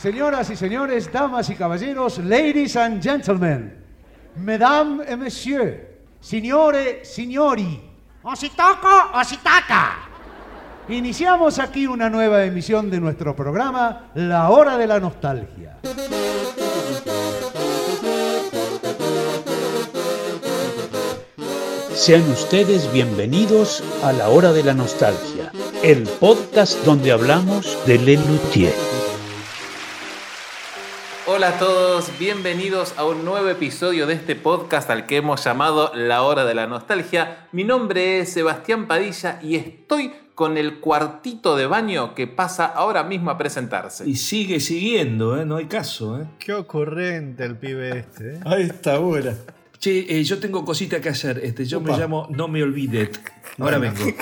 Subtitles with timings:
[0.00, 3.84] Señoras y señores, damas y caballeros, ladies and gentlemen,
[4.34, 5.76] mesdames et messieurs,
[6.20, 7.78] signore, signori,
[8.22, 9.98] Ositoco, ositaca.
[10.88, 15.80] iniciamos aquí una nueva emisión de nuestro programa La Hora de la Nostalgia.
[21.92, 28.89] Sean ustedes bienvenidos a la Hora de la Nostalgia, el podcast donde hablamos de Lelutier.
[31.40, 35.90] Hola a todos, bienvenidos a un nuevo episodio de este podcast al que hemos llamado
[35.94, 37.48] La Hora de la Nostalgia.
[37.52, 43.04] Mi nombre es Sebastián Padilla y estoy con el cuartito de baño que pasa ahora
[43.04, 44.06] mismo a presentarse.
[44.06, 45.46] Y sigue siguiendo, ¿eh?
[45.46, 46.20] no hay caso.
[46.20, 46.26] ¿eh?
[46.38, 48.34] Qué ocurrente el pibe este.
[48.34, 48.40] ¿eh?
[48.44, 49.34] A esta hora.
[49.78, 51.40] Che, eh, yo tengo cosita que hacer.
[51.42, 53.18] Este, yo me llamo No Me Olvidet.
[53.58, 54.04] Ahora vengo.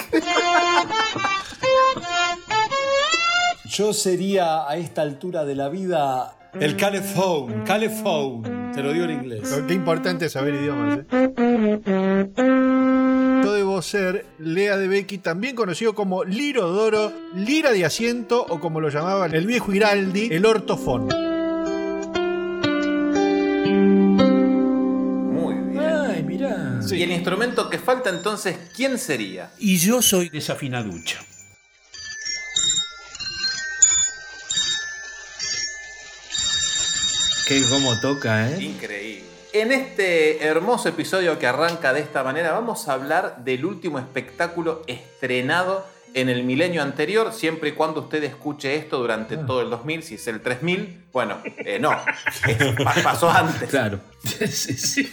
[3.64, 9.10] Yo sería a esta altura de la vida el calephone, calephone, te lo digo en
[9.12, 9.40] inglés.
[9.48, 11.00] Pero Qué importante es saber idiomas.
[11.10, 12.28] ¿eh?
[13.44, 18.60] Yo debo ser Lea de Becky, también conocido como Liro Doro, Lira de Asiento o
[18.60, 21.08] como lo llamaba el viejo Iraldi, el ortofón.
[25.32, 25.78] Muy bien.
[25.80, 26.80] Ay, mirá.
[26.90, 29.50] Y el instrumento que falta entonces, ¿quién sería?
[29.58, 31.20] Y yo soy desafinaducha.
[37.48, 38.62] Qué cómo toca, ¿eh?
[38.62, 39.24] Increíble.
[39.54, 44.82] En este hermoso episodio que arranca de esta manera, vamos a hablar del último espectáculo
[44.86, 50.02] estrenado en el milenio anterior, siempre y cuando usted escuche esto durante todo el 2000,
[50.02, 51.90] si es el 3000, bueno, eh, no,
[52.84, 53.68] pa- pasó antes.
[53.70, 54.00] Claro.
[54.20, 55.12] Sí, sí.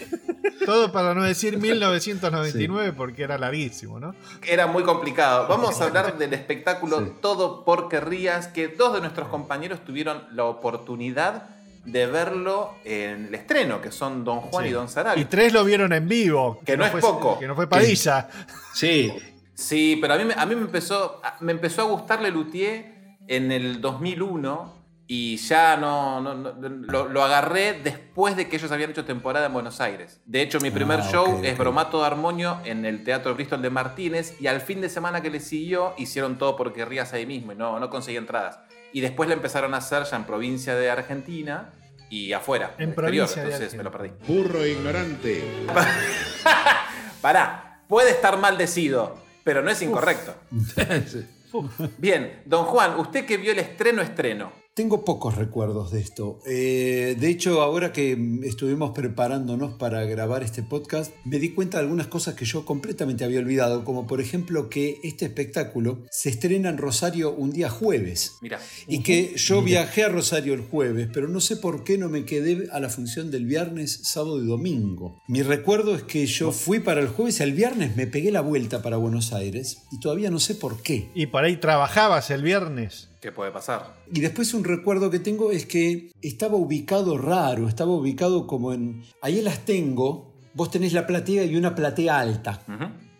[0.65, 4.15] Todo para no decir 1999 porque era larguísimo, ¿no?
[4.45, 5.47] Era muy complicado.
[5.47, 7.11] Vamos a hablar del espectáculo Sí.
[7.21, 11.49] Todo por Querrías, que dos de nuestros compañeros tuvieron la oportunidad
[11.85, 15.21] de verlo en el estreno, que son Don Juan y Don Sarabia.
[15.21, 16.59] Y tres lo vieron en vivo.
[16.65, 17.39] Que no es fue, poco.
[17.39, 18.27] Que no fue Padilla.
[18.73, 19.13] Sí.
[19.53, 23.51] Sí, pero a mí, me- a mí me, empezó, me empezó a gustar Lelutier en
[23.53, 24.73] el 2001
[25.07, 29.45] y ya no, no- no- lo, lo agarré después de que ellos habían hecho temporada
[29.45, 30.19] en Buenos Aires.
[30.25, 31.57] De hecho, mi primer Ah, show es.
[31.57, 35.29] Bromato de Armonio en el Teatro Bristol de Martínez y al fin de semana que
[35.29, 38.59] le siguió hicieron todo porque rías ahí mismo y no, no conseguí entradas.
[38.95, 41.69] Y después la empezaron a hacer ya en provincia de Argentina
[42.09, 42.75] y afuera.
[42.77, 44.11] En exterior, provincia de entonces me lo perdí.
[44.25, 45.43] Burro ignorante.
[47.21, 50.33] Pará, puede estar maldecido, pero no es incorrecto.
[51.97, 54.53] Bien, don Juan, usted que vio el estreno estreno.
[54.75, 56.41] Tengo pocos recuerdos de esto.
[56.45, 61.85] Eh, de hecho, ahora que estuvimos preparándonos para grabar este podcast, me di cuenta de
[61.85, 66.67] algunas cosas que yo completamente había olvidado, como por ejemplo que este espectáculo se estrena
[66.67, 68.33] en Rosario un día jueves.
[68.41, 72.09] Mira, Y que yo viajé a Rosario el jueves, pero no sé por qué no
[72.09, 75.21] me quedé a la función del viernes, sábado y domingo.
[75.29, 78.41] Mi recuerdo es que yo fui para el jueves y el viernes me pegué la
[78.41, 81.11] vuelta para Buenos Aires y todavía no sé por qué.
[81.15, 83.07] Y por ahí trabajabas el viernes.
[83.25, 83.95] ¿Qué puede pasar?
[84.13, 89.03] Y después un recuerdo que tengo es que estaba ubicado raro, estaba ubicado como en...
[89.19, 92.61] Ahí las tengo, vos tenés la platea y una platea alta.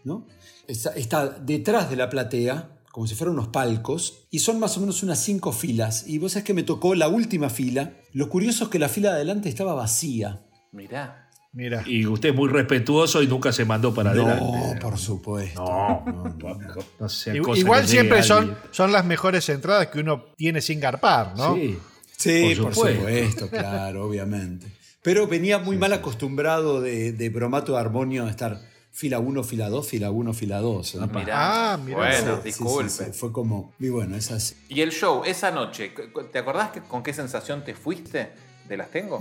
[0.04, 0.28] ¿no?
[0.68, 4.82] Está, está detrás de la platea, como si fueran unos palcos, y son más o
[4.82, 6.08] menos unas cinco filas.
[6.08, 7.94] Y vos sabés que me tocó la última fila.
[8.14, 10.46] Lo curioso es que la fila de adelante estaba vacía.
[10.72, 11.25] Mirá.
[11.56, 11.84] Mira.
[11.86, 14.80] Y usted es muy respetuoso y nunca se mandó para No, adelante.
[14.82, 15.64] por supuesto.
[15.64, 20.80] No, no sea cosa Igual siempre son, son las mejores entradas que uno tiene sin
[20.82, 21.56] garpar, ¿no?
[21.56, 21.80] Sí.
[22.18, 23.00] Sí, Por por supuesto.
[23.00, 24.68] supuesto, claro, obviamente.
[25.02, 28.60] Pero venía muy mal acostumbrado de, de bromato de armonio a estar
[28.92, 30.96] fila 1, fila 2, fila 1, fila 2.
[31.14, 31.74] Mirá.
[31.74, 31.98] Ah, mirá.
[31.98, 32.90] Bueno, Sí, sí, disculpe.
[32.90, 34.56] sí, sí, Fue como, y bueno, es así.
[34.70, 35.92] Y el show, esa noche,
[36.32, 38.32] ¿te acordás que, con qué sensación te fuiste
[38.68, 39.20] de las tengo?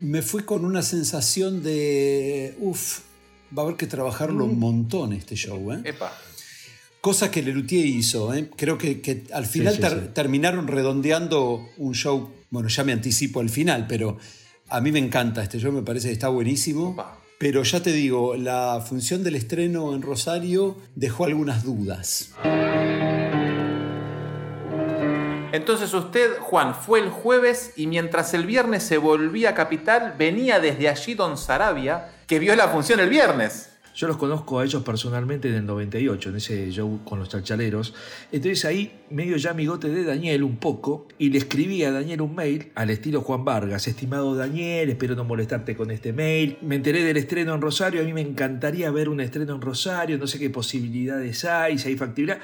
[0.00, 3.00] Me fui con una sensación de, uff,
[3.56, 5.80] va a haber que trabajarlo un montón este show, ¿eh?
[5.84, 6.12] Epa.
[7.00, 8.48] Cosa que Lelutier hizo, ¿eh?
[8.56, 10.08] Creo que, que al final sí, ter- sí.
[10.14, 14.18] terminaron redondeando un show, bueno, ya me anticipo al final, pero
[14.68, 16.90] a mí me encanta este show, me parece que está buenísimo.
[16.90, 17.18] Opa.
[17.38, 22.30] Pero ya te digo, la función del estreno en Rosario dejó algunas dudas.
[25.52, 30.60] Entonces usted, Juan, fue el jueves y mientras el viernes se volvía a Capital, venía
[30.60, 33.70] desde allí Don Sarabia, que vio la función el viernes.
[33.98, 37.94] Yo los conozco a ellos personalmente en el 98, en ese show con los chalchaleros.
[38.30, 42.32] Entonces ahí medio ya amigote de Daniel un poco y le escribí a Daniel un
[42.36, 43.88] mail al estilo Juan Vargas.
[43.88, 46.58] Estimado Daniel, espero no molestarte con este mail.
[46.62, 50.16] Me enteré del estreno en Rosario, a mí me encantaría ver un estreno en Rosario,
[50.16, 52.38] no sé qué posibilidades hay, si hay factibilidad.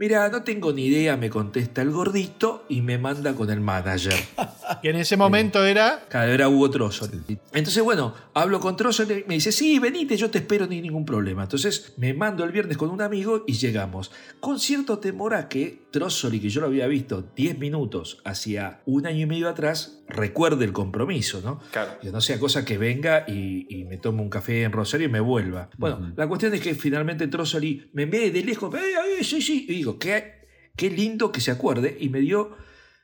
[0.00, 4.14] Mira, no tengo ni idea, me contesta el gordito y me manda con el manager.
[4.82, 6.04] Que en ese momento era.
[6.10, 7.38] Claro, era Hugo Trossoli.
[7.54, 11.44] Entonces, bueno, hablo con Trossoli, me dice, sí, venite, yo te espero, ni ningún problema.
[11.44, 14.12] Entonces, me mando el viernes con un amigo y llegamos.
[14.40, 19.06] Con cierto temor a que Trossoli, que yo lo había visto 10 minutos hacia un
[19.06, 21.60] año y medio atrás, recuerde el compromiso, ¿no?
[21.70, 21.98] Claro.
[22.00, 25.10] Que no sea cosa que venga y, y me tome un café en Rosario y
[25.10, 25.68] me vuelva.
[25.76, 28.78] Bueno, la cuestión es que finalmente Trossoli me ve de lejos, "Eh,
[29.20, 30.46] eh, sí, sí, y digo, qué,
[30.76, 32.56] qué lindo que se acuerde, y me dio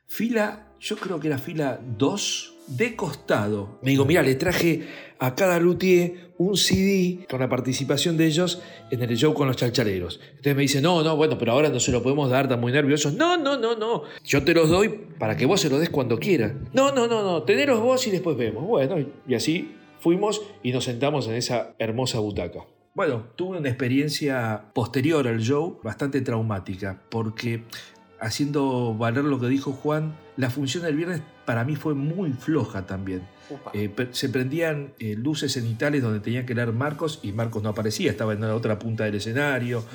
[0.07, 3.79] fila, yo creo que era fila 2 de costado.
[3.81, 4.87] Me digo, mira, le traje
[5.19, 9.55] a cada luthier un CD con la participación de ellos en el show con los
[9.55, 10.19] chalchaleros.
[10.29, 12.71] Entonces me dice, no, no, bueno, pero ahora no se lo podemos dar, están muy
[12.71, 13.13] nerviosos.
[13.13, 14.03] No, no, no, no.
[14.23, 16.53] Yo te los doy para que vos se los des cuando quieras.
[16.73, 17.43] No, no, no, no.
[17.43, 18.65] Teneros vos y después vemos.
[18.65, 18.95] Bueno,
[19.27, 22.65] y así fuimos y nos sentamos en esa hermosa butaca.
[22.93, 27.63] Bueno, tuve una experiencia posterior al show bastante traumática, porque
[28.19, 32.85] haciendo valer lo que dijo Juan, la función del viernes para mí fue muy floja
[32.85, 33.21] también.
[33.73, 38.09] Eh, se prendían eh, luces cenitales donde tenía que leer Marcos y Marcos no aparecía,
[38.09, 39.85] estaba en la otra punta del escenario,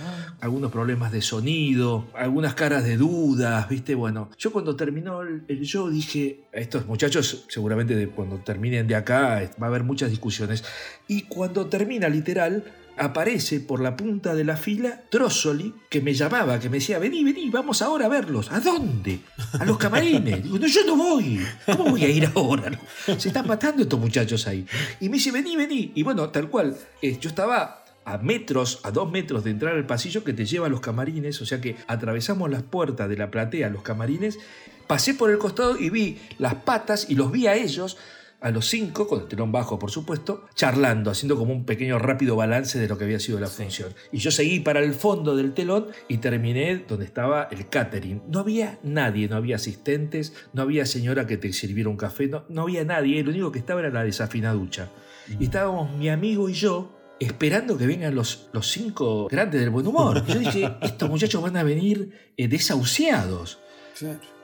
[0.41, 3.97] algunos problemas de sonido, algunas caras de dudas, ¿viste?
[3.97, 8.95] Bueno, yo cuando terminó el, el show dije, estos muchachos seguramente de- cuando terminen de
[8.95, 10.63] acá va a haber muchas discusiones.
[11.09, 12.63] Y cuando termina literal,
[13.01, 17.25] aparece por la punta de la fila Trossoli, que me llamaba, que me decía, vení,
[17.25, 18.53] vení, vamos ahora a verlos.
[18.53, 19.21] ¿A dónde?
[19.59, 20.45] A los camarines.
[20.51, 21.41] No, yo no voy.
[21.65, 22.79] ¿Cómo voy a ir ahora?
[23.17, 24.67] Se están matando estos muchachos ahí.
[25.01, 25.93] Y me dice, vení, vení.
[25.95, 29.87] Y bueno, tal cual, eh, yo estaba a metros, a dos metros de entrar al
[29.87, 33.31] pasillo que te lleva a los camarines, o sea que atravesamos las puertas de la
[33.31, 34.39] platea los camarines,
[34.87, 37.97] pasé por el costado y vi las patas y los vi a ellos,
[38.41, 42.37] a los cinco, con el telón bajo por supuesto, charlando, haciendo como un pequeño rápido
[42.37, 43.95] balance de lo que había sido la función.
[44.13, 48.23] Y yo seguí para el fondo del telón y terminé donde estaba el catering.
[48.29, 52.45] No había nadie, no había asistentes, no había señora que te sirviera un café, no,
[52.49, 54.91] no había nadie, lo único que estaba era la desafinaducha.
[55.39, 59.87] Y estábamos mi amigo y yo esperando que vengan los, los cinco grandes del buen
[59.87, 60.25] humor.
[60.27, 63.61] Y yo dije, estos muchachos van a venir eh, desahuciados.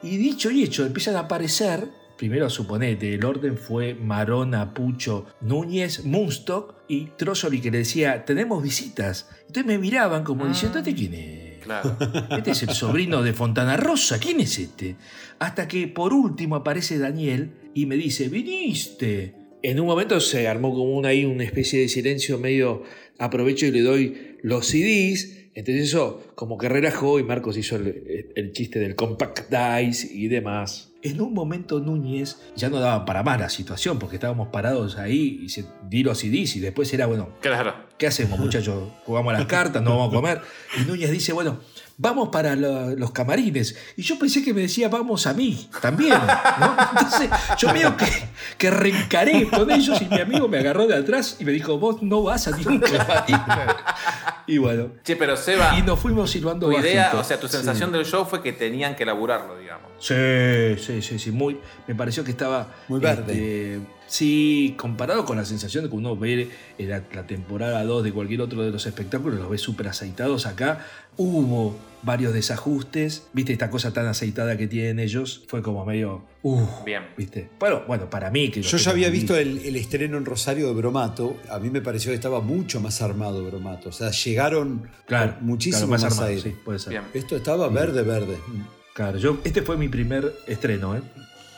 [0.03, 6.05] Y dicho y hecho, empiezan a aparecer, primero suponete, el orden fue Marona, Pucho, Núñez,
[6.05, 9.29] Munstock y Trossoli que le decía, tenemos visitas.
[9.41, 11.47] Entonces me miraban como diciendo, ¿este quién es?
[11.65, 11.97] Claro.
[12.31, 14.97] Este es el sobrino de Fontana Rosa, ¿quién es este?
[15.41, 19.35] Hasta que por último aparece Daniel y me dice, viniste.
[19.63, 22.85] En un momento se armó como una, ahí una especie de silencio medio
[23.19, 25.51] aprovecho y le doy los CDs.
[25.55, 30.29] Entonces eso como que relajó y Marcos hizo el, el chiste del compact dice y
[30.29, 30.86] demás.
[31.03, 35.41] En un momento Núñez ya no daba para más la situación porque estábamos parados ahí
[35.43, 37.75] y se di los CDs y después era, bueno, Claro.
[37.99, 38.91] ¿Qué hacemos, muchachos?
[39.05, 39.83] ¿Jugamos a las cartas?
[39.83, 40.41] ¿No vamos a comer?
[40.79, 41.61] Y Núñez dice, bueno,
[41.97, 43.75] vamos para lo- los camarines.
[43.97, 46.13] Y yo pensé que me decía, vamos a mí, también.
[46.61, 46.77] ¿no?
[46.93, 48.07] Entonces, yo medio que,
[48.59, 52.03] que reencaré con ellos y mi amigo me agarró de atrás y me dijo, vos
[52.03, 53.37] no vas a ningún camarín.
[54.47, 57.21] Y bueno, Che, pero Seba, y nos fuimos silbando tu idea, bajito.
[57.21, 59.91] o sea, tu sensación del show fue que tenían que laburarlo, digamos.
[59.99, 61.31] Sí, sí, sí, sí.
[61.33, 61.59] Muy,
[61.89, 62.69] me pareció que estaba.
[62.89, 63.33] Muy verde.
[63.33, 66.49] este, sí, comparado con la sensación de que uno ve
[66.79, 70.47] en la, la temporada 2 de cualquier otro de los espectáculos, los ve súper aceitados
[70.47, 70.87] acá.
[71.19, 73.27] Hubo varios desajustes.
[73.33, 75.45] Viste, esta cosa tan aceitada que tienen ellos.
[75.49, 76.25] Fue como medio.
[76.43, 77.03] Uh, Bien.
[77.17, 77.49] ¿Viste?
[77.59, 78.61] Bueno, bueno, para mí que.
[78.63, 81.39] Yo ya había visto el, el estreno en Rosario de Bromato.
[81.51, 83.89] A mí me pareció que estaba mucho más armado Bromato.
[83.89, 86.43] O sea, llegaron Claro, muchísimo claro, más, armado, a él.
[86.43, 86.91] sí, puede ser.
[86.91, 87.03] Bien.
[87.15, 88.37] Esto estaba verde, verde.
[88.93, 91.01] Claro, yo, este fue mi primer estreno, ¿eh?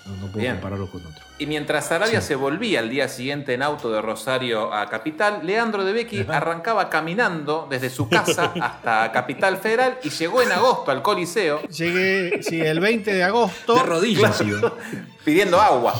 [0.08, 0.54] No, no puedo Bien.
[0.54, 1.24] compararlo con otro.
[1.38, 5.84] Y mientras Arabia se volvía al día siguiente en auto de Rosario a Capital, Leandro
[5.84, 11.02] de Becky arrancaba caminando desde su casa hasta Capital Federal y llegó en agosto al
[11.02, 13.74] Coliseo Llegué, sí, el 20 de agosto.
[13.74, 14.42] De rodillas,
[15.24, 15.94] pidiendo agua.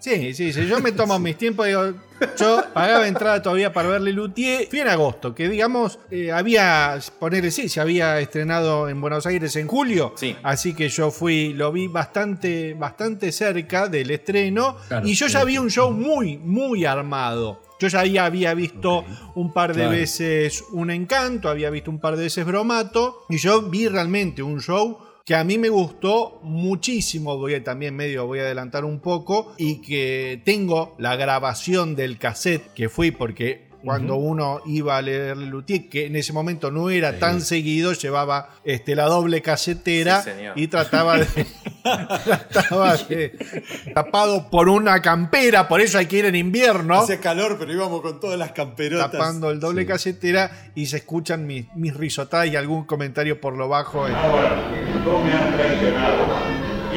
[0.00, 1.92] Sí, sí, sí, yo me tomo mis tiempos, digo,
[2.38, 7.50] yo pagaba entrada todavía para verle Luthier, fui en agosto, que digamos, eh, había, ponerle
[7.50, 10.34] sí, se había estrenado en Buenos Aires en julio, Sí.
[10.42, 15.44] así que yo fui, lo vi bastante, bastante cerca del estreno, Claro, y yo ya
[15.44, 17.60] vi un show muy, muy armado.
[17.78, 19.04] Yo ya había, había visto
[19.34, 19.90] un par de Claro.
[19.92, 24.60] veces un encanto, había visto un par de veces bromato, y yo vi realmente un
[24.60, 24.98] show
[25.30, 29.54] que a mí me gustó muchísimo, voy a también medio voy a adelantar un poco
[29.58, 35.36] y que tengo la grabación del cassette que fui porque cuando uno iba a leer
[35.36, 40.30] Lelutier, que en ese momento no era tan seguido, llevaba este, la doble casetera Sí,
[40.56, 41.26] y trataba de,
[41.82, 43.32] trataba de-
[43.94, 48.00] tapado por una campera, por eso hay que ir en invierno, Hace calor, pero íbamos
[48.02, 49.10] con todas las camperotas.
[49.12, 49.88] tapando el doble Sí.
[49.88, 54.06] casetera y se escuchan mis, mis risotadas y algún comentario por lo bajo.
[54.08, 54.12] eh.
[55.04, 56.24] Tú me has traicionado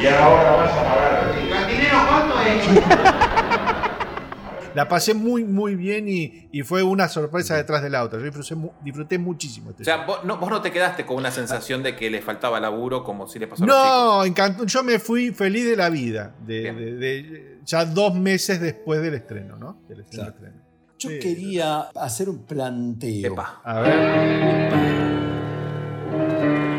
[0.00, 1.34] y ahora vas a pagar.
[1.34, 3.10] ¿El dinero cuánto es?
[4.74, 8.18] La pasé muy, muy bien y, y fue una sorpresa detrás de la otra.
[8.18, 9.70] Yo disfruté, mu- disfruté muchísimo.
[9.70, 12.20] este O sea, vos no, vos no te quedaste con una sensación de que le
[12.22, 13.76] faltaba laburo como si le pasó a los.
[13.76, 14.64] No, encantó.
[14.66, 16.34] Yo me fui feliz de la vida.
[16.46, 16.76] De, Bien.
[16.76, 19.78] de- de- ya dos meses después del estreno, ¿no?
[19.88, 20.34] Del estreno, Claro.
[20.36, 20.64] estreno.
[20.98, 21.18] Yo Sí.
[21.18, 23.32] quería hacer un planteo.
[23.32, 23.60] Epa.
[23.64, 25.04] A ver.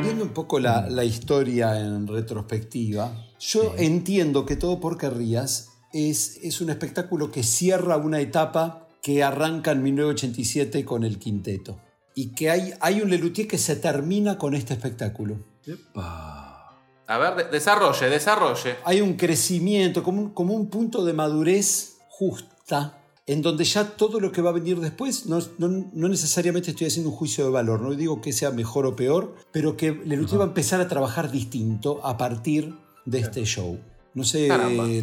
[0.01, 6.37] Viendo un poco la, la historia en retrospectiva, yo entiendo que Todo por Querrías es,
[6.43, 11.79] es un espectáculo que cierra una etapa que arranca en 1987 con el quinteto.
[12.15, 15.37] Y que hay, hay un Lelutier que se termina con este espectáculo.
[15.65, 16.79] Epa.
[17.07, 18.75] A ver, de- desarrolle, desarrolle.
[18.83, 22.97] Hay un crecimiento, como un, como un punto de madurez justa,
[23.27, 26.87] en donde ya todo lo que va a venir después, no, no- no necesariamente estoy
[26.87, 30.39] haciendo un juicio de valor, no digo que sea mejor o peor, pero que Lelutier
[30.39, 32.73] va a empezar a trabajar distinto a partir
[33.05, 33.79] de este show.
[34.15, 34.48] No sé,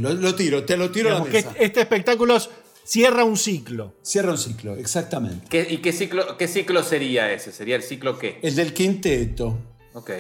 [0.01, 1.53] lo, lo tiro, te lo tiro a la que mesa.
[1.61, 2.37] este, espectáculo
[2.85, 3.95] cierra un ciclo.
[4.03, 5.47] Cierra un ciclo, exactamente.
[5.49, 7.53] ¿Qué- ¿Y qué ciclo, qué ciclo sería ese?
[7.53, 8.41] ¿Sería el ciclo qué?
[8.43, 9.57] El del quinteto,
[9.93, 10.11] Ok.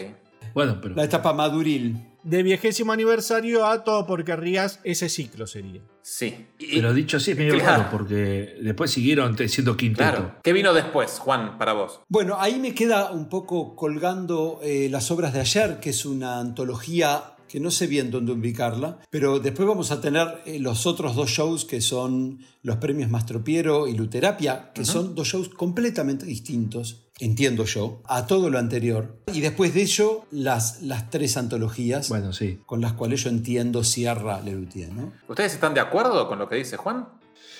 [0.54, 0.94] Bueno, pero.
[0.94, 2.08] la etapa maduril.
[2.22, 5.80] De vigésimo aniversario a todo por querrías, ese ciclo sería.
[6.02, 6.46] Sí.
[6.58, 7.84] Y- Pero dicho así es medio Claro.
[7.84, 10.08] raro, porque después siguieron siendo quinteto.
[10.10, 10.34] Claro.
[10.44, 12.00] ¿Qué vino después, Juan, para vos?
[12.08, 16.38] Bueno, ahí me queda un poco colgando eh, las obras de ayer, que es una
[16.38, 21.14] antología que no sé bien dónde ubicarla, pero después vamos a tener eh, los otros
[21.14, 27.10] dos shows que son los premios Mastropiero y Luterapia, que son dos shows completamente distintos,
[27.18, 29.18] entiendo yo, a todo lo anterior.
[29.34, 32.58] Y después de ello, las, las tres antologías Bueno, sí.
[32.64, 35.12] con las cuales yo entiendo cierra Lelutier, ¿no?
[35.28, 37.06] ¿Ustedes están de acuerdo con lo que dice Juan?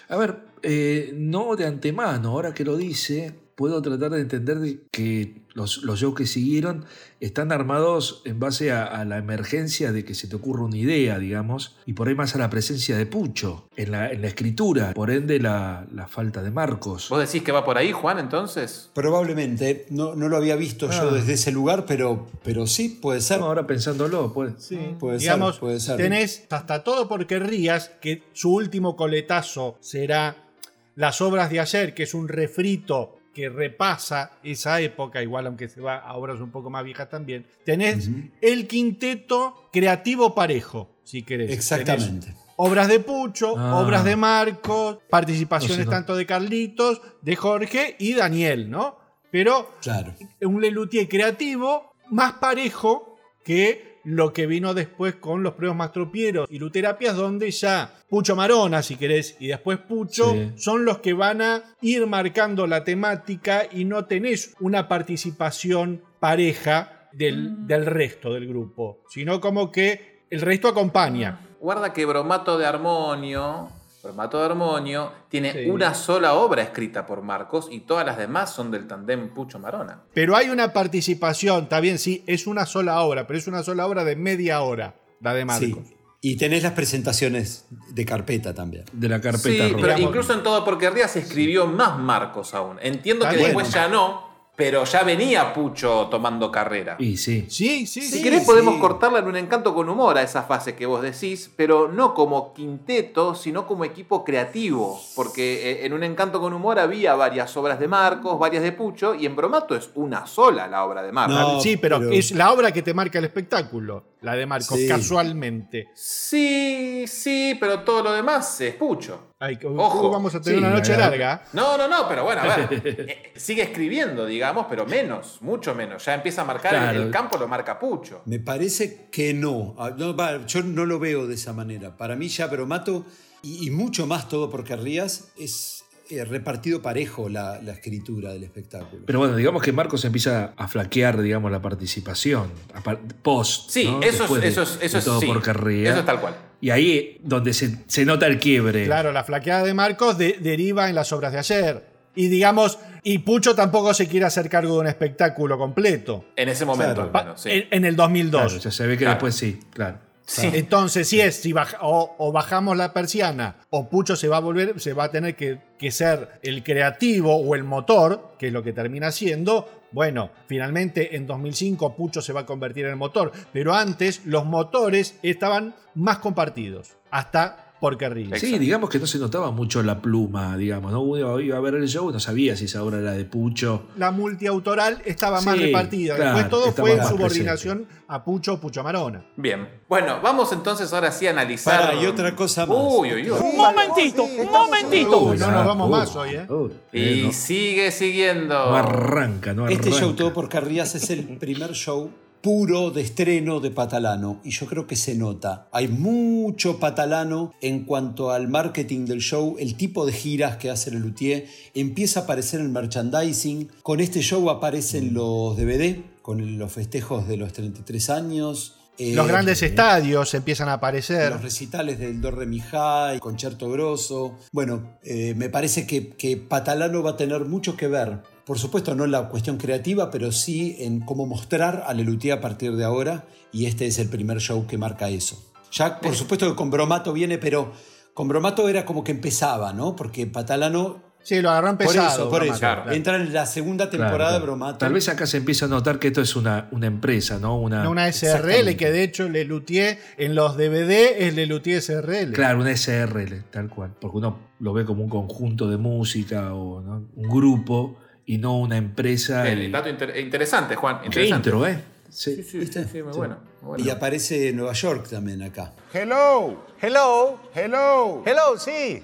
[0.08, 4.80] A ver, eh, no de antemano, ahora que lo dice, puedo tratar de entender de
[4.90, 6.84] que los, los shows que siguieron
[7.20, 11.20] están armados en base a, a la emergencia de que se te ocurra una idea,
[11.20, 14.92] digamos, y por ahí más a la presencia de Pucho en la, en la escritura,
[14.94, 17.06] por ende la, la falta de Marcos.
[17.08, 18.90] ¿Vos decís que va por ahí, Juan, entonces?
[18.94, 21.14] Probablemente, no, no lo había visto yo Ah.
[21.14, 23.38] desde ese lugar, pero, pero sí, puede ser.
[23.38, 24.54] No, ahora pensándolo, pues.
[24.58, 25.98] Sí, Puede ser, digamos, puede ser.
[25.98, 30.48] tenés hasta todo por querrías que su último coletazo será
[30.96, 35.80] las obras de ayer, que es un refrito que repasa esa época, igual aunque se
[35.80, 37.46] va a obras un poco más viejas también.
[37.64, 38.08] Tenés
[38.40, 41.50] el quinteto creativo parejo, si querés.
[41.50, 42.26] Exactamente.
[42.26, 43.78] Tenés obras de Pucho, Ah.
[43.80, 45.90] obras de Marcos, participaciones No sé, no.
[45.90, 48.98] tanto de Carlitos, de Jorge y Daniel, ¿no?
[49.30, 50.14] Pero Claro.
[50.42, 56.58] un Lelutier creativo más parejo que lo que vino después con los premios Mastropieros y
[56.58, 60.52] Luterapias, donde ya Pucho Marona, si querés, y después Pucho, Sí.
[60.56, 67.08] son los que van a ir marcando la temática y no tenés una participación pareja
[67.12, 71.40] del, del resto del grupo, sino como que el resto acompaña.
[71.60, 73.68] Guarda que Bromato de Armonio,
[74.02, 75.70] Bromato de Armonio, tiene Sí.
[75.70, 80.02] una sola obra escrita por Marcos y todas las demás son del tandem Pucho Marona.
[80.12, 83.86] Pero hay una participación, está bien, sí, es una sola obra, pero es una sola
[83.86, 85.68] obra de media hora, la de Marcos.
[85.88, 85.96] Sí.
[86.24, 88.84] Y tenés las presentaciones de carpeta también.
[88.92, 89.78] De la Sí, carpeta roja.
[89.80, 92.78] pero incluso en todo porque Ría se escribió más Marcos aún.
[92.80, 93.48] Entiendo Está que bien.
[93.56, 96.96] después ya no, pero ya venía Pucho tomando carrera.
[96.98, 97.46] Y sí.
[97.48, 98.22] Sí, sí, Si sí.
[98.22, 98.46] querés sí.
[98.46, 102.12] podemos cortarla en un encanto con humor a esa fase que vos decís, pero no
[102.14, 107.56] como quinteto, sino como equipo creativo, porque eh, en un encanto con humor había varias
[107.56, 111.12] obras de Marcos, varias de Pucho, y en Bromato es una sola la obra de
[111.12, 111.34] Marcos.
[111.54, 114.78] No, sí, pero, pero- es la obra que te marca el espectáculo, la de Marcos,
[114.78, 114.86] Sí.
[114.86, 115.88] casualmente.
[115.94, 119.31] Sí, sí, pero todo lo demás es Pucho.
[119.44, 120.08] Ay, Ojo.
[120.08, 121.42] vamos a tener Sí, una noche la- larga.
[121.52, 122.82] No, no, no, pero bueno, a ver.
[122.84, 126.04] eh, sigue escribiendo, digamos, pero menos, mucho menos.
[126.04, 127.02] Ya empieza a marcar el- Claro.
[127.02, 128.22] el campo, lo marca Pucho.
[128.26, 129.74] Me parece que no.
[129.78, 131.96] Ah, no, yo no lo veo de esa manera.
[131.96, 133.04] Para mí ya Bromato
[133.42, 138.44] y, y mucho más todo por Querrías es eh, repartido parejo la, la escritura del
[138.44, 139.02] espectáculo.
[139.06, 142.52] Pero bueno, digamos que Marcos empieza a flaquear, digamos, la participación.
[142.74, 143.70] a par- Post.
[143.70, 144.00] Sí, ¿no?
[144.02, 145.26] eso, es, de- eso es, eso de es, todo sí.
[145.26, 145.90] por carrera.
[145.90, 146.34] Eso es tal cual.
[146.62, 148.84] Y ahí donde se, se nota el quiebre.
[148.86, 151.84] Claro, la flaqueada de Marcos de- deriva en las obras de ayer.
[152.14, 156.24] Y digamos, y Pucho tampoco se quiere hacer cargo de un espectáculo completo.
[156.36, 157.02] En ese momento, Claro.
[157.08, 157.50] al Pa- menos, sí.
[157.50, 158.42] en, en el 2002.
[158.42, 159.14] Claro, ya se ve que Claro.
[159.14, 159.98] después sí, claro.
[160.40, 164.40] Entonces, si es, si baja- o, o bajamos la persiana, o Pucho se va a
[164.40, 168.52] volver, se va a tener que, que ser el creativo o el motor, que es
[168.52, 169.81] lo que termina siendo.
[169.92, 175.18] Bueno, finalmente en 2005 Pucho se va a convertir en motor, pero antes los motores
[175.22, 178.38] estaban más compartidos, hasta porque Ríos.
[178.38, 181.00] Sí, digamos que no se notaba mucho la pluma, digamos, ¿no?
[181.02, 183.86] Uno iba a ver el show y no sabía si esa obra era de Pucho.
[183.96, 186.14] La multiautoral estaba más Sí, repartida.
[186.14, 189.24] claro, Después todo fue en subordinación a Pucho o Pucho Marona.
[189.36, 189.68] Bien.
[189.88, 191.80] Bueno, vamos entonces ahora sí a analizar.
[191.80, 192.78] Para, y otra cosa más.
[192.78, 193.38] Uy, uy, uy.
[193.40, 195.18] Un momentito, un momentito.
[195.18, 196.46] Uy, no nos vamos uy, más hoy, ¿eh?
[196.48, 198.54] uy, Y eh, no, sigue siguiendo.
[198.54, 199.88] no arranca, no arranca.
[199.88, 202.08] Este show todo por Carrías es el primer show
[202.42, 205.68] puro de estreno de Patalano y yo creo que se nota.
[205.72, 210.90] Hay mucho Patalano en cuanto al marketing del show, el tipo de giras que hace
[210.90, 213.68] el Luthier, empieza a aparecer el merchandising.
[213.82, 218.76] Con este show aparecen los DVD con los festejos de los 33 años.
[218.98, 221.32] eh, Los grandes estadios empiezan a aparecer.
[221.32, 224.36] los recitales del Do Re Mi High, Concierto Grosso.
[224.52, 228.20] Bueno, eh, me parece que, que Patalano va a tener mucho que ver.
[228.44, 232.40] Por supuesto, no en la cuestión creativa, pero sí en cómo mostrar a Lelutier a
[232.40, 233.24] partir de ahora.
[233.52, 235.40] Y este es el primer show que marca eso.
[235.70, 237.72] Ya, por supuesto que con Bromato viene, pero
[238.14, 239.94] con Bromato era como que empezaba, ¿no?
[239.96, 241.10] Porque Patalano.
[241.24, 242.08] Sí, lo agarran Por pesado.
[242.08, 242.58] eso, por eso.
[242.58, 242.90] claro.
[242.90, 244.40] Entra en la segunda Claro, temporada claro.
[244.40, 244.78] de Bromato.
[244.78, 247.60] Tal vez acá se empieza a notar que esto es una, una empresa, ¿no?
[247.60, 252.32] Una, No, Una SRL, que de hecho Lelutier en los DVD es Lelutier SRL.
[252.32, 253.94] Claro, una SRL, tal cual.
[254.00, 257.06] Porque uno lo ve como un conjunto de música o ¿no?
[257.14, 259.48] un grupo y no una empresa.
[259.50, 261.00] Y- dato inter- interesante, Juan.
[261.04, 261.48] Interesante.
[261.50, 261.82] intro, ¿eh?
[262.08, 262.36] Sí.
[262.36, 262.84] Sí, sí, ¿Viste?
[262.86, 263.38] sí, muy bueno.
[263.62, 263.84] muy bueno.
[263.84, 265.72] Y aparece Nueva York también acá.
[265.94, 268.22] Hello, hello, hello.
[268.26, 269.02] Hello, sí.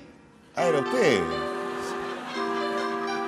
[0.54, 1.20] Ahora usted.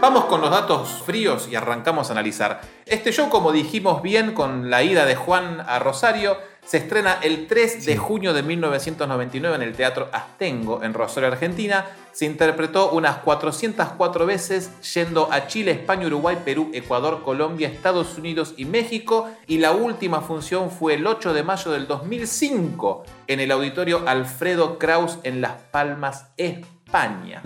[0.01, 2.61] Vamos con los datos fríos y arrancamos a analizar.
[2.87, 7.47] Este show, como dijimos bien con la ida de Juan a Rosario, se estrena el
[7.47, 11.87] 3 de junio de 1999 en el Teatro Astengo, en Rosario, Argentina.
[12.13, 18.55] Se interpretó unas 404 veces, yendo a Chile, España, Uruguay, Perú, Ecuador, Colombia, Estados Unidos
[18.57, 19.31] y México.
[19.47, 24.79] Y la última función fue el 8 de mayo del 2005 en el Auditorio Alfredo
[24.79, 27.43] Kraus en Las Palmas, España.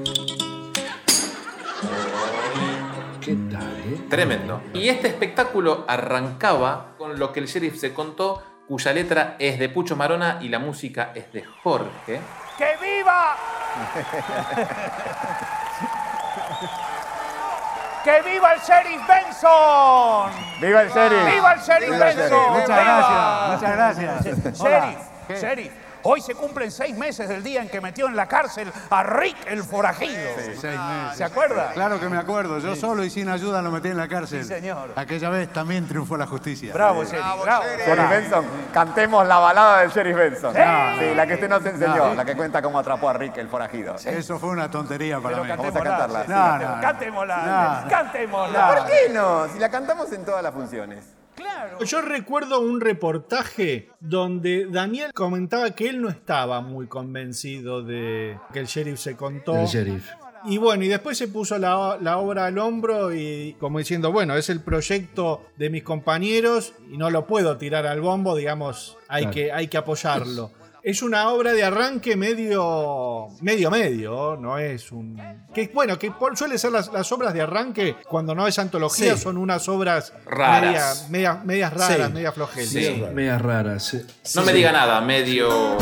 [3.25, 4.01] ¿Qué tal, eh?
[4.11, 4.61] Tremendo.
[4.75, 9.69] Y este espectáculo arrancaba con lo que el sheriff se contó, cuya letra es de
[9.69, 12.21] Pucho Marona y la música es de Jorge.
[12.57, 13.37] ¡Que viva!
[18.05, 20.31] ¡Que viva el sheriff Benson!
[20.61, 21.25] ¡Viva el sheriff!
[21.35, 22.53] ¡Viva el sheriff ¡Viva el Benson!
[22.53, 24.25] Muchas gracias, muchas gracias.
[24.61, 24.99] Sheriff,
[25.41, 25.73] sheriff.
[26.07, 29.37] Hoy se cumplen seis meses del día en que metió en la cárcel a Rick
[29.47, 30.13] el forajido.
[30.37, 31.17] Seis meses.
[31.17, 31.71] ¿Se acuerda?
[31.73, 32.59] Claro que me acuerdo.
[32.59, 34.43] Yo solo y sin ayuda lo metí en la cárcel.
[34.43, 34.91] Sí, señor.
[34.97, 36.75] Aquella vez también triunfó la justicia.
[36.75, 37.25] Bravo, sheriff.
[37.43, 37.65] Bravo.
[37.87, 40.55] Sheriff Benson, cantemos la balada del Sheriff Benson.
[40.55, 40.61] Sí.
[40.99, 42.15] Sí, la que usted nos enseñó, No.
[42.15, 43.95] la que cuenta cómo atrapó a Rick el forajido.
[44.05, 45.51] Eso fue una tontería para Pero mí.
[45.57, 46.25] Vamos a cantarla.
[46.29, 46.83] No, no, no.
[46.83, 47.83] Cantémosla.
[47.85, 47.89] No.
[47.89, 48.75] Cantémosla.
[48.75, 49.49] ¿Por qué no?
[49.49, 51.14] Si la cantamos en todas las funciones.
[51.45, 51.85] Claro.
[51.85, 58.61] Yo recuerdo un reportaje donde Daniel comentaba que él no estaba muy convencido de que
[58.61, 59.55] el sheriff se contó.
[59.59, 60.09] El sheriff.
[60.47, 64.37] Y bueno, y después se puso la, la obra al hombro y como diciendo, bueno,
[64.37, 69.23] es el proyecto de mis compañeros y no lo puedo tirar al bombo, digamos, hay,
[69.25, 69.35] Claro.
[69.35, 70.51] que, hay que apoyarlo.
[70.87, 75.19] Es una obra de arranque medio, medio, medio, no es un...
[75.55, 79.17] Que, bueno, que por- suele ser las, las obras de arranque, cuando no es antología,
[79.17, 79.23] Sí.
[79.23, 81.09] son unas obras Raras.
[81.09, 82.13] media- media- medias raras, Sí.
[82.13, 82.69] medias flojeras.
[82.69, 83.03] Sí.
[83.15, 83.83] Medias raras.
[83.83, 84.03] sí.
[84.37, 85.79] No me diga nada, medio.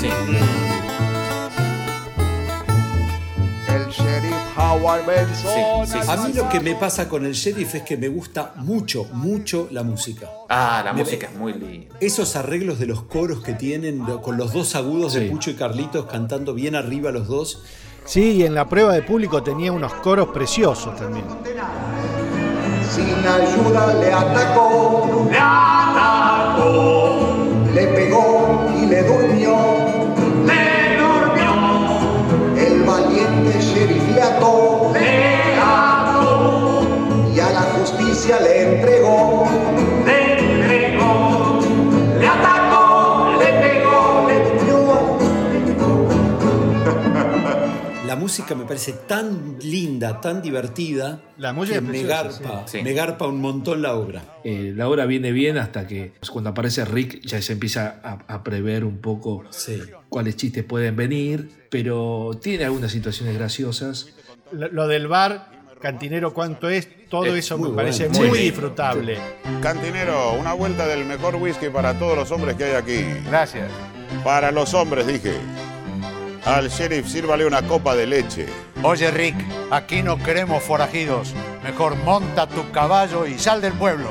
[0.00, 0.10] Sí.
[5.34, 6.10] Sí, sí, sí.
[6.10, 9.68] A mí lo que me pasa con el sheriff es que me gusta mucho, mucho
[9.70, 10.28] la música.
[10.48, 11.96] Ah, la música es muy linda.
[12.00, 15.28] Esos arreglos de los coros que tienen, con los dos agudos de.
[15.28, 17.62] Pucho y Carlitos cantando bien arriba los dos.
[18.04, 21.26] Sí, y en la prueba de público tenía unos coros preciosos también.
[22.90, 27.18] Sin ayuda le atacó, le atacó,
[27.74, 29.37] le pegó y le durmió,
[34.92, 35.38] le
[37.34, 39.46] y a la justicia le entregó,
[40.04, 41.60] le entregó,
[42.18, 44.38] le atacó, le pegó, le.
[48.06, 52.66] La música me parece tan linda, tan divertida, La música que es me preciosa, garpa,
[52.66, 52.82] sí.
[52.82, 54.22] Me garpa un montón la obra.
[54.44, 58.18] Eh, la hora viene bien hasta que pues, cuando aparece Rick ya se empieza a,
[58.26, 59.80] a prever un poco Sí.
[60.08, 64.08] cuáles chistes pueden venir, pero tiene algunas situaciones graciosas.
[64.52, 65.48] Lo, lo del bar
[65.80, 66.88] Cantinero, ¿cuánto es?
[67.08, 68.26] Todo Es eso muy me parece bueno.
[68.30, 68.44] muy Sí.
[68.46, 69.16] disfrutable.
[69.62, 73.04] Cantinero, una vuelta del mejor whisky para todos los hombres que hay aquí.
[73.26, 73.70] Gracias.
[74.24, 75.34] Para los hombres, dije.
[76.44, 78.46] Al sheriff sírvale una copa de leche.
[78.82, 79.36] Oye, Rick,
[79.70, 81.32] aquí no queremos forajidos.
[81.62, 84.08] Mejor monta tu caballo y sal del pueblo.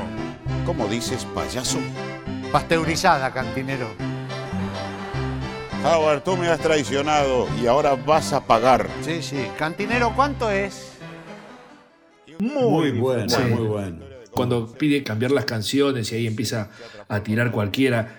[0.66, 1.80] ¿Cómo dices, payaso?
[2.52, 3.88] Pasteurizada, cantinero.
[5.88, 8.88] Howard, tú me has traicionado y ahora vas a pagar.
[9.04, 9.48] Sí, sí.
[9.58, 10.94] Cantinero, ¿cuánto es?
[12.40, 13.42] Muy bueno, Sí.
[13.44, 13.98] muy bueno.
[14.32, 16.70] Cuando pide cambiar las canciones y ahí empieza
[17.08, 18.10] a tirar cualquiera.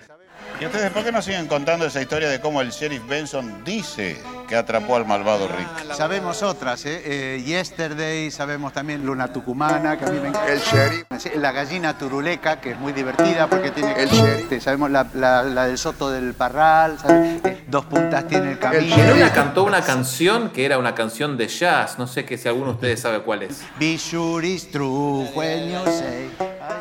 [0.59, 4.17] ¿Y ustedes por qué no siguen contando esa historia de cómo el sheriff Benson dice
[4.49, 5.93] que atrapó al malvado Rick?
[5.93, 7.01] Sabemos otras, ¿eh?
[7.05, 10.51] Eh, Yesterday, sabemos también Luna Tucumana, que a mí me encanta.
[10.51, 11.05] El sheriff.
[11.37, 13.93] La gallina turuleca, que es muy divertida porque tiene...
[13.93, 14.39] El sheriff.
[14.41, 17.41] Este, Sabemos la, la- la del Soto del Parral, ¿sabes?
[17.69, 18.95] Dos puntas tiene el camino.
[19.13, 21.99] Luna cantó una canción que era una canción de jazz.
[21.99, 23.63] No sé que si alguno de ustedes sabe cuál es.
[23.79, 26.29] Be sure it's true when you say...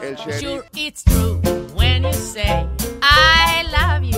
[0.03, 0.16] El.
[0.16, 1.40] Sure, it's true
[1.74, 2.66] when you say
[3.03, 4.16] I love you.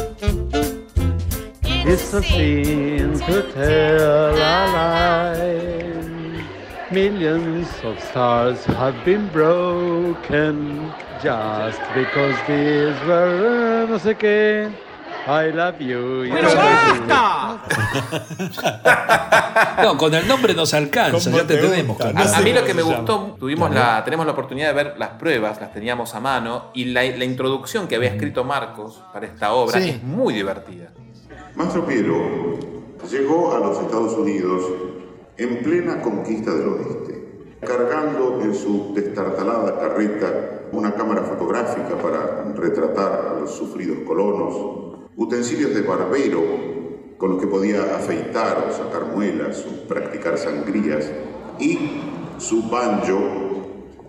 [1.65, 6.45] It's a sin to tell a lie.
[6.93, 14.71] Millions of stars have been broken just because these were no sé qué.
[15.27, 16.25] I love you.
[16.25, 16.49] you ¡Pero
[17.07, 17.59] know.
[19.83, 21.99] No, con el nombre nos alcanza, ya te tenemos.
[22.01, 25.61] A mí lo que me gustó, tuvimos la, tenemos la oportunidad de ver las pruebas,
[25.61, 29.81] las teníamos a mano, y la, la introducción que había escrito Marcos para esta obra
[29.81, 29.91] Sí.
[29.91, 30.89] es muy divertida.
[31.55, 32.59] Mastro Piero
[33.11, 34.63] llegó a los Estados Unidos
[35.39, 40.33] en plena conquista del oeste, cargando en su destartalada carreta
[40.73, 44.90] una cámara fotográfica para retratar a los sufridos colonos,
[45.21, 46.43] utensilios de barbero
[47.19, 51.11] con los que podía afeitar o sacar muelas o practicar sangrías,
[51.59, 51.79] y
[52.39, 53.19] su banjo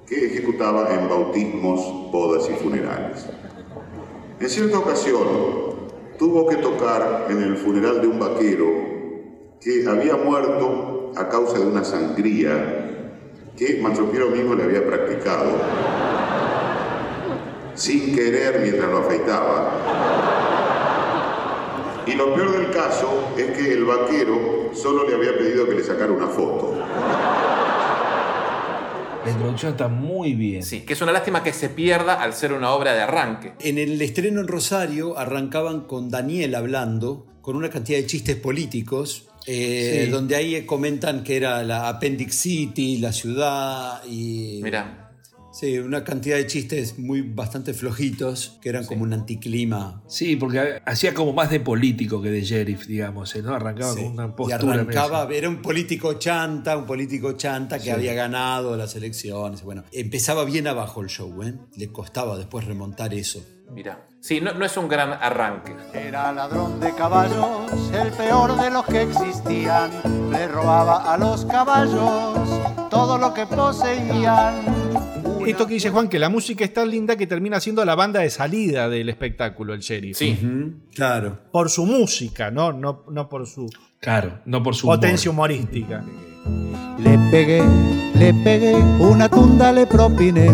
[0.07, 1.81] que ejecutaba en bautismos,
[2.13, 3.25] bodas y funerales.
[4.39, 5.27] En cierta ocasión,
[6.17, 8.67] tuvo que tocar en el funeral de un vaquero
[9.59, 13.17] que había muerto a causa de una sangría
[13.57, 15.51] que Mantropiero mismo le había practicado
[17.75, 20.20] sin querer mientras lo afeitaba.
[22.07, 25.83] Y lo peor del caso es que el vaquero solo le había pedido que le
[25.83, 26.75] sacara una foto.
[29.23, 30.63] La introducción está muy bien.
[30.63, 33.53] Sí, que es una lástima que se pierda al ser una obra de arranque.
[33.59, 39.27] En el estreno en Rosario arrancaban con Daniel hablando, con una cantidad de chistes políticos,
[39.45, 40.11] eh, Sí.
[40.11, 44.59] donde ahí comentan que era la Appendix City, la ciudad y...
[44.63, 45.00] Mirá.
[45.51, 50.01] Sí, una cantidad de chistes muy bastante flojitos, que eran como un anticlima.
[50.07, 53.41] Sí, porque hacía como más de político que de sheriff, digamos, ¿eh?
[53.41, 53.53] ¿no?
[53.53, 54.01] Arrancaba Sí.
[54.03, 54.73] con una Y postura.
[54.75, 57.89] arrancaba, medio- era un político chanta, un político chanta que Sí.
[57.89, 59.61] había ganado las elecciones.
[59.63, 61.53] Bueno, empezaba bien abajo el show, ¿eh?
[61.75, 63.43] Le costaba después remontar eso.
[63.71, 64.07] Mirá.
[64.21, 65.75] Sí, no, no es un gran arranque.
[65.93, 69.89] Era ladrón de caballos, el peor de los que existían.
[70.31, 75.00] Le robaba a los caballos todo lo que poseían.
[75.47, 78.19] Esto que dice Juan, que la música es tan linda que termina siendo la banda
[78.21, 80.17] de salida del espectáculo, el sheriff.
[80.17, 80.37] Sí.
[80.95, 81.39] Claro.
[81.51, 82.71] Por su música, ¿no?
[82.73, 84.97] No, no por su Claro, no por su humor.
[84.99, 86.03] potencia humorística.
[86.99, 87.61] Le pegué,
[88.15, 90.49] le pegué, una tunda le propiné.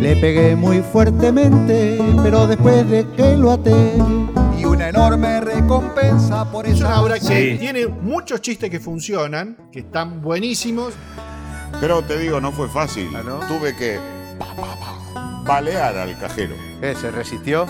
[0.00, 3.72] Le pegué muy fuertemente, pero después de que lo até.
[4.58, 7.56] Y una enorme recompensa por Es esa una obra que Sí.
[7.58, 10.92] tiene muchos chistes que funcionan, que están buenísimos.
[11.82, 13.10] Pero te digo, no fue fácil.
[13.16, 13.40] ¿Ah, no?
[13.48, 13.98] Tuve que
[14.38, 16.54] pa, pa, pa, balear al cajero.
[16.80, 17.66] ¿Qué, ¿Se resistió?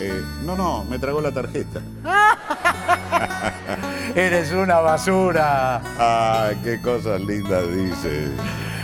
[0.00, 1.82] Eh, no, no, me tragó la tarjeta.
[4.14, 5.82] Eres una basura.
[5.98, 8.30] Ah, qué cosas lindas dices.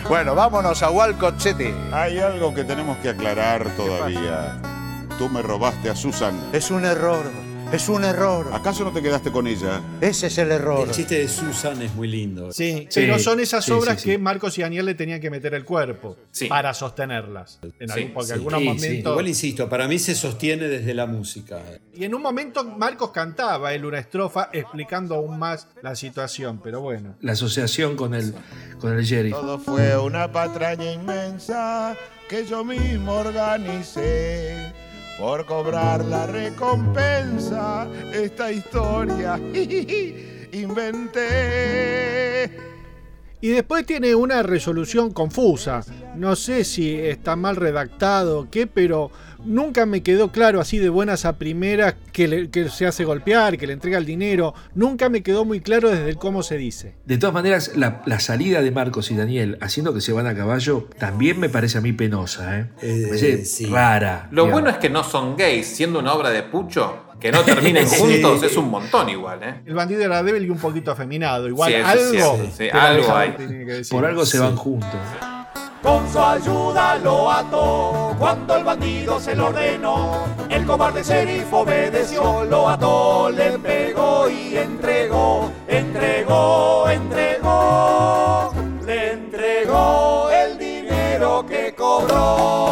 [0.06, 1.74] Bueno, vámonos a Walcott City.
[1.90, 4.60] Hay algo que tenemos que aclarar todavía.
[5.16, 6.38] Tú me robaste a Susan.
[6.52, 7.24] Es un error.
[7.72, 8.50] Es un error.
[8.52, 9.80] ¿Acaso no te quedaste con ella?
[10.00, 10.88] Ese es el error.
[10.88, 12.50] El chiste de Susan es muy lindo.
[12.50, 14.10] Sí, Sí, pero son esas sí, obras sí, sí.
[14.10, 16.46] que Marcos y Daniel le tenían que meter el cuerpo Sí.
[16.46, 17.60] para sostenerlas.
[17.78, 18.32] En Sí, algún- porque sí.
[18.32, 18.74] algunos Sí, sí.
[18.74, 19.10] momentos.
[19.12, 21.60] Igual insisto, para mí se sostiene desde la música.
[21.94, 26.80] Y en un momento Marcos cantaba él una estrofa explicando aún más la situación, pero
[26.80, 27.14] bueno.
[27.20, 28.34] La asociación con el,
[28.80, 29.32] con el sheriff.
[29.34, 31.96] Todo fue una patraña inmensa
[32.28, 34.72] que yo mismo organicé.
[35.20, 39.36] Por cobrar la recompensa, esta historia
[40.52, 42.50] inventé.
[43.42, 45.84] Y después tiene una resolución confusa.
[46.16, 49.10] No sé si está mal redactado o qué, pero
[49.44, 53.56] nunca me quedó claro así de buenas a primeras que, le- que se hace golpear,
[53.58, 54.54] que le entrega el dinero.
[54.74, 56.94] Nunca me quedó muy claro desde el cómo se dice.
[57.06, 60.34] De todas maneras, la, la salida de Marcos y Daniel haciendo que se van a
[60.34, 62.66] caballo también me parece a mí penosa, ¿eh?
[62.82, 64.28] Me parece rara.
[64.30, 64.52] Lo digamos.
[64.62, 68.00] bueno es que no son gays, siendo una obra de Pucho, que no terminen Sí.
[68.00, 69.54] juntos es un montón igual, ¿eh?
[69.66, 71.46] El bandido era débil y un poquito afeminado.
[71.48, 71.88] Igual Sí, eso
[72.32, 72.50] algo.
[72.56, 73.34] Sí, algo hay.
[73.90, 74.42] Por algo se Sí.
[74.42, 74.88] van juntos.
[75.82, 80.26] Con su ayuda lo ató cuando el bandido se lo ordenó.
[80.50, 88.52] El cobarde sheriff obedeció, lo ató, le pegó y entregó, entregó, entregó,
[88.84, 92.69] le entregó el dinero que cobró.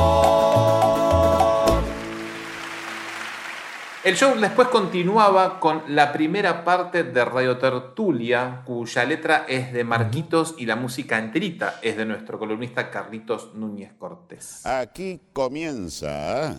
[4.09, 9.85] El show después continuaba con la primera parte de Radio Tertulia, cuya letra es de
[9.85, 14.64] Marquitos y la música enterita es de nuestro columnista Carlitos Núñez Cortés.
[14.64, 16.59] Aquí comienza.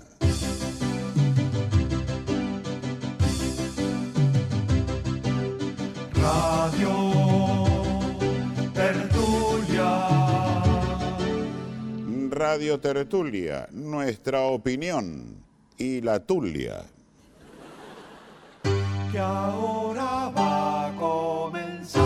[6.22, 7.66] Radio
[8.76, 10.08] Tertulia.
[12.30, 15.44] Radio Tertulia, nuestra opinión
[15.80, 16.86] y la tulia.
[19.12, 22.00] Que ahora va a comenzar.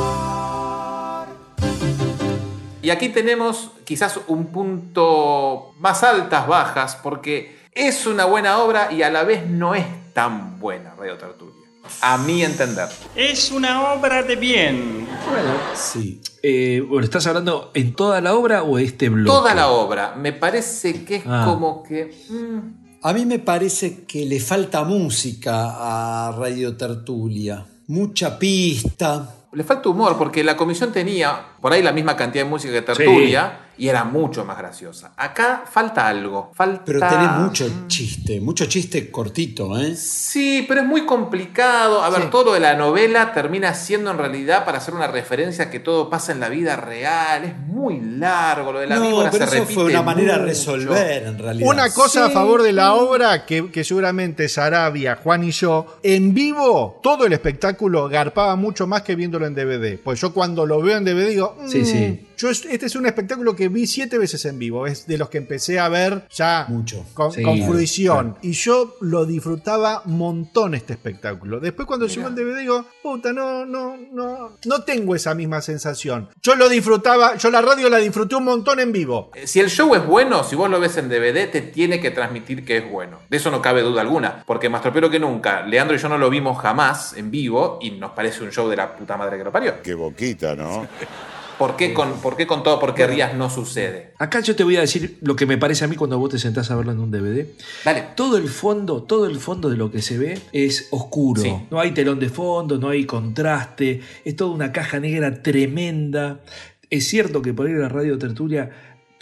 [2.82, 9.04] Y aquí tenemos quizás un punto más altas, bajas, porque es una buena obra y
[9.04, 11.54] a la vez no es tan buena Radio Tertulia.
[12.02, 12.88] A mi entender.
[13.16, 15.06] Es una obra de bien.
[15.30, 16.22] Bueno, sí.
[16.42, 19.38] Eh, bueno, ¿estás hablando en toda la obra o este bloque?
[19.38, 20.14] Toda la obra.
[20.16, 21.44] Me parece que es Ah.
[21.46, 22.16] como que.
[22.30, 27.66] mm, A mí me parece que le falta música a Radio Tertulia.
[27.88, 29.44] Mucha pista.
[29.52, 32.82] Le falta humor, porque la comisión tenía por ahí la misma cantidad de música que
[32.82, 35.14] Tertulia y era mucho más graciosa.
[35.18, 36.52] Acá falta algo.
[36.54, 36.84] Falta.
[36.86, 39.96] Pero tenés mucho chiste, mucho chiste cortito, ¿eh?
[39.96, 42.04] Sí, pero es muy complicado.
[42.04, 45.66] A ver, todo lo de la novela termina siendo en realidad para hacer una referencia
[45.66, 47.44] a que todo pasa en la vida real.
[47.46, 48.72] Es muy largo.
[48.72, 51.38] Lo de la No, víbora pero se eso repite fue una manera de resolver, en
[51.40, 51.70] realidad.
[51.70, 56.34] Una cosa a favor de la obra que, que seguramente Sarabia, Juan y yo, en
[56.34, 59.98] vivo, todo el espectáculo garpaba mucho más que viéndolo en DVD.
[59.98, 62.28] Pues yo cuando lo veo en DVD digo, Sí, "Mm, sí.
[62.38, 64.88] Yo, es- este es un espectáculo que vi siete veces en vivo.
[64.88, 67.06] Es de los que empecé a ver ya Mucho.
[67.14, 68.38] con, Sí, con claro, fruición.
[68.42, 71.60] Y yo lo disfrutaba montón este espectáculo.
[71.60, 76.30] Después cuando llegó el DVD digo, puta, no, no, no, no tengo esa misma sensación.
[76.42, 79.32] Yo lo disfrutaba, yo la radio la disfruté un montón en vivo.
[79.36, 82.12] Eh, Si el show es bueno, si vos lo ves en DVD, te tiene que
[82.12, 83.20] transmitir que es bueno.
[83.30, 84.44] De eso no cabe duda alguna.
[84.46, 87.92] Porque más tropero que nunca, Leandro y yo no lo vimos jamás en vivo y
[87.92, 89.82] nos parece un show de la puta madre que lo parió.
[89.82, 90.88] Qué boquita, ¿no?
[91.58, 94.14] ¿Por qué con, por qué con todo por qué rías no sucede?
[94.18, 96.40] Acá yo te voy a decir lo que me parece a mí cuando vos te
[96.40, 97.48] sentás a verlo en un DVD.
[97.86, 98.06] Dale.
[98.16, 101.42] Todo el fondo, todo el fondo de lo que se ve es oscuro.
[101.42, 101.54] Sí.
[101.70, 106.42] No hay telón de fondo, no hay contraste, es toda una caja negra tremenda.
[106.90, 108.72] Es cierto que por ir a la radio tertulia,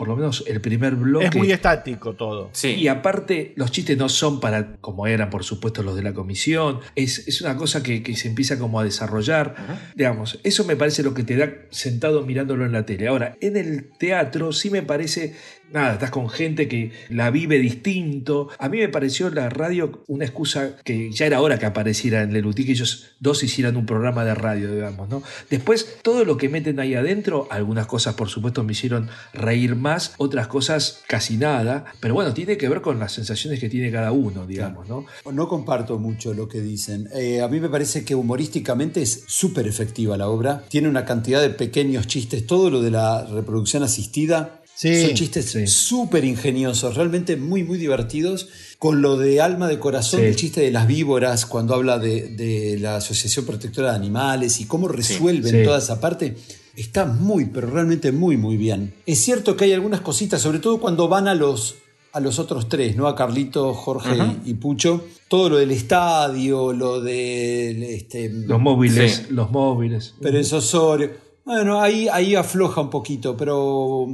[0.02, 1.28] por lo menos el primer bloque.
[1.28, 2.50] Es muy estático todo.
[2.54, 2.70] Sí.
[2.70, 6.80] Y aparte, los chistes no son para, como eran por supuesto los de la comisión,
[6.96, 9.54] es, es una cosa que, que se empieza como a desarrollar.
[9.94, 13.10] Digamos, eso me parece lo que te da sentado mirándolo en la tele.
[13.10, 15.36] Ahora, en el teatro sí me parece,
[15.72, 18.50] nada, estás con gente que la vive distinto.
[18.60, 22.34] A mí me pareció la radio una excusa que ya era hora que apareciera en
[22.34, 25.24] Lelutí, que ellos dos hicieran un programa de radio, digamos, ¿no?
[25.50, 30.14] Después, todo lo que meten ahí adentro, algunas cosas por supuesto me hicieron reír más,
[30.18, 34.12] otras cosas casi nada, pero bueno, tiene que ver con las sensaciones que tiene cada
[34.12, 35.06] uno, digamos, ¿no?
[35.32, 37.08] No comparto mucho lo que dicen.
[37.14, 40.64] Eh, a mí me parece que humorísticamente es súper efectiva la obra.
[40.70, 42.46] Tiene una cantidad de pequeños chistes.
[42.46, 48.48] Todo lo de la reproducción asistida Sí, son chistes súper ingeniosos, realmente muy, muy divertidos.
[48.80, 50.26] Con lo de alma de corazón, Sí.
[50.26, 54.66] el chiste de las víboras, cuando habla de, de la Asociación Protectora de Animales y
[54.66, 56.36] cómo resuelven toda esa parte.
[56.76, 58.94] Está muy, pero realmente muy, muy bien.
[59.06, 61.76] Es cierto que hay algunas cositas, sobre todo cuando van a los,
[62.14, 63.08] a los otros tres, ¿no?
[63.08, 64.16] A Carlito, Jorge
[64.46, 65.06] y, y Pucho.
[65.28, 70.16] Todo lo del estadio, lo de este, Los móviles, los móviles.
[70.20, 71.12] Pérez Osorio.
[71.46, 74.08] Bueno, ahí, ahí afloja un poquito, pero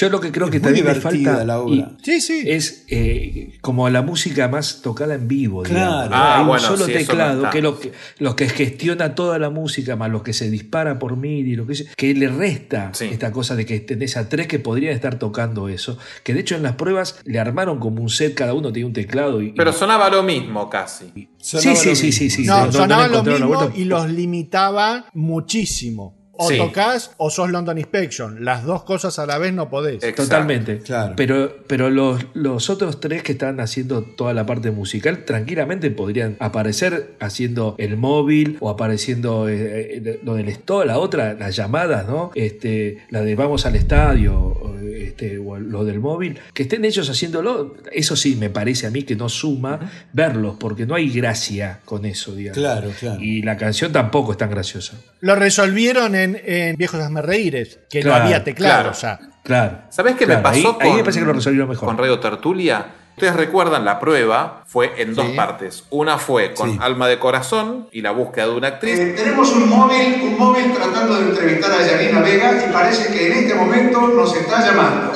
[0.00, 1.74] Yo lo que creo Es que también me falta la obra.
[1.74, 2.42] y Sí, sí.
[2.46, 5.62] es eh, como la música más tocada en vivo.
[5.62, 5.78] Claro.
[6.04, 6.16] digamos, ¿no?
[6.16, 8.48] Ah, Hay un bueno, solo sí, eso no teclado que es lo que, lo que
[8.48, 12.14] gestiona toda la música, más lo que se dispara por MIDI, lo que, es- que
[12.14, 13.06] le resta Sí.
[13.12, 15.98] esta cosa de que tenés a tres que podrían estar tocando eso.
[16.24, 18.94] Que de hecho en las pruebas le armaron como un set, cada uno tenía un
[18.94, 19.42] teclado.
[19.42, 21.12] Y, Pero y- sonaba lo mismo casi.
[21.38, 22.44] sí, sí, sí, sí, sí.
[22.46, 26.19] No, le sonaban lo mismo y los limitaba muchísimo.
[26.42, 26.56] O Sí.
[26.56, 28.44] tocas o sos London Inspection.
[28.44, 30.02] Las dos cosas a la vez no podés.
[30.14, 30.80] Totalmente.
[31.16, 36.36] Pero, pero los, los otros tres que están haciendo toda la parte musical tranquilamente podrían
[36.40, 42.06] aparecer haciendo el móvil o apareciendo eh, eh, lo del esto, la otra, las llamadas,
[42.08, 42.30] ¿no?
[42.34, 44.56] Este, la de vamos al estadio,
[45.02, 49.02] este, o lo del móvil, que estén ellos haciéndolo, eso sí me parece a mí
[49.02, 52.58] que no suma verlos, porque no hay gracia con eso, digamos.
[52.58, 53.20] Claro, claro.
[53.20, 54.94] Y la canción tampoco es tan graciosa.
[55.20, 59.18] Lo resolvieron en, en Viejos Reíres, que Claro, no había teclado claro.
[59.42, 59.78] Claro.
[59.90, 61.88] ¿Sabés qué Claro, me pasó ahí- con, ahí me parece que lo resolvieron mejor.
[61.88, 62.86] con Radio Tertulia?
[63.20, 65.84] Ustedes recuerdan, la prueba fue en dos partes.
[65.90, 68.98] Una fue con Alma de Corazón y la búsqueda de una actriz.
[68.98, 73.26] Eh, tenemos un móvil, un móvil tratando de entrevistar a Yanina Vega y parece que
[73.26, 75.12] en este momento nos está llamando.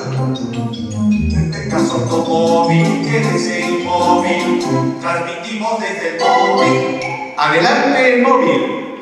[5.01, 7.01] Transmitimos desde el móvil.
[7.38, 8.97] Adelante, móvil.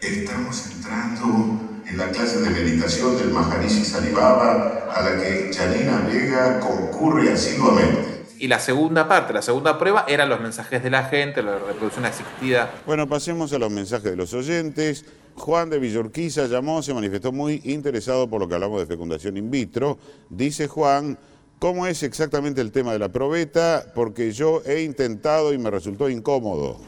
[0.00, 6.60] Estamos entrando en la clase de meditación del Maharishi Saribaba a la que Janina Vega
[6.60, 8.17] concurre asiduamente.
[8.38, 12.04] Y la segunda parte, la segunda prueba, eran los mensajes de la gente, la reproducción
[12.04, 12.70] asistida.
[12.86, 15.04] Bueno, pasemos a los mensajes de los oyentes.
[15.34, 19.50] Juan de Villorquiza llamó, se manifestó muy interesado por lo que hablamos de fecundación in
[19.50, 19.98] vitro.
[20.28, 21.18] Dice Juan,
[21.58, 23.86] ¿cómo es exactamente el tema de la probeta?
[23.94, 26.78] Porque yo he intentado y me resultó incómodo.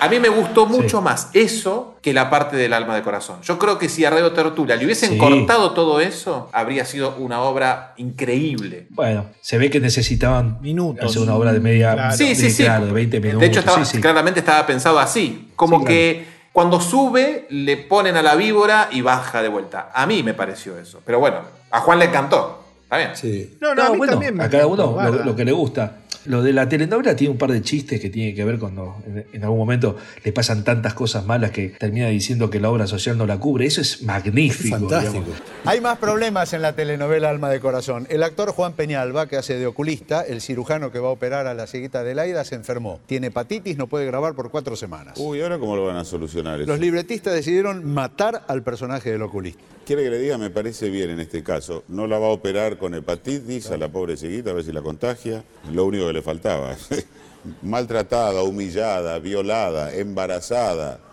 [0.00, 3.40] A mí me gustó mucho más eso que la parte del alma de corazón.
[3.42, 5.18] Yo creo que si a Radio Tertulia le hubiesen Sí.
[5.18, 8.86] cortado todo eso, habría sido una obra increíble.
[8.90, 11.04] Bueno, se ve que necesitaban minutos.
[11.10, 12.12] hacer una obra de media.
[12.12, 12.62] Sí, sí, de, sí.
[12.64, 13.40] claro, de 20 minutos.
[13.40, 14.00] De hecho, estaba- sí, sí.
[14.00, 15.50] claramente estaba pensado así.
[15.56, 19.90] Como Sí, que cuando sube, le ponen a la víbora y baja de vuelta.
[19.94, 21.00] A mí me pareció eso.
[21.04, 21.38] Pero bueno,
[21.70, 22.64] a Juan le encantó.
[22.82, 23.10] Está bien.
[23.14, 23.56] Sí.
[23.60, 25.52] No, no, No, a mí bueno, también me a cada uno lo, lo que le
[25.52, 25.98] gusta.
[26.26, 29.26] Lo de la telenovela tiene un par de chistes que tienen que ver cuando en,
[29.32, 33.16] en algún momento le pasan tantas cosas malas que termina diciendo que la obra social
[33.16, 33.66] no la cubre.
[33.66, 34.78] Eso es magnífico.
[34.78, 35.24] Fantástico.
[35.24, 35.42] digamos.
[35.64, 38.06] Hay más problemas en la telenovela Alma de Corazón.
[38.10, 41.54] El actor Juan Peñalba, que hace de oculista, el cirujano que va a operar a
[41.54, 43.00] la cieguita de Laida, se enfermó.
[43.06, 45.18] Tiene hepatitis, no puede grabar por cuatro semanas.
[45.18, 46.70] Uy, ¿ahora cómo lo van a solucionar eso?
[46.70, 49.62] Los libretistas decidieron matar al personaje del oculista.
[49.86, 51.84] Quiere que le diga, me parece bien en este caso.
[51.88, 54.82] No la va a operar con hepatitis a la pobre cieguita, a ver si la
[54.82, 55.42] contagia.
[55.72, 56.76] Lo único que le faltaba.
[57.62, 61.09] Maltratada, humillada, violada, embarazada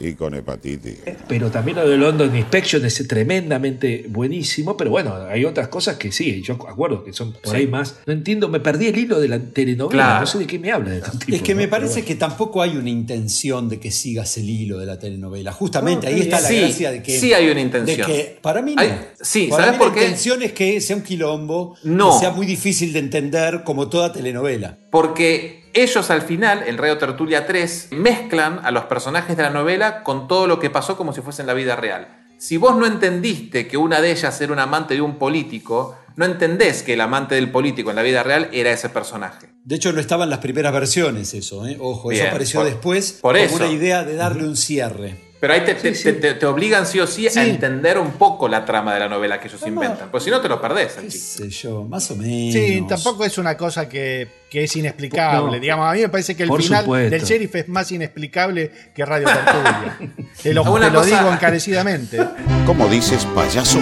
[0.00, 0.96] y con hepatitis.
[1.28, 4.76] Pero también lo de London Inspection es tremendamente buenísimo.
[4.76, 7.56] Pero bueno, hay otras cosas que sí, yo acuerdo que son por Sí.
[7.56, 7.96] ahí más.
[8.06, 9.90] No entiendo, me perdí el hilo de la telenovela.
[10.04, 10.20] Claro.
[10.20, 12.90] No sé de qué me habla de Es que me parece que tampoco hay una
[12.90, 15.52] intención de que sigas el hilo de la telenovela.
[15.52, 17.18] Justamente No, ahí está la gracia de que.
[17.18, 17.98] sí hay una intención.
[17.98, 18.82] de que- para mí no.
[18.82, 20.00] Hay- sí, para ¿sabes mí por la qué?
[20.04, 22.12] intención es que sea un quilombo, No.
[22.12, 24.78] que sea muy difícil de entender como toda telenovela.
[24.90, 30.02] Porque ellos al final, en Radio Tertulia 3, mezclan a los personajes de la novela
[30.02, 32.16] con todo lo que pasó como si fuese en la vida real.
[32.38, 36.24] Si vos no entendiste que una de ellas era un amante de un político, no
[36.24, 39.48] entendés que el amante del político en la vida real era ese personaje.
[39.62, 41.76] De hecho, no estaban las primeras versiones eso, ¿eh?
[41.78, 43.56] Ojo, Bien, eso apareció por- después por como eso.
[43.56, 45.29] una idea de darle un cierre.
[45.40, 48.46] Pero ahí te, te- te- te- te obligan sí o sí, a entender un poco
[48.46, 50.10] la trama de la novela que ellos inventan.
[50.10, 50.92] Pues si no te lo perdés.
[51.00, 51.82] ¿Qué sé yo?
[51.84, 52.52] Más o menos.
[52.52, 55.56] Sí, tampoco es una cosa que, que es inexplicable.
[55.56, 55.60] No.
[55.62, 57.10] Digamos, a mí me parece que el final supuesto.
[57.10, 59.98] del sheriff es más inexplicable que Radio Tertulia.
[60.42, 62.18] te lo, te lo digo encarecidamente.
[62.66, 63.78] ¿Cómo dices, payaso?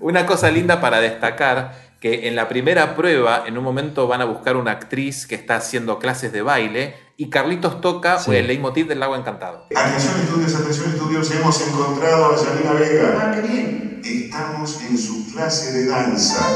[0.00, 4.24] Una cosa linda para destacar que en la primera prueba, en un momento van a
[4.24, 8.34] buscar una actriz que está haciendo clases de baile y Carlitos toca Sí.
[8.34, 9.66] el leitmotiv del lago encantado.
[9.74, 13.18] Atención estudios, atención estudios, hemos encontrado a Janina Vega.
[13.20, 14.02] Ah, qué bien.
[14.04, 16.46] Estamos en su clase de danza.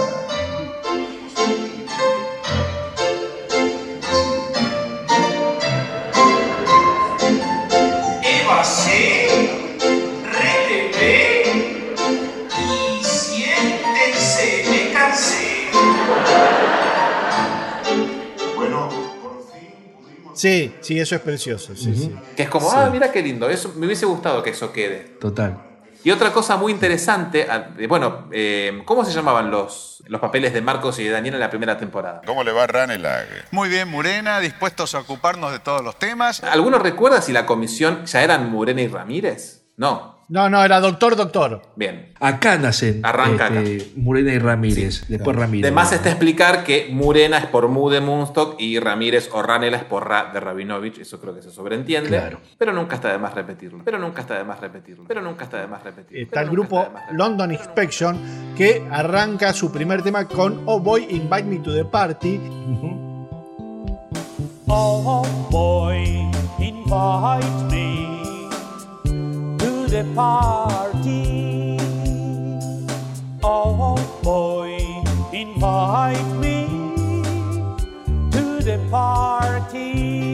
[20.41, 21.77] Sí, sí, eso es precioso.
[21.77, 22.17] Sí, sí.
[22.35, 25.19] Que es como, ah, mira qué lindo, eso, me hubiese gustado que eso quede.
[25.21, 25.59] Total.
[26.03, 30.55] Y otra cosa muy interesante, ah, eh, bueno, eh, ¿cómo se llamaban los, los papeles
[30.55, 32.23] de Marcos y de Daniel en la primera temporada?
[32.25, 33.27] ¿Cómo le va a Ranelag?
[33.51, 36.43] Muy bien, Murena, dispuestos a ocuparnos de todos los temas.
[36.43, 39.67] ¿Alguno recuerda si la comisión ya eran Murena y Ramírez?
[39.77, 40.20] No.
[40.31, 41.61] No, no, era doctor, doctor.
[41.75, 42.13] Bien.
[42.21, 45.09] Acá nacen Arranca este, Murena y Ramírez.
[45.09, 45.69] después Ramírez.
[45.69, 49.77] De más está explicar que Murena es por Mu de Moonstock y Ramírez o Ranela
[49.77, 50.99] es por Ra de Rabinovich.
[50.99, 52.11] Eso creo que se sobreentiende.
[52.11, 52.39] Claro.
[52.57, 53.83] Pero nunca está de más repetirlo.
[53.85, 55.05] Pero nunca está de más repetirlo.
[55.09, 56.23] Pero nunca está de más repetirlo.
[56.23, 61.59] Está el grupo London Inspection que arranca su primer tema con Oh Boy, Invite Me
[61.59, 62.41] to the Party.
[64.73, 68.20] Oh boy, invite me
[69.91, 71.77] the.
[73.43, 74.79] Oh boy,
[75.33, 76.67] invite me
[78.31, 80.31] to the party.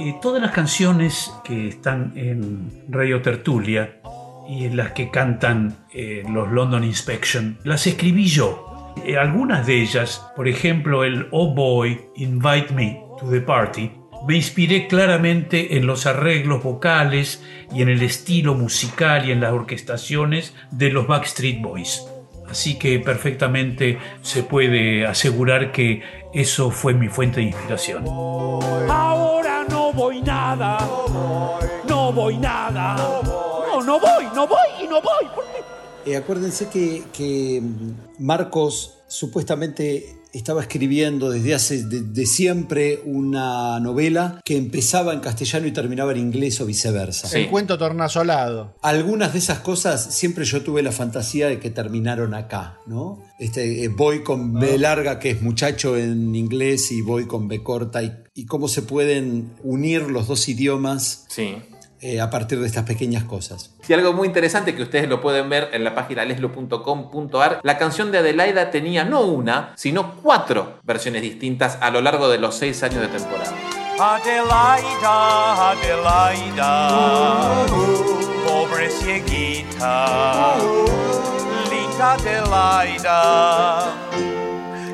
[0.00, 4.00] Eh, todas las canciones que están en Radio Tertulia
[4.48, 8.77] y en las que cantan eh, los London Inspection, las escribí yo.
[9.04, 13.90] Eh, algunas de ellas, por ejemplo el Oh Boy, Invite Me to the Party,
[14.26, 19.52] me inspiré claramente en los arreglos vocales y en el estilo musical y en las
[19.52, 22.06] orquestaciones de los Backstreet Boys.
[22.50, 28.04] Así que perfectamente se puede asegurar que eso fue mi fuente de inspiración.
[28.06, 30.78] Ahora no voy nada.
[31.88, 32.96] No voy nada.
[32.96, 35.47] No, no voy, no voy y no voy.
[36.06, 37.62] Eh, acuérdense que, que
[38.18, 45.66] Marcos supuestamente estaba escribiendo desde hace de, de siempre una novela que empezaba en castellano
[45.66, 47.36] y terminaba en inglés o viceversa.
[47.36, 48.74] El cuento tornasolado.
[48.82, 53.22] Algunas de esas cosas siempre yo tuve la fantasía de que terminaron acá, ¿no?
[53.38, 57.62] Este, eh, voy con B larga, que es muchacho en inglés, y voy con B
[57.62, 61.56] corta, y, y cómo se pueden unir los dos idiomas Sí.
[62.00, 63.74] Eh, a partir de estas pequeñas cosas.
[63.88, 68.12] Y algo muy interesante que ustedes lo pueden ver en la página leslo.com.ar, la canción
[68.12, 72.82] de Adelaida tenía no una, sino cuatro versiones distintas a lo largo de los seis
[72.82, 73.52] años de temporada.
[73.98, 76.88] Adelaida, Adelaida,
[78.46, 80.56] pobre cieguita,
[81.68, 83.88] linda Adelaida.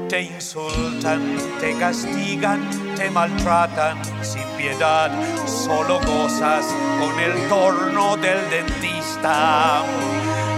[0.09, 2.61] Te insultan, te castigan,
[2.97, 5.11] te maltratan sin piedad,
[5.47, 6.65] solo gozas
[7.01, 9.83] con el torno del dentista.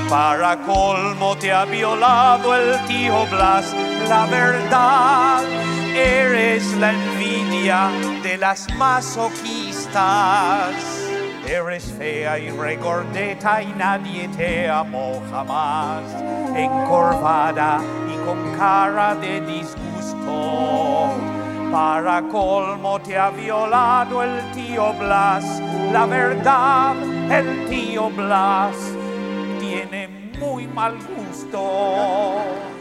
[0.08, 3.74] Para colmo te ha violado el tío Blas,
[4.08, 5.42] la verdad,
[5.94, 7.90] eres la envidia
[8.22, 11.05] de las masoquistas.
[11.48, 16.02] Eres fea y regordeta y nadie te amó jamás.
[16.56, 17.80] Encorvada
[18.12, 21.14] y con cara de disgusto.
[21.70, 25.62] Para colmo te ha violado el tío Blas.
[25.92, 26.96] La verdad,
[27.30, 28.76] el tío Blas
[29.60, 30.08] tiene
[30.40, 32.38] muy mal gusto.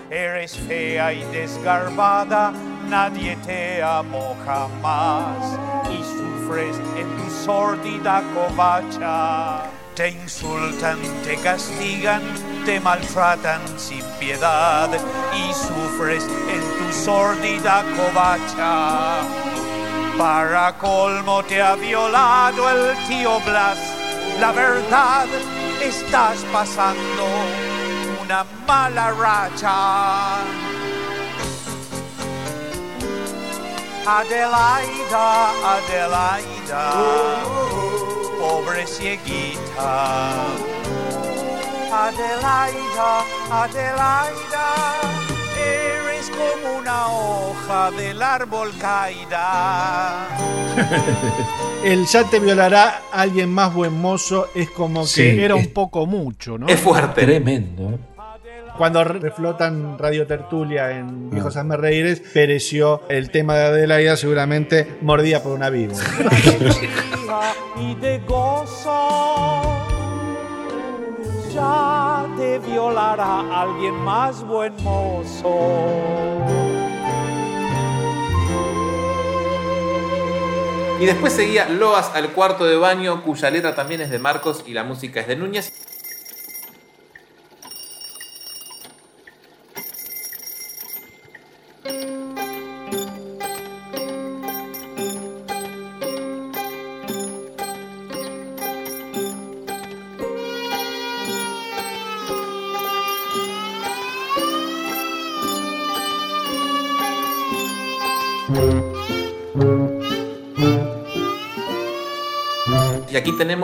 [0.10, 2.52] Eres fea y desgarbada,
[2.90, 5.60] nadie te amó jamás
[5.92, 6.04] y
[6.46, 9.64] sufres en tu sórdida covacha.
[9.96, 12.22] Te insultan, te castigan,
[12.66, 14.90] te maltratan sin piedad
[15.34, 19.22] y sufres en tu sórdida covacha.
[20.18, 23.80] Para colmo te ha violado el tío Blas.
[24.40, 25.28] La verdad,
[25.82, 27.26] estás pasando
[28.22, 30.85] una mala racha.
[34.08, 36.92] Adelaida, Adelaida,
[38.40, 40.36] pobre cieguita.
[41.92, 44.68] Adelaida, Adelaida,
[45.58, 50.28] eres como una hoja del árbol caída.
[51.84, 55.68] El ya te violará alguien más buen mozo es como que Sí, era un es-
[55.68, 56.68] poco mucho, ¿no?
[56.68, 57.24] Es fuerte.
[57.26, 57.90] Tremendo.
[57.92, 57.98] ¿eh?
[58.78, 65.42] Cuando reflotan Radio Tertulia en Viejos Hazme Reíres, pereció el tema de Adelaida, seguramente mordida
[65.42, 66.04] por una víbora.
[67.80, 69.62] y de gozo.
[71.54, 75.58] Ya te violará alguien más buen mozo.
[81.00, 84.74] Y después seguía Loas al cuarto de baño, cuya letra también es de Marcos y
[84.74, 85.72] la música es de Núñez.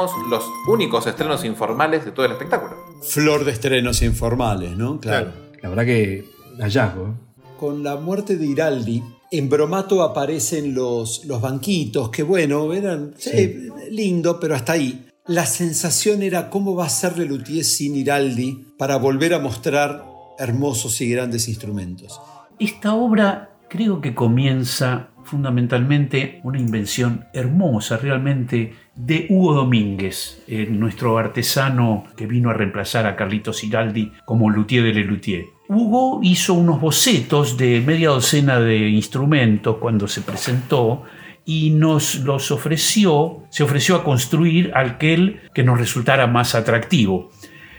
[0.01, 2.75] Tenemos los únicos estrenos informales de todo el espectáculo.
[3.01, 4.99] Flor de estrenos informales, ¿no?
[4.99, 5.31] Claro.
[5.61, 6.25] La verdad que
[6.59, 7.07] hallazgo.
[7.07, 7.41] ¿eh?
[7.59, 13.69] Con la muerte de Iraldi, en Bromato aparecen los, los banquitos, que bueno, eran sí,
[13.91, 15.07] lindo, pero hasta ahí.
[15.27, 20.05] La sensación era cómo va a ser Lelutier sin Iraldi para volver a mostrar
[20.39, 22.19] hermosos y grandes instrumentos.
[22.59, 31.17] Esta obra creo que comienza fundamentalmente una invención hermosa realmente de Hugo Domínguez, eh, nuestro
[31.17, 35.45] artesano que vino a reemplazar a Carlitos Iraldi como luthier de Lelutier.
[35.69, 41.03] Hugo hizo unos bocetos de media docena de instrumentos cuando se presentó
[41.45, 47.31] y nos los ofreció, se ofreció a construir aquel que nos resultara más atractivo.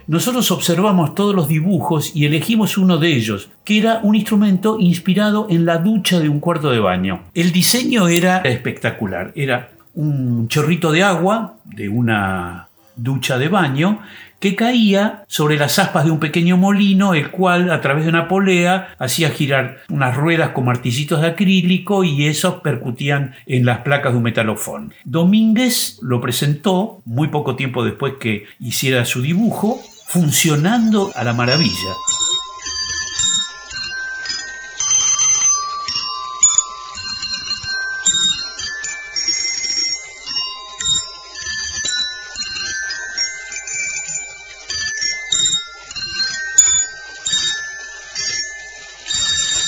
[0.06, 5.46] Nosotros observamos todos los dibujos y elegimos uno de ellos, que era un instrumento inspirado
[5.50, 7.22] en la ducha de un cuarto de baño.
[7.34, 14.00] El diseño era espectacular, era un chorrito de agua de una ducha de baño
[14.42, 18.26] que caía sobre las aspas de un pequeño molino, el cual a través de una
[18.26, 24.12] polea hacía girar unas ruedas con martillitos de acrílico y esos percutían en las placas
[24.12, 24.92] de un metalofón.
[25.04, 29.80] Domínguez lo presentó muy poco tiempo después que hiciera su dibujo,
[30.12, 31.94] funcionando a la maravilla.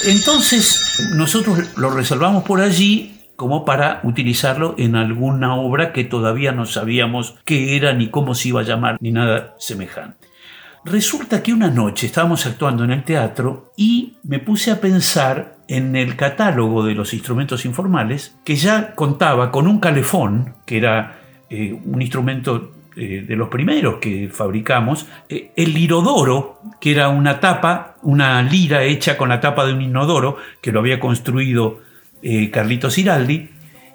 [0.07, 6.67] Entonces nosotros lo reservamos por allí como para utilizarlo en alguna obra que todavía no
[6.67, 10.24] sabíamos qué era ni cómo se iba a llamar ni nada semejante.
[10.85, 15.97] Resulta que una noche estábamos actuando en el teatro y me puse a pensar en
[15.97, 21.73] el catálogo de los instrumentos informales que ya contaba con un calefón, que era eh,
[21.73, 27.97] un instrumento eh, de los primeros que fabricamos, eh, el lirodoro, que era una tapa,
[28.03, 31.81] una lira hecha con la tapa de un inodoro, que lo había construido
[32.53, 33.51] Carlitos Giraldi,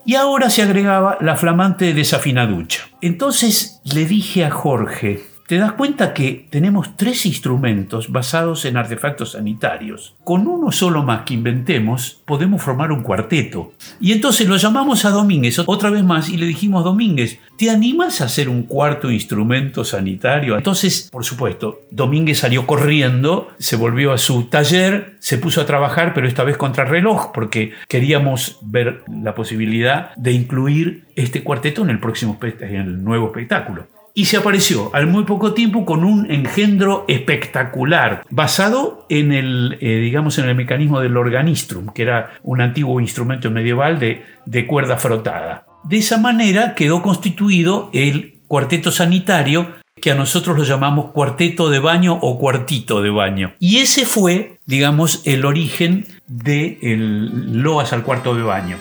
[0.06, 2.88] y ahora se agregaba la flamante desafinaducha.
[3.02, 9.32] Entonces le dije a Jorge, te das cuenta que tenemos tres instrumentos basados en artefactos
[9.32, 10.16] sanitarios.
[10.24, 13.74] Con uno solo más que inventemos, podemos formar un cuarteto.
[14.00, 18.22] Y entonces lo llamamos a Domínguez otra vez más y le dijimos, Domínguez, ¿te animas
[18.22, 20.56] a hacer un cuarto instrumento sanitario?
[20.56, 26.14] Entonces, por supuesto, Domínguez salió corriendo, se volvió a su taller, se puso a trabajar,
[26.14, 31.90] pero esta vez contra reloj, porque queríamos ver la posibilidad de incluir este cuarteto en
[31.90, 36.30] el próximo en el nuevo espectáculo y se apareció al muy poco tiempo con un
[36.32, 42.62] engendro espectacular, basado en el, eh, digamos, en el mecanismo del organistrum, que era un
[42.62, 45.66] antiguo instrumento medieval de, de cuerda frotada.
[45.84, 49.68] De esa manera quedó constituido el cuarteto sanitario
[50.02, 53.54] que a nosotros lo llamamos cuarteto de baño o cuartito de baño.
[53.60, 58.78] Y ese fue, digamos, el origen de el Loas al cuarto de baño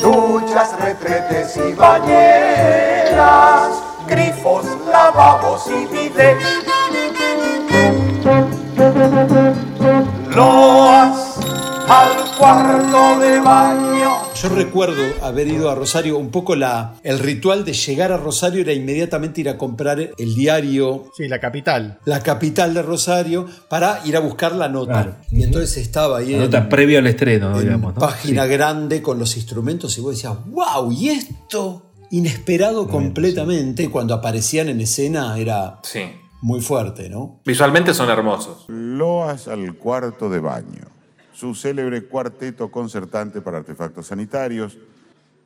[0.00, 3.70] duchas, retretes y bañeras,
[4.08, 6.38] grifos, lavabos y bidet.
[10.34, 11.33] Loas
[11.88, 14.10] al cuarto de baño.
[14.34, 18.62] Yo recuerdo haber ido a Rosario, un poco la, el ritual de llegar a Rosario
[18.62, 21.04] era inmediatamente ir a comprar el diario.
[21.16, 21.98] Sí, la capital.
[22.04, 25.20] La capital de Rosario para ir a buscar la nota.
[25.30, 26.32] Y entonces estaba ahí.
[26.32, 27.94] La nota previa al estreno, digamos.
[27.94, 28.00] ¿no?
[28.00, 31.90] Página grande con los instrumentos y vos decías, wow, ¿y esto?
[32.10, 33.90] Inesperado completamente.
[33.90, 35.80] Cuando aparecían en escena era
[36.42, 37.40] muy fuerte, ¿no?
[37.44, 38.64] Visualmente son hermosos.
[38.68, 40.93] Loas al cuarto de baño
[41.44, 44.78] su célebre cuarteto concertante para artefactos sanitarios,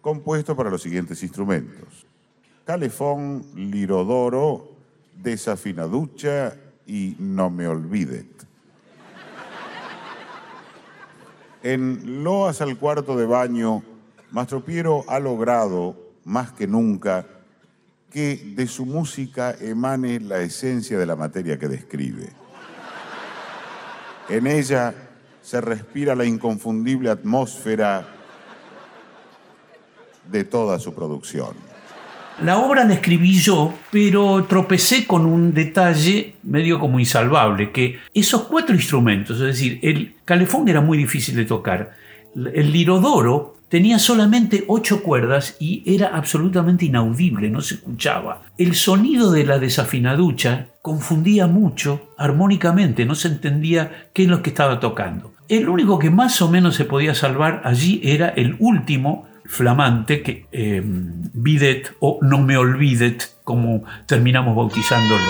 [0.01, 2.07] compuesto para los siguientes instrumentos.
[2.65, 4.77] Calefón, lirodoro,
[5.21, 6.55] desafinaducha
[6.87, 8.29] y no me olvidet.
[11.65, 13.83] En Loas al cuarto de baño,
[14.31, 17.27] Mastro Piero ha logrado, más que nunca,
[18.13, 22.31] que de su música emane la esencia de la materia que describe.
[24.29, 25.08] En ella
[25.49, 28.07] se respira la inconfundible atmósfera
[30.31, 31.55] de toda su producción.
[32.45, 38.43] La obra la escribí yo, pero tropecé con un detalle medio como insalvable, que esos
[38.43, 41.97] cuatro instrumentos, es decir, el calefón era muy difícil de tocar,
[42.35, 48.43] el lirodoro tenía solamente ocho cuerdas y era absolutamente inaudible, no se escuchaba.
[48.59, 54.51] El sonido de la desafinaducha confundía mucho armónicamente, no se entendía qué es lo que
[54.51, 55.38] estaba tocando.
[55.49, 60.47] El único que más o menos se podía salvar allí era el último flamante, que
[60.53, 65.25] eh, bidet o no me olvidet, como terminamos bautizándolo.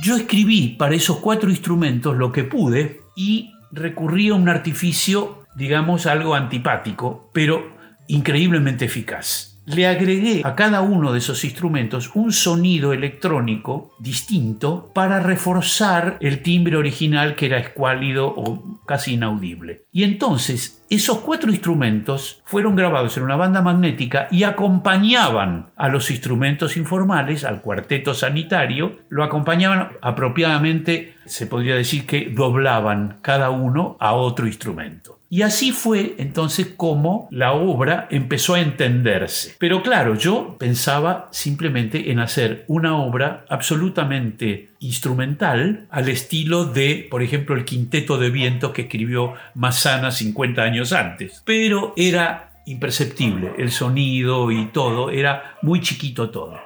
[0.00, 6.06] Yo escribí para esos cuatro instrumentos lo que pude y recurrí a un artificio, digamos,
[6.06, 7.73] algo antipático, pero
[8.08, 9.54] increíblemente eficaz.
[9.66, 16.42] le agregué a cada uno de esos instrumentos un sonido electrónico distinto para reforzar el
[16.42, 19.86] timbre original que era escuálido o casi inaudible.
[19.90, 26.10] Y entonces esos cuatro instrumentos fueron grabados en una banda magnética y acompañaban a los
[26.10, 33.96] instrumentos informales, al cuarteto sanitario, lo acompañaban apropiadamente, se podría decir que doblaban cada uno
[33.98, 35.13] a otro instrumento.
[35.34, 39.56] Y así fue entonces como la obra empezó a entenderse.
[39.58, 47.20] Pero claro, yo pensaba simplemente en hacer una obra absolutamente instrumental al estilo de, por
[47.24, 51.42] ejemplo, el quinteto de vientos que escribió Massana 50 años antes.
[51.44, 56.60] Pero era imperceptible, el sonido y todo, era muy chiquito todo.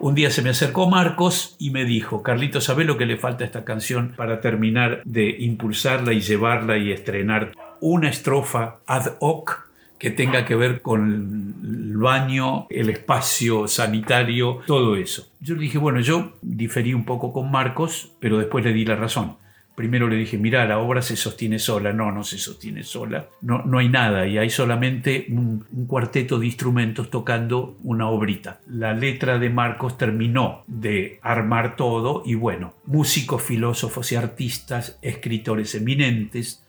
[0.00, 3.44] Un día se me acercó Marcos y me dijo, Carlito, ¿sabes lo que le falta
[3.44, 7.52] a esta canción para terminar de impulsarla y llevarla y estrenar
[7.82, 9.68] una estrofa ad hoc
[9.98, 15.28] que tenga que ver con el baño, el espacio sanitario, todo eso.
[15.40, 18.96] Yo le dije, bueno, yo diferí un poco con Marcos, pero después le di la
[18.96, 19.36] razón.
[19.74, 21.92] Primero le dije, mira, la obra se sostiene sola.
[21.92, 23.26] No, no se sostiene sola.
[23.40, 28.60] No, no hay nada y hay solamente un, un cuarteto de instrumentos tocando una obrita.
[28.66, 35.74] La letra de Marcos terminó de armar todo y bueno, músicos, filósofos y artistas, escritores
[35.74, 36.61] eminentes,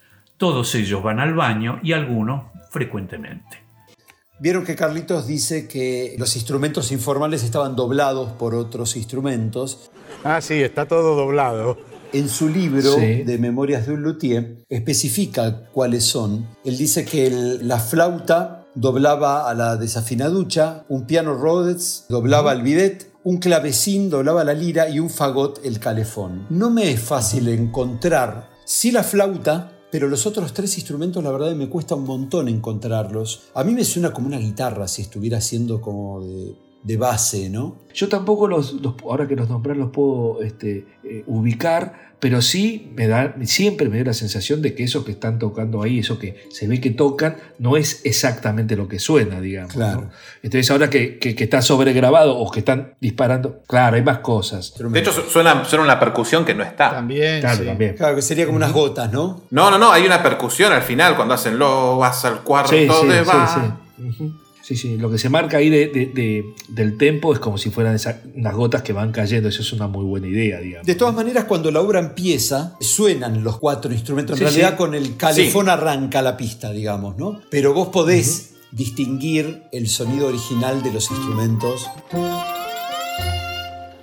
[0.44, 3.64] todos ellos van al baño y algunos frecuentemente.
[4.41, 9.89] Vieron que Carlitos dice que los instrumentos informales estaban doblados por otros instrumentos.
[10.26, 11.78] Ah, sí, está todo doblado.
[12.12, 13.24] En su libro Sí.
[13.24, 16.46] de Memorias de un Luthier especifica cuáles son.
[16.66, 22.64] Él dice que el- la flauta doblaba a la desafinaducha, un piano Rhodes doblaba al
[22.64, 26.48] bidet, un clavecín doblaba la lira y un fagot el calefón.
[26.50, 31.54] No me es fácil encontrar, sí la flauta, pero los otros tres instrumentos la verdad
[31.56, 33.44] me cuesta un montón encontrarlos.
[33.54, 37.76] A mí me suena como una guitarra si estuviera siendo como de, de base, ¿no?
[37.94, 42.93] Yo tampoco los, los- ahora que los nombrar los puedo este, eh, ubicar, pero sí
[42.95, 46.17] me da, siempre me da la sensación de que esos que están tocando ahí, eso
[46.19, 49.74] que se ve que tocan, no es exactamente lo que suena, digamos.
[49.74, 50.03] Claro.
[50.03, 50.09] ¿no?
[50.41, 54.74] Entonces ahora que, que- que está sobregrabado o que están disparando, claro, hay más cosas.
[54.80, 56.91] De hecho, su- suena, suena una percusión que no está.
[56.91, 57.41] También.
[57.41, 57.95] Claro, también.
[57.97, 59.43] Claro, que sería como unas gotas, ¿no?
[59.51, 62.88] No, no, no, hay una percusión al final cuando hacen lo vas al cuarto Sí,
[62.89, 63.78] sí, de sí, va.
[63.97, 64.03] sí.
[64.07, 64.34] Ujú.
[64.74, 67.69] Sí, sí, lo que se marca ahí de- de- de- del tempo es como si
[67.69, 70.88] fueran esas, unas gotas que van cayendo, eso es una muy buena idea, digamos.
[70.88, 74.34] De todas maneras, cuando la obra empieza, suenan los cuatro instrumentos.
[74.34, 74.78] En Sí, realidad, sí.
[74.78, 77.39] con el calefón arranca la pista, digamos, ¿no?
[77.51, 81.86] Pero vos podés distinguir el sonido original de los instrumentos.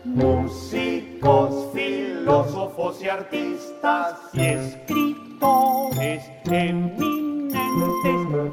[0.04, 6.22] Músicos, filósofos y artistas y escritores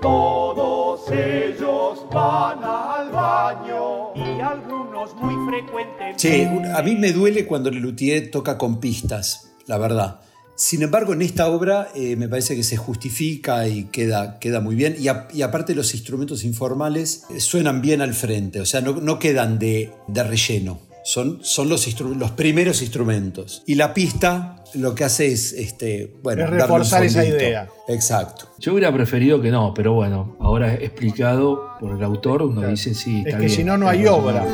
[0.01, 6.15] todos ellos van al baño y algunos muy frecuentemente.
[6.17, 6.45] Che,
[6.75, 10.21] a mí me duele cuando el luthier toca con pistas, la verdad.
[10.55, 14.75] Sin embargo, en esta obra eh, me parece que se justifica y queda, queda muy
[14.75, 14.95] bien.
[14.99, 18.93] Y, a- y aparte los instrumentos informales eh, suenan bien al frente, o sea, no,
[18.93, 20.79] no quedan de, de relleno.
[21.07, 23.63] Son, son los, instru- los primeros instrumentos.
[23.65, 27.69] Y la pista lo que hace es, este, bueno, Es reforzar esa idea.
[27.87, 28.49] Exacto.
[28.59, 33.21] Yo hubiera preferido que no, pero bueno, ahora explicado por el autor, uno dice sí,
[33.21, 34.09] Es está que bien, si no, no hay bien.
[34.11, 34.45] obra.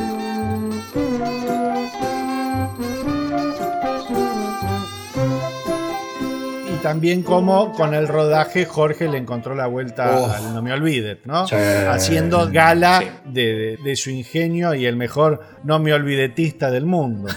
[6.84, 11.48] También como con el rodaje Jorge le encontró la vuelta al No me olvides, ¿no?
[11.48, 11.56] Sí.
[11.56, 17.30] Haciendo gala de, de- de su ingenio y el mejor no me olvidetista del mundo.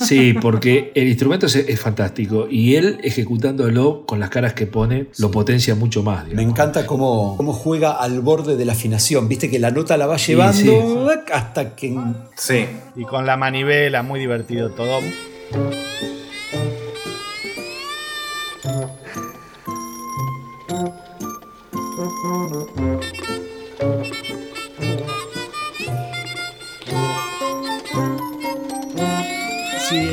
[0.00, 5.06] Sí, porque el instrumento es, es fantástico y él ejecutándolo con las caras que pone
[5.18, 6.26] lo potencia mucho más.
[6.28, 9.28] Me encanta cómo, cómo juega al borde de la afinación.
[9.28, 11.20] Viste que la nota la va llevando sí.
[11.32, 11.96] hasta que.
[12.36, 12.66] Sí.
[12.96, 15.00] Y con la manivela, muy divertido todo.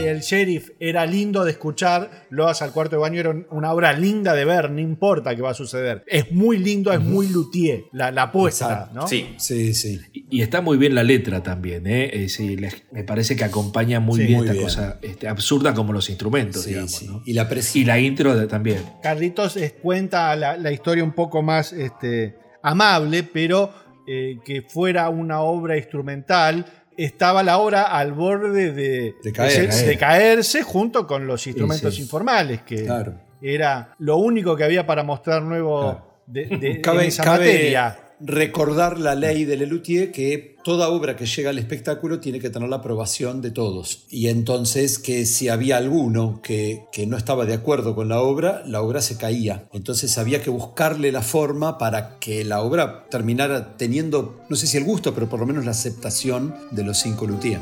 [0.07, 3.93] El sheriff era lindo de escuchar, lo vas al cuarto de baño, era una obra
[3.93, 6.03] linda de ver, no importa qué va a suceder.
[6.07, 9.07] Es muy lindo, es muy luthier, la, la apuesta, ¿no?
[9.07, 9.35] Sí.
[9.37, 9.99] Sí, sí.
[10.29, 12.09] Y está muy bien la letra también, ¿eh?
[12.13, 14.63] Eh, sí, les- me parece que acompaña muy Sí, bien muy esta bien.
[14.65, 16.91] cosa este, absurda como los instrumentos, Sí, digamos.
[16.91, 17.07] sí.
[17.07, 17.21] ¿no?
[17.25, 18.81] Y la Y la intro de- también.
[19.01, 23.71] Carlitos cuenta la, la historia un poco más este, amable, pero
[24.07, 26.65] eh, que fuera una obra instrumental.
[26.97, 29.71] Estaba la obra al borde de, De caer.
[29.71, 32.01] de- de caerse junto con los instrumentos sí.
[32.01, 33.13] informales, que Claro.
[33.41, 36.07] era lo único que había para mostrar nuevo Claro.
[36.25, 37.99] de, de- Cabe- en esa cabe- materia.
[38.19, 42.69] Recordar la ley de Lelutier que toda obra que llega al espectáculo tiene que tener
[42.69, 44.05] la aprobación de todos.
[44.09, 48.63] Y entonces que si había alguno que, que no estaba de acuerdo con la obra,
[48.65, 49.67] la obra se caía.
[49.71, 54.77] Entonces había que buscarle la forma para que la obra terminara teniendo, no sé si
[54.77, 57.59] el gusto, pero por lo menos la aceptación de los cinco Luthier.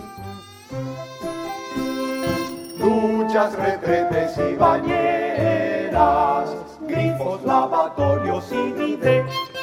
[3.36, 6.50] duchas, retretes y bañeras,
[6.88, 9.55] grifos, lavatorios y.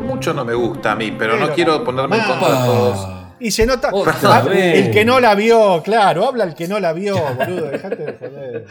[0.00, 3.17] Mucho no me gusta a mí, pero, no Pero quiero ponerme en contra de todos.
[3.40, 3.90] Y se nota.
[3.92, 7.66] Otra Ah, el que no la vio, claro, habla el que no la vio, boludo.
[7.70, 8.64] Dejate de joder.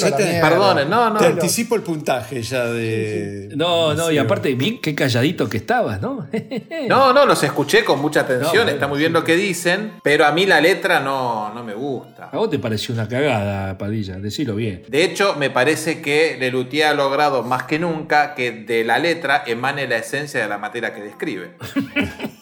[0.00, 0.48] La te- mierda.
[0.48, 1.18] Perdonen, no, no.
[1.18, 1.32] Te no.
[1.32, 3.50] anticipo el puntaje ya de...
[3.56, 6.26] No, no, y aparte, bien qué calladito que estabas, ¿no?
[6.88, 10.24] No, no, los escuché con mucha atención, No, está muy bien lo que dicen, pero
[10.26, 12.30] a mí la letra no, no me gusta.
[12.32, 14.82] A vos te pareció una cagada, Padilla, decilo bien.
[14.88, 19.42] De hecho, me parece que Lelutier ha logrado más que nunca que de la letra
[19.46, 21.52] emane la esencia de la materia que describe.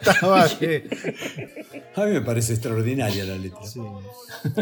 [0.00, 0.44] Estaba.
[0.44, 3.60] A mí me parece extraordinaria la letra.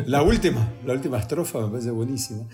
[0.07, 2.45] La última, la última estrofa me parece buenísima.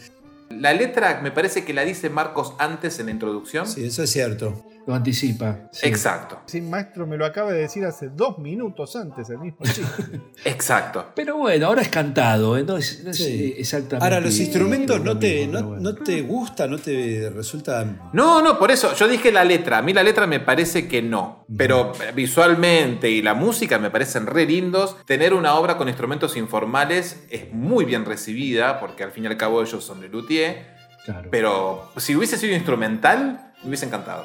[0.51, 3.67] La letra me parece que la dice Marcos antes en la introducción.
[3.67, 4.65] Sí, eso es cierto.
[4.87, 5.69] Lo anticipa.
[5.73, 5.87] sí.
[5.87, 9.89] Exacto, Sí, maestro, me lo acaba de decir hace dos minutos antes el mismo chico.
[10.45, 11.07] exacto.
[11.15, 12.65] Pero bueno, ahora es cantado, ¿eh?
[12.65, 13.25] no es, no es, Sí.
[13.25, 14.05] eh, exactamente.
[14.05, 15.83] Ahora, los instrumentos no te, mismo, no, bueno.
[15.93, 17.85] no te gusta, no te resulta...
[18.13, 19.79] No, no, por eso yo dije la letra.
[19.79, 21.47] A mí la letra me parece que no.
[21.57, 24.97] Pero visualmente y la música me parecen re lindos.
[25.07, 29.37] Tener una obra con instrumentos informales es muy bien recibida, porque al fin y al
[29.37, 30.73] cabo ellos son de luthier.
[31.05, 31.29] Claro.
[31.31, 34.25] Pero si hubiese sido instrumental, me hubiese encantado.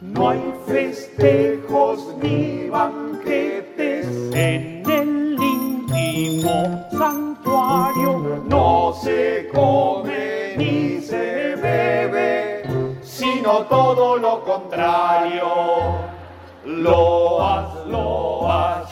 [0.00, 8.42] No hay festejos ni banquetes en el íntimo santuario.
[8.48, 12.62] No se come ni se bebe,
[13.02, 15.46] sino todo lo contrario.
[16.64, 18.90] Loas, loas.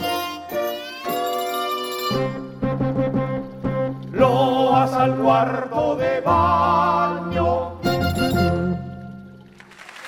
[4.11, 7.24] Loas al cuarto de baño.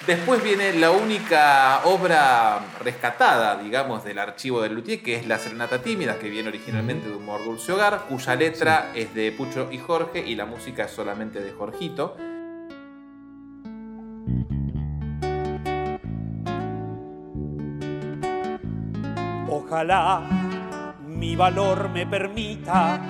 [0.06, 5.82] Después viene la única obra rescatada, digamos, del archivo del Luthier, que es La Serenata
[5.82, 10.24] Tímida, que viene originalmente de Humor Dulce Hogar, cuya letra es de Pucho y Jorge
[10.24, 12.16] y la música es solamente de Jorgito.
[19.48, 20.22] Ojalá
[21.04, 23.00] mi valor me permita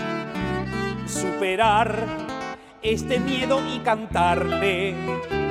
[1.07, 2.07] superar
[2.81, 5.46] este miedo y cantarle.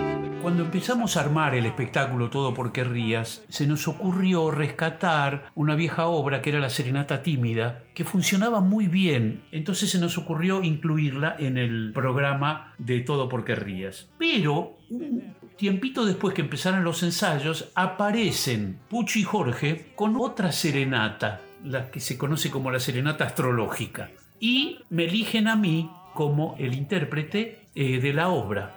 [0.45, 6.05] Cuando empezamos a armar el espectáculo Todo porque rías, se nos ocurrió rescatar una vieja
[6.05, 9.41] obra que era La Serenata Tímida, que funcionaba muy bien.
[9.51, 14.07] Entonces se nos ocurrió incluirla en el programa de Todo porque rías.
[14.19, 21.41] Pero un tiempito después que empezaron los ensayos, aparecen Pucho y Jorge con otra serenata,
[21.63, 24.11] la que se conoce como la serenata astrológica.
[24.39, 28.74] Y me eligen a mí como el intérprete eh, de la obra.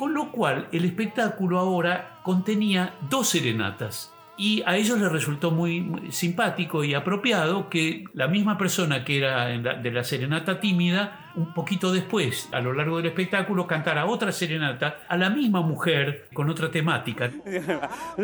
[0.00, 4.14] Con lo cual el espectáculo ahora contenía dos serenatas.
[4.38, 9.50] Y a ellos les resultó muy, simpático y apropiado que la misma persona que era
[9.58, 14.32] la- de la serenata tímida, un poquito después, a lo largo del espectáculo, cantara otra
[14.32, 17.30] serenata a la misma mujer con otra temática.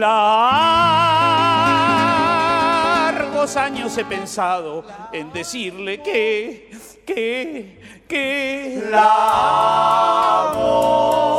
[3.54, 6.68] Años he pensado en decirle que,
[7.06, 7.78] que,
[8.08, 11.38] que la amo.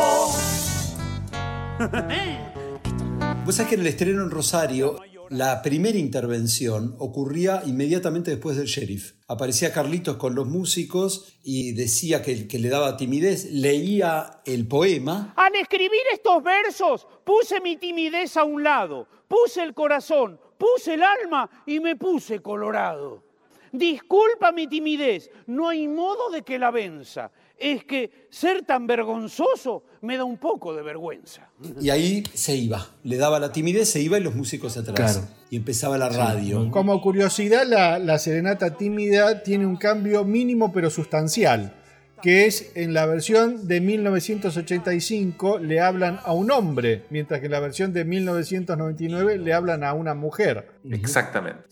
[3.43, 8.67] Vos sabés que en el estreno en Rosario, la primera intervención ocurría inmediatamente después del
[8.67, 9.15] sheriff.
[9.27, 15.33] Aparecía Carlitos con los músicos y decía que, que le daba timidez, leía el poema.
[15.35, 21.03] Al escribir estos versos puse mi timidez a un lado, puse el corazón, puse el
[21.03, 23.23] alma y me puse colorado.
[23.71, 27.31] Disculpa mi timidez, no hay modo de que la venza.
[27.57, 31.49] Es que ser tan vergonzoso me da un poco de vergüenza.
[31.81, 34.95] Y ahí se iba, le daba la timidez, se iba y los músicos atrás.
[34.95, 35.27] Claro.
[35.49, 36.69] Y empezaba la radio.
[36.71, 41.76] Como curiosidad, la, la serenata tímida tiene un cambio mínimo pero sustancial,
[42.21, 47.51] que es en la versión de 1985 le hablan a un hombre, mientras que en
[47.51, 50.69] la versión de 1999 le hablan a una mujer.
[50.89, 51.63] Exactamente.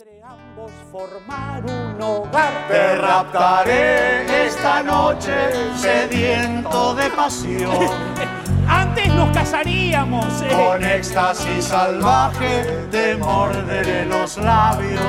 [0.91, 2.67] formar un hogar.
[2.67, 5.31] Te raptaré esta noche,
[5.75, 7.71] sediento de pasión.
[8.67, 10.41] Antes nos casaríamos.
[10.41, 10.47] eh.
[10.51, 15.01] Con éxtasis salvaje te morderé los labios.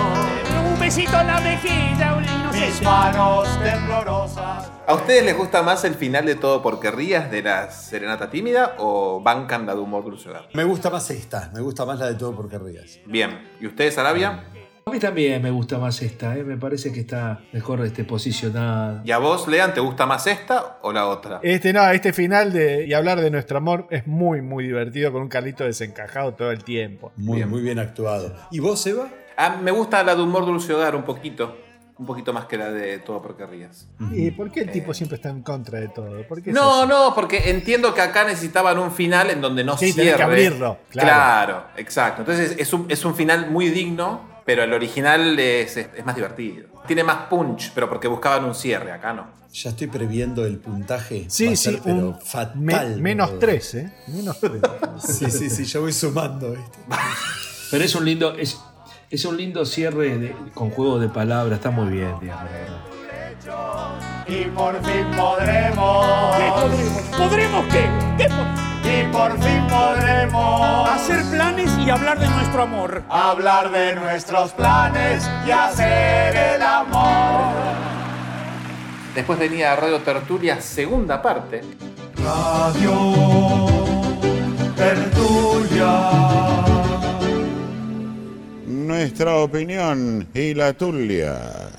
[0.72, 2.26] un besito en la mejilla, un.
[2.52, 4.70] Mis manos temblorosas.
[4.88, 8.76] ¿A ustedes les gusta más el final de Todo porque rías de la Serenata Tímida
[8.78, 10.48] o bancan la de Humor Dulce Hogar?
[10.54, 13.00] Me gusta más esta, me gusta más la de todo porque rías.
[13.04, 13.48] Bien.
[13.60, 14.44] ¿Y ustedes, Arabia?
[14.86, 16.44] A mí también me gusta más esta, ¿eh?
[16.44, 19.02] me parece que está mejor este, posicionada.
[19.04, 21.40] ¿Y a vos, Lean, te gusta más esta o la otra?
[21.42, 25.22] Este no, este final de y hablar de nuestro amor es muy, muy divertido con
[25.22, 27.10] un Carlito desencajado todo el tiempo.
[27.16, 28.32] Muy muy bien actuado.
[28.52, 29.08] ¿Y vos, Eva?
[29.36, 31.65] Ah, me gusta la de Humor Dulce Hogar un poquito.
[31.98, 33.86] Un poquito más que la de Todo porque rías.
[34.12, 36.26] ¿Y por qué el tipo siempre está en contra de todo?
[36.28, 36.88] ¿Por qué es No, así?
[36.90, 40.16] no, porque entiendo que acá necesitaban un final en donde no Sí, cierre.
[40.18, 41.08] que abrirlo, claro.
[41.08, 41.64] Claro.
[41.78, 42.20] exacto.
[42.20, 46.14] Entonces es un, es un final muy digno, pero el original es, es- es más
[46.14, 46.66] divertido.
[46.86, 49.26] Tiene más punch, pero porque buscaban un cierre, acá no.
[49.52, 51.24] Ya estoy previendo el puntaje.
[51.28, 52.56] Sí, sí, ser, pero un fatal.
[52.58, 53.40] me- menos boludo.
[53.40, 53.90] tres, ¿eh?
[54.08, 54.60] Menos tres.
[54.98, 56.50] Sí, sí, sí, yo voy sumando.
[56.50, 56.78] ¿viste?
[57.70, 58.60] Pero es un lindo, es,
[59.10, 62.44] es un lindo cierre de- con juego de palabras, está muy bien, digamos.
[64.26, 66.06] Y por fin podremos.
[66.36, 67.02] ¿Qué podremos?
[67.16, 67.88] ¿Podremos qué?
[68.18, 70.88] ¿Qué po- Y por fin podremos.
[70.90, 73.02] Hacer planes y hablar de nuestro amor.
[73.08, 77.54] Hablar de nuestros planes y hacer el amor.
[79.14, 81.62] Después venía Radio Tertulia, segunda parte.
[82.16, 83.66] Radio
[84.76, 86.25] Tertulia.
[88.86, 91.70] Nuestra opinión y la tulia.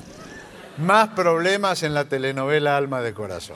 [0.78, 3.56] Más problemas en la telenovela Alma de Corazón.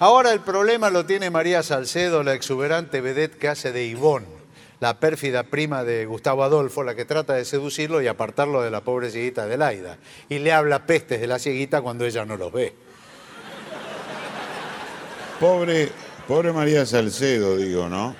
[0.00, 4.26] Ahora el problema lo tiene María Salcedo, la exuberante vedette que hace de Ivonne,
[4.80, 8.80] la pérfida prima de Gustavo Adolfo, la que trata de seducirlo y apartarlo de la
[8.80, 9.98] pobre cieguita de Laida.
[10.30, 12.74] Y le habla pestes de la cieguita cuando ella no los ve.
[15.38, 15.90] Pobre,
[16.26, 18.16] pobre María Salcedo, digo, ¿no?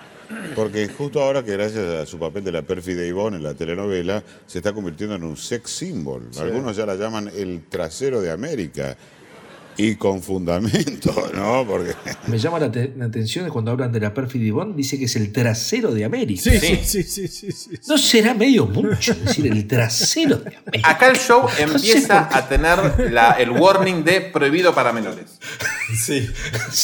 [0.55, 4.23] Porque justo ahora que gracias a su papel de la pérfida Ivonne en la telenovela,
[4.47, 6.29] se está convirtiendo en un sex symbol.
[6.39, 8.97] Algunos ya la llaman el trasero de América.
[9.77, 11.65] Y con fundamento, ¿no?
[11.67, 11.95] Porque
[12.27, 15.17] Me llama la, te- la atención cuando hablan de la pérfida Ivonne, dice que es
[15.17, 16.43] el trasero de América.
[16.43, 17.71] Sí, sí, sí, sí, sí, sí.
[17.89, 20.91] ¿No será medio mucho decir el trasero de América?
[20.91, 25.39] Acá el show empieza a tener la- el warning de prohibido para menores.
[26.05, 26.29] Sí.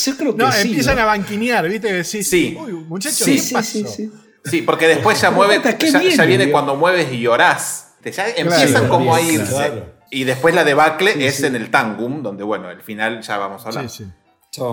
[0.05, 0.69] Yo creo que No, sí.
[0.69, 1.03] empiezan ¿no?
[1.03, 1.93] a banquinear, ¿viste?
[1.93, 2.57] Decís, Sí.
[2.59, 3.71] Uy, muchachos, Sí, ¿qué sí, pasó?
[3.73, 4.11] sí, sí.
[4.45, 6.55] Sí, porque después ya mueve, Puta, ¿qué ya, viene, ya viene digo?
[6.55, 7.89] cuando mueves y llorás.
[8.03, 9.45] Te- Ya empiezan Claro, como a irse.
[9.53, 9.98] claro.
[10.11, 11.47] Y después la debacle Sí, es sí.
[11.47, 13.89] en el Tangum, donde bueno, al final ya vamos a hablar.
[13.89, 14.11] Sí, sí.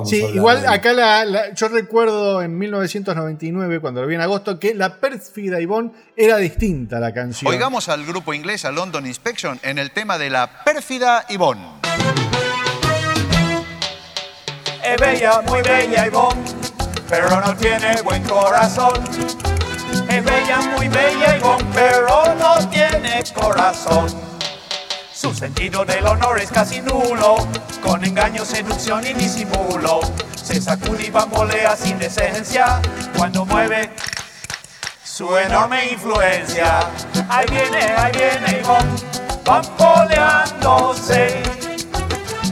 [0.06, 4.74] Sí, igual acá la, la- yo recuerdo en 1999, cuando lo vi en agosto, que
[4.74, 7.52] la pérfida Ivonne era distinta a la canción.
[7.52, 11.62] Oigamos al grupo inglés, a London Inspection, en el tema de la pérfida Yvonne.
[14.84, 16.42] Es bella, muy bella Ivonne,
[17.10, 18.94] pero no tiene buen corazón.
[20.10, 24.08] Es bella, muy bella Ivonne, pero no tiene corazón.
[25.26, 27.48] Su sentido del honor es casi nulo,
[27.82, 30.02] con engaño, seducción y disimulo.
[30.36, 32.80] Se sacude y bambolea sin decencia
[33.18, 33.90] cuando mueve
[35.04, 36.92] su enorme influencia.
[37.28, 39.02] Ahí viene, ahí viene Ivonne,
[39.44, 41.42] bamboleándose.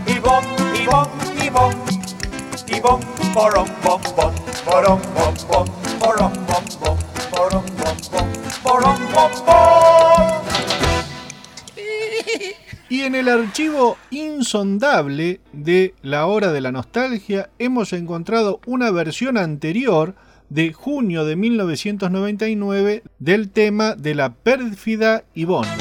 [0.07, 0.47] Ivonne,
[0.82, 1.76] Ivonne, Ivonne.
[2.76, 2.99] Ibom,
[3.36, 4.34] borom, bom, bom,
[4.65, 5.65] borom, bom, bom,
[5.99, 6.97] borom, bom, bom,
[7.30, 8.28] borom, bom, bom,
[8.63, 9.93] borom, bom, bom.
[12.94, 19.36] Y en el archivo insondable de La Hora de la Nostalgia hemos encontrado una versión
[19.36, 20.14] anterior
[20.50, 25.72] de junio de 1999 del tema de la pérfida Ivonne.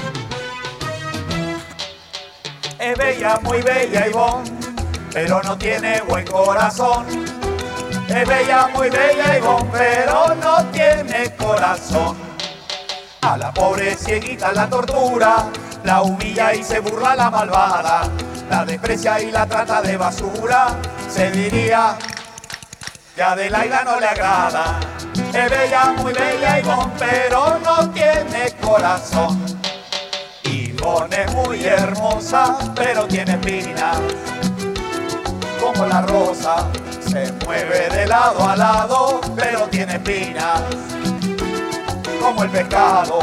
[2.81, 4.51] Es bella, muy bella Ivonne,
[5.13, 7.05] pero no tiene buen corazón.
[8.09, 12.17] Es bella, muy bella Ivonne, pero no tiene corazón.
[13.21, 15.53] A la pobre cieguita la tortura,
[15.85, 18.09] la humilla y se burla la malvada.
[18.51, 20.77] La desprecia y la trata de basura,
[21.09, 21.97] se diría
[23.15, 24.81] que a Adelaida no le agrada.
[25.33, 29.43] Es bella, muy bella Ivonne, pero no tiene corazón.
[30.45, 33.99] Ivonne es muy hermosa, pero tiene espinas.
[35.61, 36.67] Como la rosa,
[37.01, 40.61] se mueve de lado a lado, pero tiene espinas.
[42.21, 43.21] Como el pescado,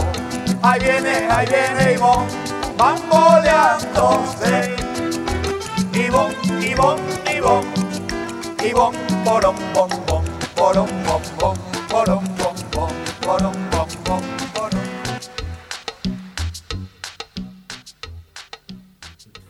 [0.61, 2.27] ahí viene, ahí viene Ivonne,
[2.79, 4.75] bamboleándose.
[5.93, 7.01] Ivonne, Ivonne,
[7.35, 7.67] Ivonne,
[8.67, 10.23] Ivonne, porom, bom, bom,
[10.55, 11.55] porom, bom, bom,
[11.89, 12.89] porom, bom, bom,
[13.21, 14.21] porom, bom, bom,
[14.53, 14.79] porom.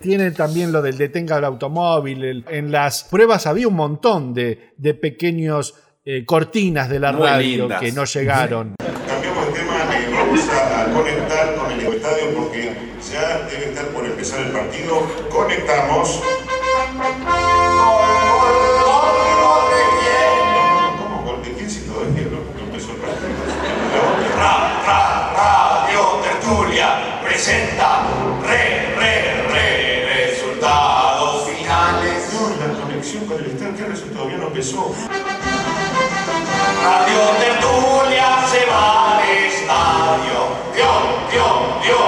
[0.02, 2.24] Tiene también lo del detenga el automóvil.
[2.24, 5.76] el- en las pruebas había un montón de, de pequeños
[6.06, 7.82] eh, cortinas de la Muy radio lindas.
[7.82, 8.74] que no llegaron.
[8.80, 12.89] Cambiamos próximo tema eh, vamos a, a conectar con el estadio porque
[13.20, 15.02] ya debe estar por empezar el partido.
[15.30, 16.22] Conectamos.
[20.98, 21.22] ¿Cómo?
[21.24, 23.30] ¿Gol de quién si todavía no no empezó el partido?
[24.38, 28.08] Ra, ra, Radio Tertulia presenta
[28.44, 29.14] re, re,
[29.52, 32.34] re, resultados finales.
[32.34, 34.30] No, la conexión con el estadio, ¿qué resultado?
[34.30, 34.96] No empezó.
[36.84, 40.40] Radio Tertulia se va al estadio.
[40.76, 41.09] Dios.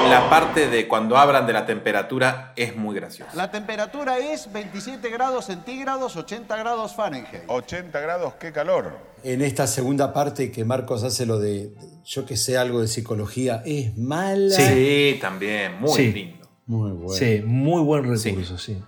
[0.10, 3.32] La parte de cuando hablan de la temperatura es muy graciosa.
[3.36, 7.43] La temperatura es 27 grados centígrados, 80 grados Fahrenheit.
[7.47, 8.97] 80 grados, qué calor.
[9.24, 11.74] En esta segunda parte que Marcos hace lo de,
[12.04, 14.56] yo que sé algo de psicología, es mala.
[14.56, 16.12] Sí, también, muy Sí.
[16.12, 16.49] lindo.
[16.66, 17.14] Muy bueno.
[17.14, 18.82] Sí, muy buen recurso, sí.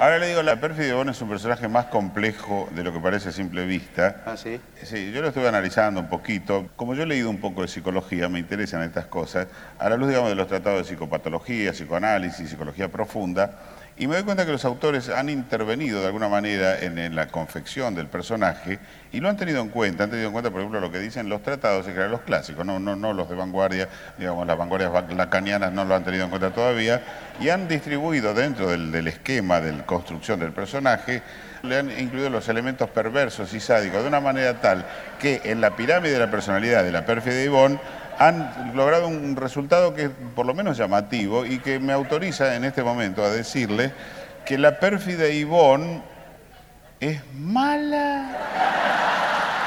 [0.00, 3.30] Ahora le digo, la pérfida Ivonne es un personaje más complejo de lo que parece
[3.30, 4.22] a simple vista.
[4.26, 4.60] ¿Ah, sí?
[4.84, 6.68] Sí, yo lo estuve analizando un poquito.
[6.76, 10.06] Como yo he leído un poco de psicología, me interesan estas cosas, a la luz,
[10.06, 13.58] digamos, de los tratados de psicopatología, psicoanálisis, psicología profunda,
[13.96, 17.94] y me doy cuenta que los autores han intervenido de alguna manera en, la confección
[17.94, 18.78] del personaje
[19.12, 20.04] y lo han tenido en cuenta.
[20.04, 22.64] Han tenido en cuenta, por ejemplo, lo que dicen los tratados, en general los clásicos,
[22.64, 26.24] no, no, no los de vanguardia, digamos, las vanguardias va- lacanianas no lo han tenido
[26.24, 27.02] en cuenta todavía,
[27.40, 31.22] y han distribuido dentro del, esquema de construcción del personaje
[31.62, 34.84] le han incluido los elementos perversos y sádicos de una manera tal
[35.18, 37.80] que en la pirámide de la personalidad de la pérfida Ivonne
[38.18, 42.64] han logrado un resultado que es por lo menos llamativo y que me autoriza en
[42.64, 43.92] este momento a decirle
[44.44, 46.02] que la pérfida Ivonne
[47.00, 49.17] es mala.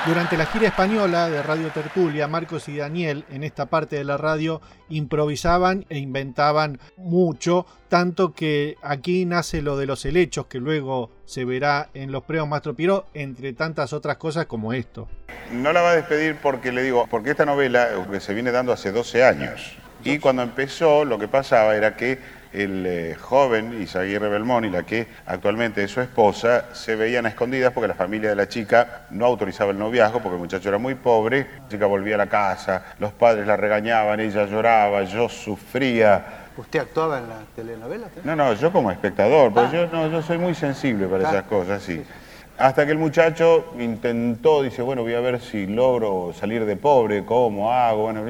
[0.04, 4.18] Durante la gira española de Radio Tertulia, Marcos y Daniel en esta parte de la
[4.18, 11.12] radio improvisaban e inventaban mucho, tanto que aquí nace lo de los helechos, que luego
[11.26, 15.08] se verá en los premios Mastro Piró, entre tantas otras cosas como esto.
[15.52, 18.74] No la va a despedir porque le digo, porque esta novela eh, se viene dando
[18.74, 19.78] hace 12 años.
[20.04, 22.18] Y cuando empezó, lo que pasaba era que
[22.54, 27.30] el eh, joven Isaguirre Belmont y la que actualmente es su esposa se veían a
[27.30, 30.78] escondidas porque la familia de la chica no autorizaba el noviazgo porque el muchacho era
[30.78, 31.48] muy pobre.
[31.64, 36.50] La chica volvía a la casa, los padres la regañaban, ella lloraba, yo sufría.
[36.58, 38.08] ¿Usted actuaba en la telenovela?
[38.24, 41.82] No, no, yo como espectador, porque yo, no, yo soy muy sensible para esas cosas,
[41.82, 42.04] sí.
[42.58, 47.26] Hasta que el muchacho intentó, dice, bueno, voy a ver si logro salir de pobre,
[47.26, 48.04] cómo hago.
[48.04, 48.24] Bueno,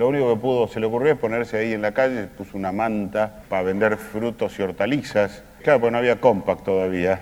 [0.00, 2.72] lo único que pudo, se le ocurrió es ponerse ahí en la calle, puso una
[2.72, 5.42] manta para vender frutos y hortalizas.
[5.62, 7.20] Claro, pues no había compact todavía.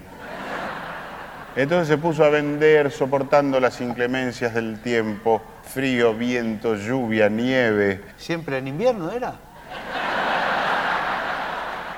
[1.56, 8.00] Entonces se puso a vender soportando las inclemencias del tiempo, frío, viento, lluvia, nieve.
[8.16, 9.32] ¿Siempre en invierno era?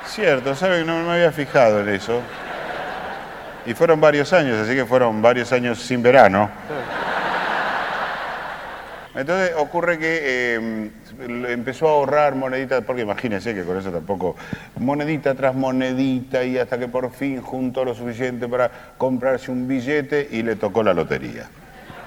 [0.06, 0.86] Cierto, ¿saben?
[0.86, 2.22] No me había fijado en eso.
[3.66, 6.48] Y fueron varios años, así que fueron varios años sin verano.
[9.14, 10.90] Entonces ocurre que eh,
[11.48, 14.36] empezó a ahorrar moneditas, porque imagínense que con eso tampoco,
[14.76, 20.28] monedita tras monedita y hasta que por fin juntó lo suficiente para comprarse un billete
[20.30, 21.48] y le tocó la lotería.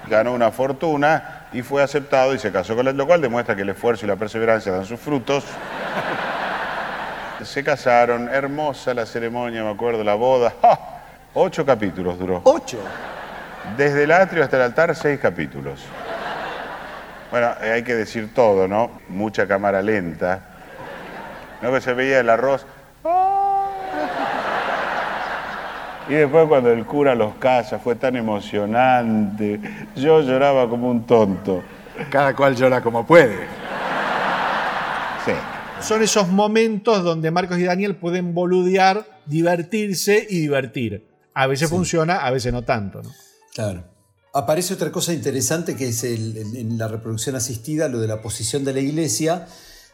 [0.10, 3.64] Ganó una fortuna y fue aceptado y se casó con él, lo cual demuestra que
[3.64, 5.44] el esfuerzo y la perseverancia dan sus frutos.
[7.44, 10.54] Se casaron, hermosa la ceremonia, me acuerdo, la boda.
[10.62, 10.80] ¡Ja!
[11.34, 12.42] Ocho capítulos duró.
[12.46, 12.80] ¿Ocho?
[13.76, 15.82] Desde el atrio hasta el altar, seis capítulos.
[17.34, 18.92] Bueno, eh, hay que decir todo, ¿no?
[19.10, 20.50] Mucha cámara lenta.
[21.64, 21.72] ¿No?
[21.74, 22.64] Que se veía el arroz.
[26.08, 29.60] Y después cuando el cura los casa, fue tan emocionante.
[29.96, 31.64] Yo lloraba como un tonto.
[32.12, 33.48] Cada cual llora como puede.
[35.26, 35.34] Sí.
[35.80, 41.08] Son esos momentos donde Marcos y Daniel pueden boludear, divertirse y divertir.
[41.34, 43.02] A veces funciona, a veces no tanto.
[43.02, 43.10] ¿no?
[43.56, 43.93] Claro.
[44.36, 48.22] Aparece otra cosa interesante que es el- en, en la reproducción asistida, lo de la
[48.22, 49.48] posición de la iglesia,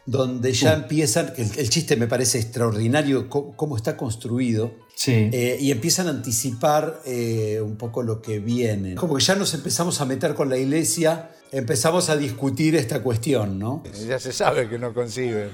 [0.06, 5.28] donde ya empiezan, que el, el chiste me parece extraordinario cómo, está construido, Sí.
[5.32, 8.94] eh, y empiezan a anticipar eh, un poco lo que viene.
[8.94, 13.58] Como que ya nos empezamos a meter con la iglesia, empezamos a discutir esta cuestión,
[13.58, 13.82] ¿no?
[14.08, 15.50] Ya se sabe que no conciben.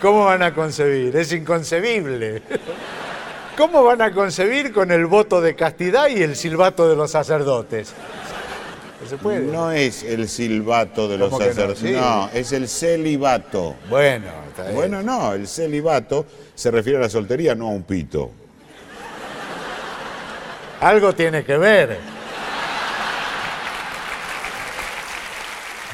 [0.00, 1.14] ¿Cómo van a concebir?
[1.16, 2.42] Es inconcebible.
[3.60, 7.92] ¿Cómo van a concebir con el voto de castidad y el silbato de los sacerdotes?
[9.02, 9.40] No se puede.
[9.40, 11.52] No es el silbato de los ¿Cómo que no?
[11.52, 11.82] sacerdotes.
[11.82, 11.92] Sí.
[11.92, 13.76] No, es el celibato.
[13.90, 14.74] Bueno, está bien.
[14.76, 18.30] Bueno, no, el celibato se refiere a la soltería, no a un pito.
[20.80, 21.98] Algo tiene que ver.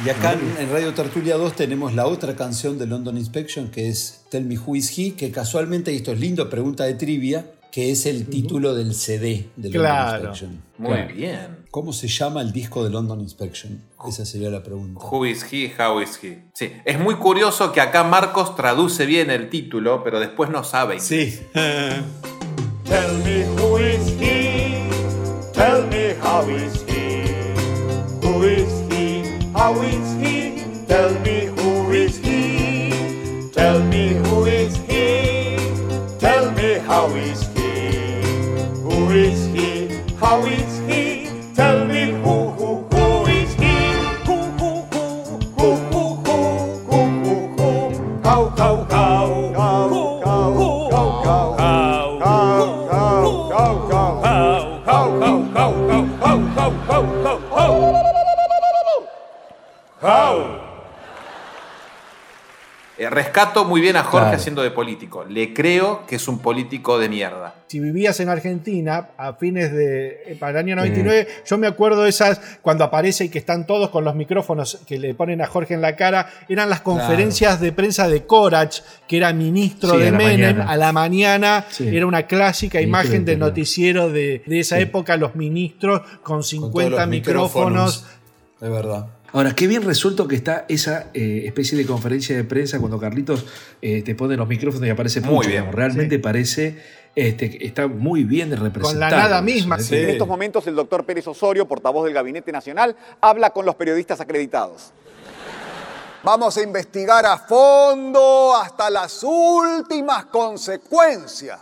[0.05, 3.89] Y acá en, en Radio Tertulia 2 tenemos la otra canción de London Inspection que
[3.89, 7.47] es Tell Me Who Is He, que casualmente, y esto es lindo, pregunta de trivia,
[7.77, 10.17] Que es el título del CD de London Claro.
[10.21, 10.63] Inspection.
[10.79, 11.15] Muy Claro.
[11.15, 11.57] bien.
[11.71, 13.83] ¿Cómo se llama el disco de London Inspection?
[14.09, 14.99] Esa sería la pregunta.
[15.05, 15.71] Who is he?
[15.79, 16.39] How is he?
[16.55, 21.01] Sí, es muy curioso que acá Marcos traduce bien el título, pero después no sabe.
[21.01, 21.39] Sí.
[21.53, 24.81] Tell me who is he?
[25.53, 27.25] Tell me how is he?
[28.23, 29.23] Who is he?
[29.53, 30.65] How is he?
[30.89, 31.46] Tell me
[63.11, 64.37] rescato muy bien a Jorge Claro.
[64.37, 65.25] haciendo de político.
[65.25, 67.55] Le creo que es un político de mierda.
[67.69, 72.03] Si vivías en Argentina a fines de eh, para el año 99, yo me acuerdo
[72.03, 75.47] de esas cuando aparece y que están todos con los micrófonos que le ponen a
[75.47, 79.99] Jorge en la cara, eran las conferencias de prensa de Corach, que era ministro Sí,
[79.99, 80.71] de a Menem, mañana.
[80.71, 81.89] a la mañana, Sí.
[81.97, 87.09] era una clásica imagen del noticiero de, de esa época, los ministros con 50 los
[87.09, 88.07] micrófonos.
[88.61, 89.07] Es verdad.
[89.33, 93.45] Ahora, qué bien resuelto que está esa eh, especie de conferencia de prensa cuando Carlitos
[93.83, 95.51] eh, te pone los micrófonos y aparece Muy bien.
[95.51, 95.75] digamos.
[95.75, 96.83] Realmente parece,
[97.15, 99.17] este, está muy bien representado.
[99.17, 99.83] nada eso, misma, ¿eh?
[99.83, 99.97] sí.
[99.97, 104.21] En estos momentos el doctor Pérez Osorio, portavoz del Gabinete Nacional, habla con los periodistas
[104.21, 104.93] acreditados.
[106.23, 111.61] Vamos a investigar a fondo hasta las últimas consecuencias.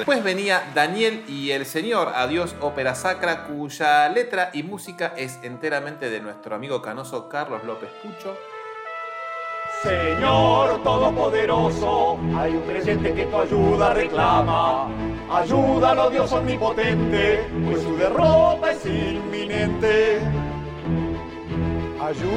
[0.00, 6.08] Después venía Daniel y el Señor, Adiós Ópera Sacra, cuya letra y música es enteramente
[6.08, 8.34] de nuestro amigo canoso Carlos López Pucho.
[9.82, 14.88] Señor Todopoderoso, hay un presente que tu ayuda reclama.
[15.30, 20.20] Ayúdalo, Dios omnipotente, pues su derrota es inminente.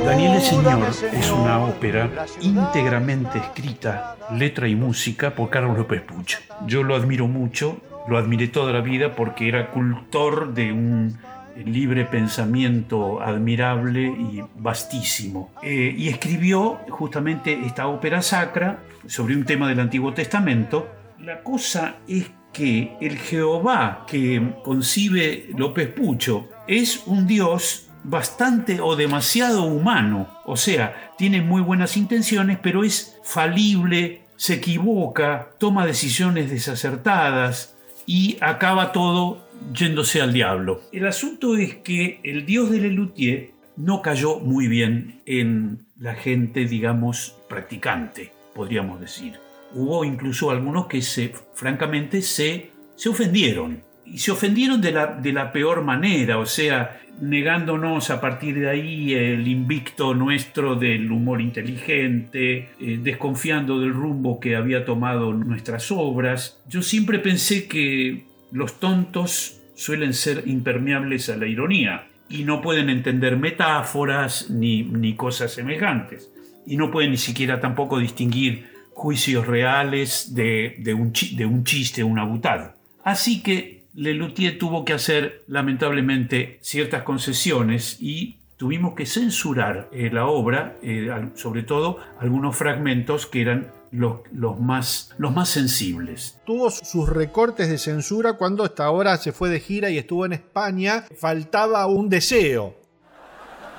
[0.05, 2.07] Daniel el Señor es una ópera
[2.41, 6.35] íntegramente escrita, letra y música por Carlos López Puch.
[6.67, 11.17] Yo lo admiro mucho, lo admiré toda la vida porque era cultor de un
[11.65, 15.51] libre pensamiento admirable y vastísimo.
[15.63, 20.87] Eh, y escribió justamente esta ópera sacra sobre un tema del Antiguo Testamento.
[21.19, 28.95] La cosa es que el Jehová que concibe López Pucho es un Dios bastante o
[28.95, 30.29] demasiado humano.
[30.45, 38.37] O sea, tiene muy buenas intenciones, pero es falible, se equivoca, toma decisiones desacertadas y
[38.41, 40.81] acaba todo yéndose al diablo.
[40.91, 46.65] El asunto es que el dios de Lelutier no cayó muy bien en la gente,
[46.65, 49.39] digamos, practicante, podríamos decir.
[49.73, 53.83] Hubo incluso algunos que se, francamente se, se ofendieron.
[54.13, 58.69] Y se ofendieron de la, de la peor manera, o sea, negándonos a partir de
[58.69, 65.91] ahí el invicto nuestro del humor inteligente, eh, desconfiando del rumbo que había tomado nuestras
[65.91, 66.61] obras.
[66.69, 72.91] Yo siempre pensé que los tontos suelen ser impermeables a la ironía y no pueden
[72.91, 76.31] entender metáforas ni, ni cosas semejantes.
[76.67, 82.03] Y no pueden ni siquiera tampoco distinguir juicios reales de, de un, de un chiste,
[82.03, 82.75] una butada.
[83.03, 90.25] Así que Lelutier tuvo que hacer lamentablemente ciertas concesiones y tuvimos que censurar eh, la
[90.25, 96.39] obra, eh, sobre todo algunos fragmentos que eran los, los más, los más sensibles.
[96.45, 100.33] Tuvo sus recortes de censura cuando hasta ahora se fue de gira y estuvo en
[100.33, 101.05] España.
[101.19, 102.75] Faltaba un deseo.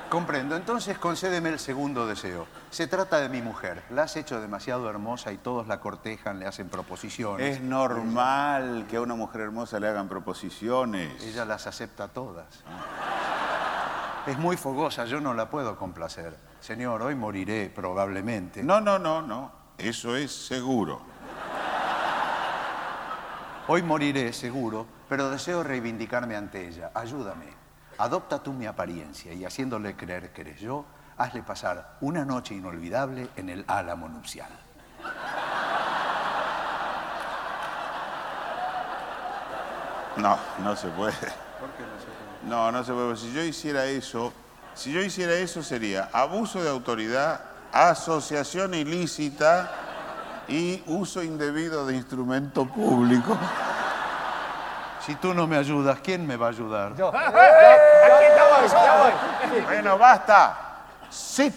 [0.09, 2.47] Comprendo, entonces concédeme el segundo deseo.
[2.75, 3.85] Se trata de mi mujer.
[3.91, 7.59] La has hecho demasiado hermosa y todos la cortejan, le hacen proposiciones.
[7.59, 11.23] Es normal que a una mujer hermosa le hagan proposiciones.
[11.23, 12.65] Ella las acepta todas.
[14.27, 16.37] Es muy fogosa, yo no la puedo complacer.
[16.59, 18.65] Señor, hoy moriré probablemente.
[18.65, 19.53] No, no, no, no.
[19.79, 21.01] Eso es seguro.
[23.69, 26.91] Hoy moriré, seguro, pero deseo reivindicarme ante ella.
[26.93, 27.47] Ayúdame.
[27.99, 30.85] Adopta tú mi apariencia y haciéndole creer que eres yo,
[31.19, 34.49] hazle pasar una noche inolvidable en el álamo nupcial.
[40.17, 41.15] No, no se puede.
[42.45, 43.17] No, no se puede.
[43.17, 44.33] Si yo hiciera eso,
[44.75, 47.41] si yo hiciera eso sería abuso de autoridad,
[47.73, 49.71] asociación ilícita
[50.47, 53.37] y uso indebido de instrumento público.
[55.01, 56.95] Si tú no me ayudas, ¿quién me va a ayudar?
[59.67, 60.64] Bueno, basta.
[61.15, 61.55] Sit.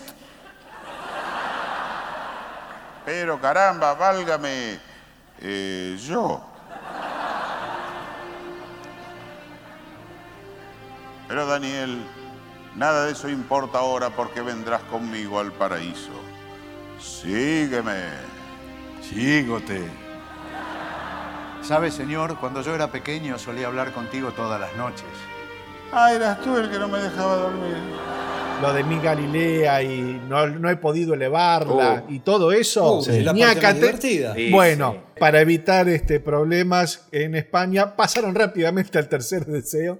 [3.05, 4.79] Pero caramba, válgame
[5.41, 6.45] eh, yo.
[11.27, 12.05] Pero Daniel,
[12.75, 16.11] nada de eso importa ahora porque vendrás conmigo al paraíso.
[16.99, 18.09] Sígueme.
[19.01, 19.89] Sígote.
[21.63, 25.07] Sabes, señor, cuando yo era pequeño solía hablar contigo todas las noches.
[25.91, 27.77] Ah, eras tú el que no me dejaba dormir.
[28.61, 32.11] Lo de mi Galilea y no, no he podido elevarla Uh.
[32.13, 32.99] y todo eso.
[32.99, 34.34] Uh, es la parte más divertida.
[34.34, 35.19] Sí, bueno, sí.
[35.19, 39.99] para evitar este, problemas en España, pasaron rápidamente al tercer deseo.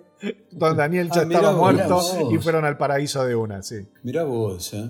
[0.50, 3.62] Don Daniel ya Ah, mirá estaba vos, muerto mirá y fueron al paraíso de una,
[3.62, 3.86] sí.
[4.02, 4.90] Mirá vos, ¿eh?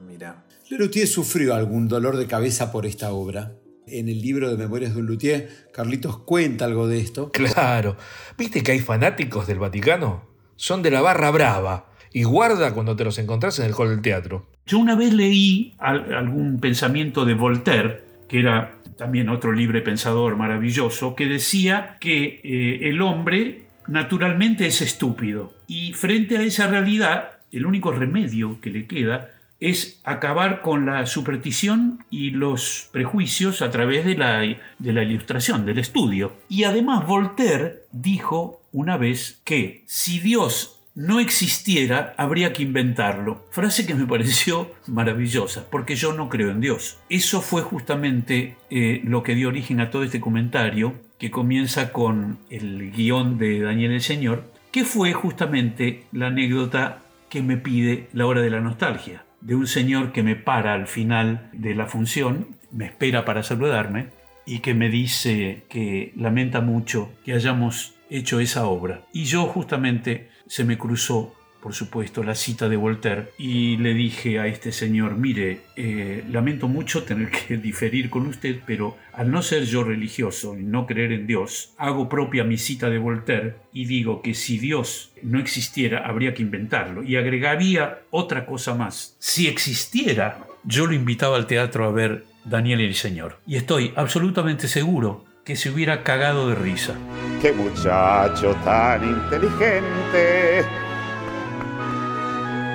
[0.00, 0.44] Mira.
[0.68, 3.52] Lelutier sufrió algún dolor de cabeza por esta obra.
[3.86, 7.30] En el libro de Memorias de un Luthier, Carlitos cuenta algo de esto.
[7.32, 7.96] Claro.
[8.36, 10.28] ¿Viste que hay fanáticos del Vaticano?
[10.56, 11.86] Son de la barra brava.
[12.12, 14.46] Y guarda cuando te los encontrás en el hall del teatro.
[14.66, 20.36] Yo una vez leí al- algún pensamiento de Voltaire, que era también otro libre pensador
[20.36, 25.54] maravilloso, que decía que eh, el hombre naturalmente es estúpido.
[25.66, 31.04] Y frente a esa realidad, el único remedio que le queda es acabar con la
[31.06, 36.32] superstición y los prejuicios a través de la, de la ilustración, del estudio.
[36.48, 43.46] Y además Voltaire dijo una vez que si Dios no existiera, habría que inventarlo.
[43.50, 46.98] Frase que me pareció maravillosa, porque yo no creo en Dios.
[47.08, 52.38] Eso fue justamente eh, lo que dio origen a todo este comentario, que comienza con
[52.50, 56.98] el guion de Daniel el Señor, que fue justamente la anécdota
[57.30, 60.86] que me pide la hora de la nostalgia, de un señor que me para al
[60.86, 64.08] final de la función, me espera para saludarme,
[64.44, 69.02] y que me dice que lamenta mucho que hayamos hecho esa obra.
[69.12, 71.32] Y yo justamente se me cruzó,
[71.62, 76.66] por supuesto, la cita de Voltaire y le dije a este señor, mire, eh, lamento
[76.66, 81.12] mucho tener que diferir con usted, pero al no ser yo religioso y no creer
[81.12, 86.04] en Dios, hago propia mi cita de Voltaire y digo que si Dios no existiera,
[86.04, 87.04] habría que inventarlo.
[87.04, 89.14] Y agregaría otra cosa más.
[89.20, 93.38] Si existiera, yo lo invitaba al teatro a ver Daniel y el Señor.
[93.46, 96.94] Y estoy absolutamente seguro que se hubiera cagado de risa.
[97.42, 100.60] Qué muchacho tan inteligente.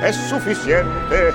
[0.04, 1.32] Es suficiente.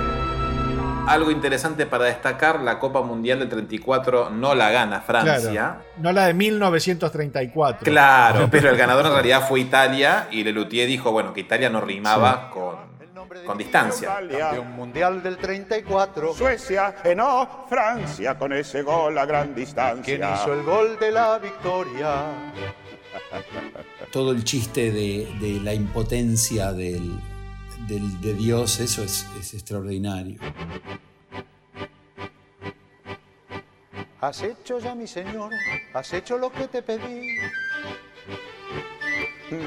[1.07, 5.51] Algo interesante para destacar, la Copa Mundial del 34 no la gana Francia.
[5.51, 5.83] Claro.
[5.97, 7.91] No la de 1934.
[7.91, 11.81] Claro, pero el ganador en realidad fue Italia y Lelutier dijo, bueno, que Italia no
[11.81, 12.77] rimaba con,
[13.47, 14.17] con distancia.
[14.29, 16.35] Campeón mundial del 34.
[16.35, 20.03] Suecia, eh, no, Francia con ese gol a gran distancia.
[20.17, 22.53] ¿Quién hizo el gol de la victoria?
[24.13, 27.19] Todo el chiste de, de la impotencia del,
[27.87, 30.41] del- de Dios, eso es, es extraordinario.
[34.21, 35.51] ¿Has hecho ya, mi señor?
[35.95, 37.37] ¿Has hecho lo que te pedí?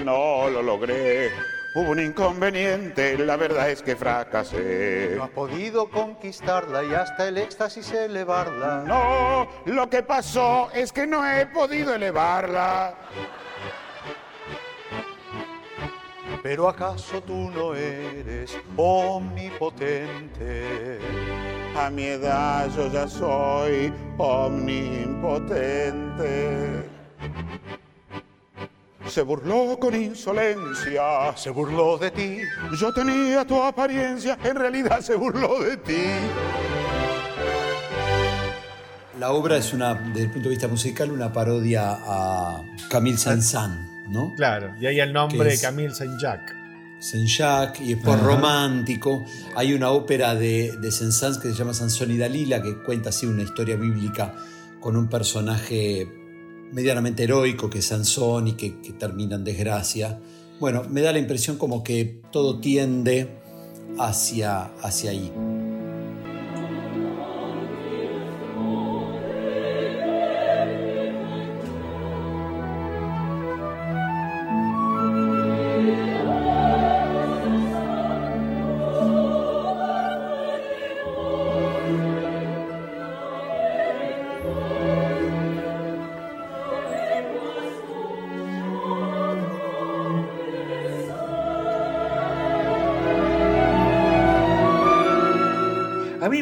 [0.05, 1.31] No lo logré.
[1.75, 5.15] Hubo un inconveniente, la verdad es que fracasé.
[5.17, 8.83] No has podido conquistarla y hasta el éxtasis elevarla.
[8.85, 12.93] No, lo que pasó es que no he podido elevarla.
[16.43, 20.99] Pero acaso tú no eres omnipotente.
[21.75, 26.83] A mi edad yo ya soy omnipotente.
[29.07, 31.35] Se burló con insolencia.
[31.35, 32.37] Se burló de ti.
[32.79, 36.03] Yo tenía tu apariencia, en realidad se burló de ti.
[39.19, 44.09] La obra es una, desde el punto de vista musical, una parodia a Camille Saint-Saëns,
[44.09, 44.33] ¿no?
[44.35, 46.55] Claro, y ahí el nombre es- Camille Saint-Jacques.
[46.99, 48.23] Saint-Jacques y es por Ajá.
[48.25, 49.23] romántico.
[49.55, 53.25] Hay una ópera de, de Saint-Saëns que se llama Sansón y Dalila que cuenta así
[53.25, 54.33] una historia bíblica
[54.79, 56.07] con un personaje
[56.73, 60.19] medianamente heroico que es Sansón y que, que termina en desgracia.
[60.59, 63.29] Bueno, me da la impresión como que todo tiende
[63.97, 65.31] hacia, hacia ahí.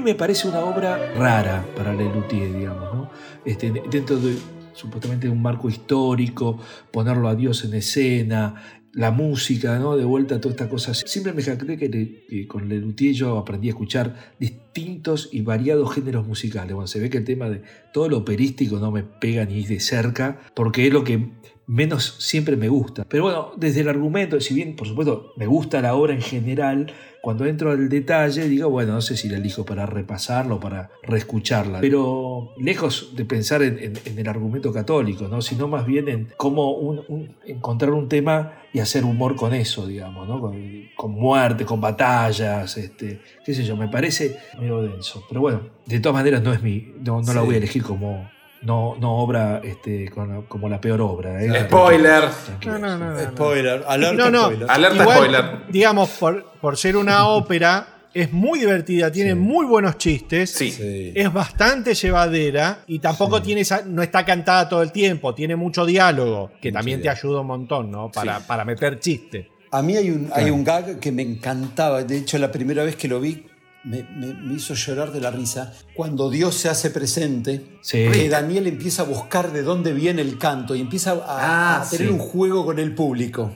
[0.02, 3.10] Me parece una obra rara para Lelutier, digamos, ¿no?
[3.46, 4.36] Este, dentro de
[4.74, 6.60] supuestamente un marco histórico,
[6.92, 8.56] ponerlo a Dios en escena
[8.94, 9.96] la música, ¿no?
[9.96, 10.94] De vuelta a toda esta cosa.
[10.94, 16.28] Siempre me jacté que, que con Lelutier yo aprendí a escuchar distintos y variados géneros
[16.28, 16.74] musicales.
[16.74, 17.62] Bueno, se ve que el tema de
[17.94, 21.30] todo lo operístico no me pega ni de cerca, porque es lo que
[21.72, 23.06] menos siempre me gusta.
[23.08, 26.92] Pero bueno, desde el argumento, si bien por supuesto me gusta la obra en general,
[27.22, 30.90] cuando entro al detalle digo, bueno, no sé si la elijo para repasarla o para
[31.04, 31.80] reescucharla.
[31.80, 35.42] Pero lejos de pensar en, en- en el argumento católico, ¿no?
[35.42, 39.88] sino más bien en cómo un- un- encontrar un tema y hacer humor con eso,
[39.88, 40.42] digamos, ¿no?
[40.42, 40.56] con,
[40.98, 45.24] con muerte, con batallas, este, qué sé yo, me parece medio denso.
[45.30, 47.46] Pero bueno, de todas maneras no es mi, no, no la Sí.
[47.46, 48.30] voy a elegir como
[48.64, 51.44] no, no obra este, con la- como la peor obra.
[51.44, 51.66] ¿eh?
[51.66, 52.24] Spoiler.
[52.66, 53.20] No, no, no, no.
[53.32, 54.44] Spoiler, alerta no, no.
[54.46, 54.72] spoiler.
[54.72, 55.46] Alerta Igual, spoiler.
[55.70, 60.52] Digamos, por, por ser una ópera, es muy divertida, tiene muy buenos chistes.
[60.52, 61.12] Sí.
[61.16, 65.86] Es bastante llevadera y tampoco tiene esa, no está cantada todo el tiempo, tiene mucho
[65.86, 68.12] diálogo, que también te ayuda un montón, ¿no?
[68.12, 69.50] Para, para meter chiste.
[69.74, 72.04] A mí hay un, hay un gag que me encantaba.
[72.04, 73.46] De hecho, la primera vez que lo vi
[73.84, 75.74] me, me- me hizo llorar de la risa.
[75.96, 78.06] Cuando Dios se hace presente, Sí.
[78.12, 81.90] que Daniel empieza a buscar de dónde viene el canto y empieza a, Ah, a
[81.90, 82.14] tener sí.
[82.14, 83.56] un juego con el público.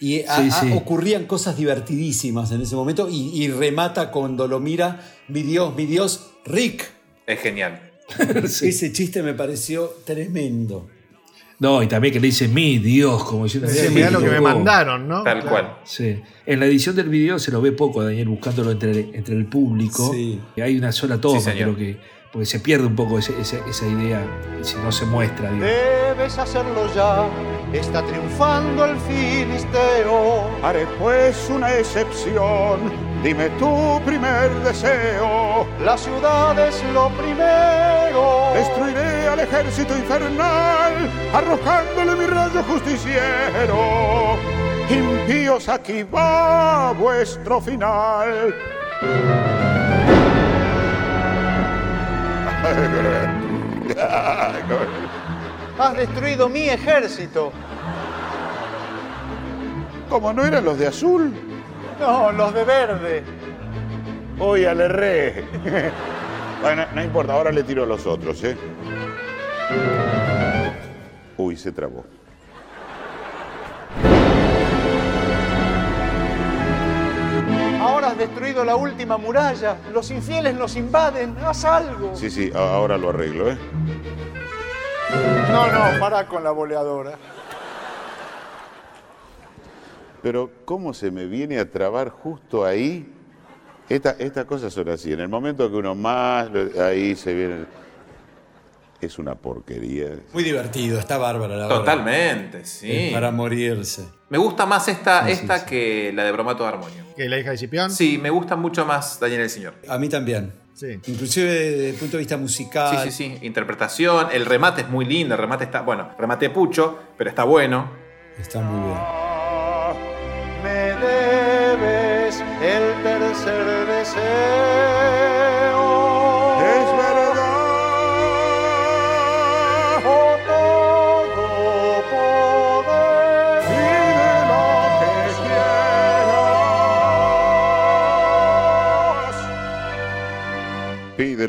[0.00, 0.72] Y a- Sí, a- sí.
[0.74, 5.86] ocurrían cosas divertidísimas en ese momento y, y remata cuando lo mira, mi Dios, mi
[5.86, 6.90] Dios, Rick.
[7.26, 7.90] Es genial.
[8.44, 10.88] Ese chiste me pareció tremendo.
[11.62, 13.68] No, y también que le dice mi Dios, como diciendo.
[13.70, 14.42] Sí, "Mirá lo que me loco".
[14.48, 15.22] mandaron, ¿no?
[15.22, 15.48] Tal Claro.
[15.48, 15.76] cual.
[15.84, 16.20] Sí.
[16.44, 19.46] En la edición del video se lo ve poco a Daniel buscándolo entre, entre el
[19.46, 20.10] público.
[20.12, 20.40] Sí.
[20.60, 21.96] Hay una sola toma, Sí, creo que.
[22.32, 24.24] Porque se pierde un poco ese- ese- esa idea
[24.62, 25.52] si no se muestra.
[25.52, 27.26] Debes hacerlo ya,
[27.72, 30.50] está triunfando el filisteo.
[30.62, 32.80] Haré pues una excepción,
[33.22, 35.66] dime tu primer deseo.
[35.84, 38.52] La ciudad es lo primero.
[38.54, 40.92] Destruiré al ejército infernal,
[41.32, 44.36] arrojándole mi rayo justiciero.
[44.90, 48.54] Impíos, aquí va vuestro final.
[55.78, 57.52] Has destruido mi ejército.
[60.08, 61.51] Como no eran los de azul,
[62.02, 63.22] No, los de verde.
[64.40, 65.44] hoy al erré.
[66.60, 68.56] bueno, no importa, ahora le tiro a los otros, ¿eh?
[71.36, 72.04] Uy, se trabó.
[77.80, 79.76] Ahora has destruido la última muralla.
[79.92, 81.36] Los infieles nos invaden.
[81.44, 82.16] Haz algo.
[82.16, 83.58] Sí, sí, ahora lo arreglo, ¿eh?
[85.52, 87.12] No, no, para con la boleadora.
[90.22, 93.12] Pero ¿cómo se me viene a trabar justo ahí?
[93.88, 95.12] Esta- estas cosas son así.
[95.12, 96.48] En el momento que uno más,
[96.80, 97.82] ahí se viene...
[99.00, 100.10] Es una porquería.
[100.32, 101.68] Muy divertido, está bárbara la.
[101.68, 102.88] Totalmente, sí.
[102.88, 104.06] Es para morirse.
[104.28, 107.04] Me gusta más esta, esta que la de Bromato de Armonio.
[107.16, 107.90] ¿Que la hija de Cipión?
[107.90, 109.74] Sí, me gusta mucho más Daniel el Señor.
[109.88, 110.52] A mí también.
[110.74, 111.00] Sí.
[111.06, 112.96] Inclusive desde el punto de vista musical.
[113.02, 113.44] Sí, sí, sí.
[113.44, 117.90] Interpretación, el remate es muy lindo, el remate está, bueno, remate pucho, pero está bueno.
[118.38, 119.21] Está muy bien.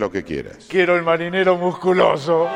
[0.03, 0.57] Lo que quieras.
[0.67, 2.47] Quiero el marinero musculoso.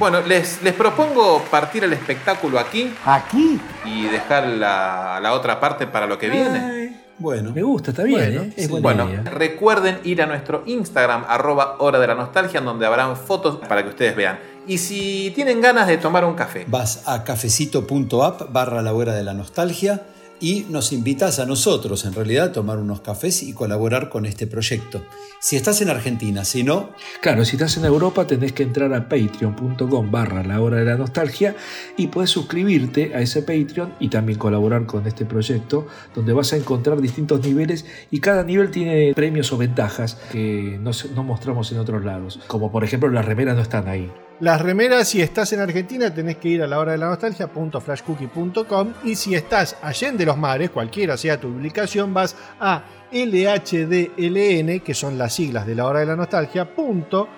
[0.00, 3.58] Bueno, les, les propongo partir el espectáculo aquí ¿Aquí?
[3.84, 6.96] y dejar la, la otra parte para lo que viene.
[7.18, 7.52] Bueno.
[7.54, 8.52] Me gusta, está bien, Bueno, ¿eh?
[8.56, 9.22] Es buena Bueno, idea.
[9.30, 13.82] recuerden ir a nuestro Instagram, arroba hora de la nostalgia, en donde habrán fotos para
[13.84, 14.38] que ustedes vean.
[14.66, 19.22] Y si tienen ganas de tomar un café, Vas a cafecito.app barra la hora de
[19.22, 20.02] la nostalgia
[20.40, 24.46] y nos invitas a nosotros, en realidad, a tomar unos cafés y colaborar con este
[24.46, 25.02] proyecto.
[25.40, 26.90] Si estás en Argentina, si no,
[27.20, 30.96] Claro, si estás en Europa tenés que entrar a patreon.com barra la hora de la
[30.96, 31.54] nostalgia
[31.96, 36.56] y puedes suscribirte a ese Patreon y también colaborar con este proyecto donde vas a
[36.56, 41.78] encontrar distintos niveles y cada nivel tiene premios o ventajas que no, no mostramos en
[41.78, 42.40] otros lados.
[42.46, 44.10] Como por ejemplo las remeras no están ahí.
[44.38, 48.92] Las remeras, si estás en Argentina, tenés que ir a la hora de la nostalgia.flashcookie.com
[49.04, 54.92] y si estás allá de los mares, cualquiera sea tu ubicación, vas a LHDLN, que
[54.92, 57.28] son las siglas de la hora de la nostalgia, punto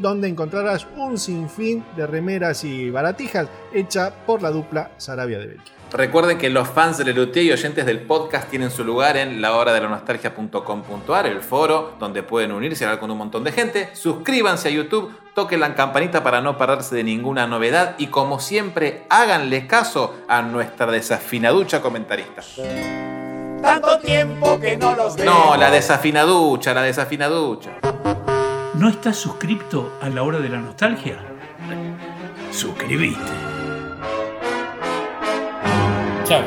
[0.00, 5.58] donde encontrarás un sinfín de remeras y baratijas hecha por la dupla Sarabia de
[5.92, 11.26] recuerden que los fans de Lelutier y oyentes del podcast tienen su lugar en lahoradelanostalgia.com.ar,
[11.26, 13.90] el foro donde pueden unirse y hablar con un montón de gente.
[13.92, 19.04] Suscríbanse a YouTube, toquen la campanita para no perderse de ninguna novedad y como siempre
[19.08, 22.42] háganle caso a nuestra desafinaducha comentarista.
[23.62, 25.24] Tanto tiempo que no los veo.
[25.26, 27.78] No, la desafinaducha, la desafinaducha.
[28.74, 31.18] ¿No estás suscripto a la hora de la nostalgia?
[32.50, 33.20] Suscribiste.
[36.24, 36.42] Chao.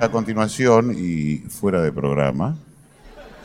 [0.00, 2.54] A continuación y fuera de programa,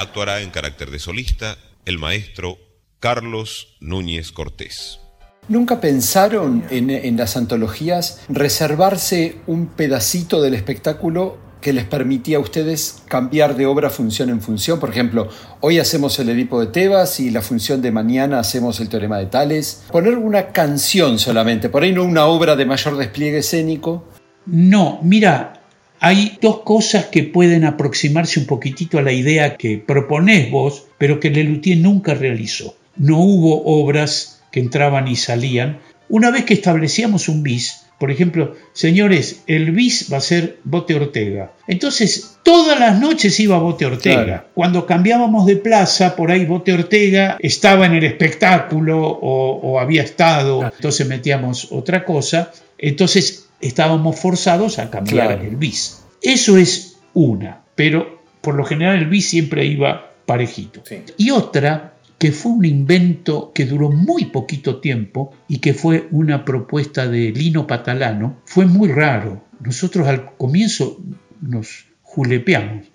[0.01, 2.57] Actuará en carácter de solista el maestro
[2.99, 4.99] Carlos Núñez Cortés.
[5.47, 12.39] ¿Nunca pensaron en, en las antologías reservarse un pedacito del espectáculo que les permitía a
[12.39, 14.79] ustedes cambiar de obra función en función?
[14.79, 15.29] Por ejemplo,
[15.61, 19.27] hoy hacemos el Edipo de Tebas y la función de mañana hacemos el Teorema de
[19.27, 19.83] Tales.
[19.91, 24.07] Poner una canción solamente, por ahí no una obra de mayor despliegue escénico.
[24.45, 25.60] No, mira,
[26.03, 31.19] hay dos cosas que pueden aproximarse un poquitito a la idea que proponés vos, pero
[31.19, 32.75] que Lelutier nunca realizó.
[32.97, 35.77] No hubo obras que entraban y salían.
[36.09, 40.95] Una vez que establecíamos un bis, por ejemplo, señores, el bis va a ser Bote
[40.95, 41.53] Ortega.
[41.67, 44.23] Entonces, todas las noches iba Bote Ortega.
[44.23, 44.45] Claro.
[44.55, 50.01] Cuando cambiábamos de plaza, por ahí Bote Ortega estaba en el espectáculo o, o había
[50.01, 52.51] estado, entonces metíamos otra cosa.
[52.79, 55.43] Entonces, estábamos forzados a cambiar Claro.
[55.43, 56.03] el bis.
[56.21, 60.81] Eso es una, pero por lo general el bis siempre iba parejito.
[61.17, 66.45] Y otra que fue un invento que duró muy poquito tiempo y que fue una
[66.45, 69.43] propuesta de Lino Patalano, fue muy raro.
[69.59, 70.99] Nosotros al comienzo
[71.41, 72.85] nos julepeamos.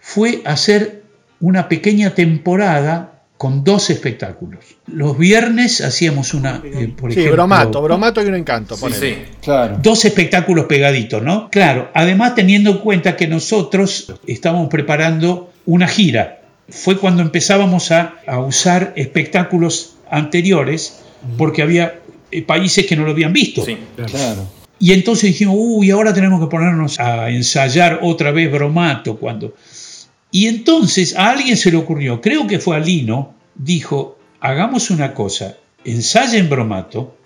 [0.00, 1.04] Fue hacer
[1.40, 4.64] una pequeña temporada con dos espectáculos.
[4.86, 8.76] Los viernes hacíamos una, eh, por Sí, ejemplo, bromato, bromato y un encanto.
[8.76, 9.26] ponele.
[9.42, 9.78] Claro.
[9.82, 11.50] Dos espectáculos pegaditos, ¿no?
[11.50, 16.40] Claro, además teniendo en cuenta que nosotros estábamos preparando una gira.
[16.68, 21.00] Fue cuando empezábamos a, a usar espectáculos anteriores
[21.36, 22.00] porque había
[22.30, 23.64] eh, países que no lo habían visto.
[23.64, 24.48] Claro.
[24.78, 29.54] Y entonces dijimos, uy, ahora tenemos que ponernos a ensayar otra vez bromato cuando...
[30.36, 35.14] Y entonces a alguien se le ocurrió, creo que fue a Lino, dijo, hagamos una
[35.14, 37.16] cosa, ensayen bromato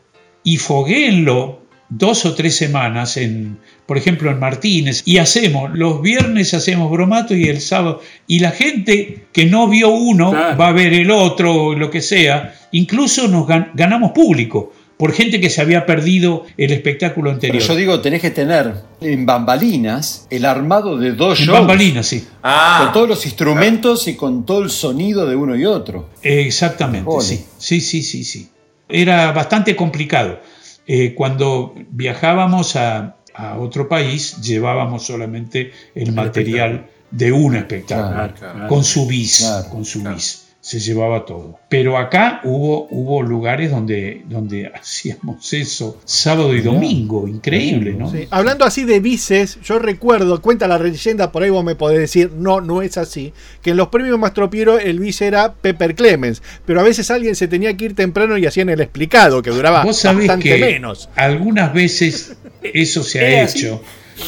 [0.45, 1.59] y foguéenlo
[1.89, 7.35] dos o tres semanas en, por ejemplo, en Martínez, y hacemos, los viernes hacemos bromato
[7.35, 11.75] y el sábado, y la gente que no vio uno va a ver el otro,
[11.75, 16.71] lo que sea, incluso nos gan- ganamos público, por gente que se había perdido el
[16.73, 17.57] espectáculo anterior.
[17.63, 21.59] Pero yo digo, tenés que tener en bambalinas el armado de dos En shows.
[21.59, 22.27] bambalinas, sí.
[22.43, 26.11] Con todos los instrumentos y con todo el sonido de uno y otro.
[26.23, 27.25] Exactamente, Ole.
[27.25, 27.45] sí.
[27.59, 28.51] Sí, sí, sí, sí.
[28.89, 30.39] Era bastante complicado.
[30.87, 38.35] Eh, cuando viajábamos a, a otro país, llevábamos solamente el material de un espectáculo, Claro,
[38.39, 38.69] claro.
[38.69, 40.47] con su bis, con su bis.
[40.63, 41.59] Se llevaba todo.
[41.71, 48.11] Pero acá hubo, hubo lugares donde, donde hacíamos eso sábado y domingo, increíble, ¿no?
[48.11, 51.99] Sí, Hablando así de vices, yo recuerdo, cuenta la leyenda, por ahí vos me podés
[51.99, 53.33] decir, no, no es así,
[53.63, 57.49] que en los premios Mastropiero el vice era Pepper Clemens, pero a veces alguien se
[57.49, 61.09] tenía que ir temprano y hacían el explicado, que duraba Vos sabés bastante que menos.
[61.17, 63.59] algunas veces eso se ha ¿Es así?
[63.61, 63.83] hecho,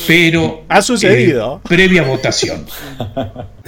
[0.06, 1.60] pero Ha sucedido.
[1.62, 2.64] eh, previa votación.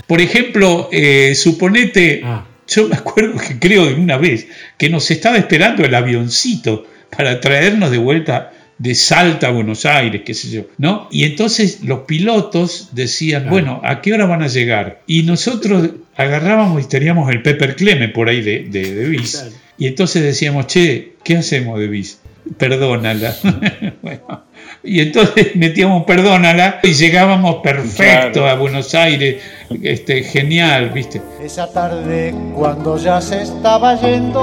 [0.06, 2.22] Por ejemplo, eh, suponete,
[2.68, 4.46] yo me acuerdo que creo de una vez
[4.78, 6.86] que nos estaba esperando el avioncito
[7.16, 11.08] para traernos de vuelta de Salta a Buenos Aires, qué sé yo, ¿no?
[11.10, 15.02] Y entonces los pilotos decían, bueno, ¿a qué hora van a llegar?
[15.06, 19.44] Y nosotros agarrábamos y teníamos el Pepper Cleme por ahí de, de, de bis.
[19.78, 22.20] Y entonces decíamos, che, ¿qué hacemos de bis?
[22.58, 23.34] Perdónala.
[24.02, 24.44] Bueno,
[24.84, 28.48] y entonces metíamos perdónala y llegábamos perfecto Claro.
[28.48, 29.42] a Buenos Aires,
[29.82, 31.20] este, genial, ¿viste?
[31.42, 34.40] Esa tarde cuando ya se estaba yendo,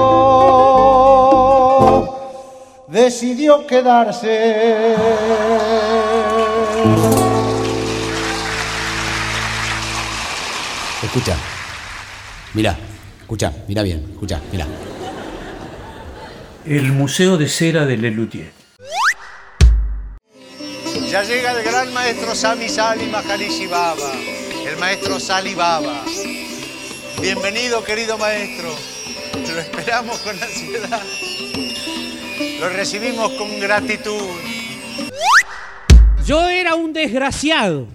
[2.88, 4.96] decidió quedarse.
[11.02, 11.36] Escucha.
[12.54, 12.76] Mira,
[13.20, 14.66] escucha, mira bien, escucha, mira.
[16.64, 18.61] El Museo de Cera de Lelutier.
[21.12, 24.14] Ya llega el gran maestro Sami Sali Maharishi Baba,
[24.66, 26.02] el maestro Sali Baba.
[27.20, 28.70] Bienvenido, querido maestro.
[29.34, 31.02] Lo esperamos con ansiedad.
[32.60, 34.22] Lo recibimos con gratitud.
[36.24, 37.88] Yo era un desgraciado.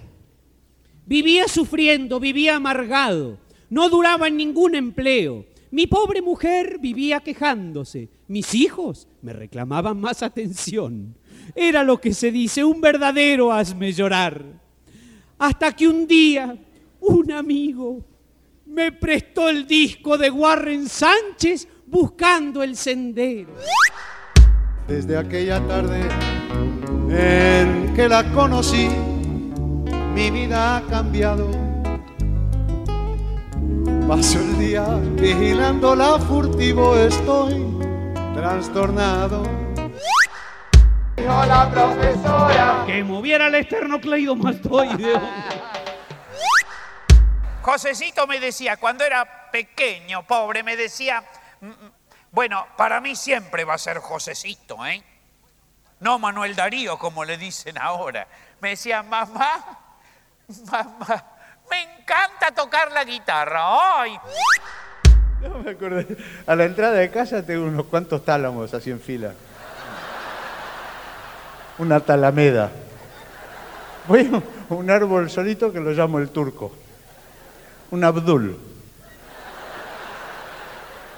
[1.08, 3.40] Vivía sufriendo, vivía amargado.
[3.72, 5.44] No duraba en ningún empleo.
[5.72, 8.10] Mi pobre mujer vivía quejándose.
[8.28, 11.16] Mis hijos me reclamaban más atención.
[11.56, 14.44] Era lo que se dice, un verdadero hazme llorar.
[15.40, 16.56] Hasta que un día
[17.00, 18.04] un amigo
[18.66, 23.54] me prestó el disco de Warren Sánchez buscando el sendero.
[24.88, 26.02] Desde aquella tarde
[27.10, 28.88] en que la conocí,
[30.14, 31.50] mi vida ha cambiado.
[34.08, 34.86] Paso el día
[35.20, 37.66] vigilándola furtivo, estoy
[38.34, 39.67] trastornado.
[41.18, 45.22] Dijo la profesora que moviera el esternocleidomastoideo.
[47.64, 51.22] Josecito me decía, cuando era pequeño, pobre, me decía,
[51.60, 51.92] "Mm, mm,
[52.32, 55.04] bueno, para mí siempre va a ser Josecito, ¿eh?
[56.00, 58.28] No Manuel Darío, como le dicen ahora.
[58.62, 59.80] Me decía, mamá,
[60.72, 61.26] mamá,
[61.70, 64.02] me encanta tocar la guitarra.
[64.02, 64.18] ¡Ay!
[65.42, 66.16] No me acordé.
[66.46, 69.34] A la entrada de casa tengo unos cuantos tálamos así en fila.
[71.78, 72.72] Una talameda.
[74.08, 74.30] Voy
[74.70, 76.72] a un árbol solito que lo llamo el turco.
[77.92, 78.58] Un abdul.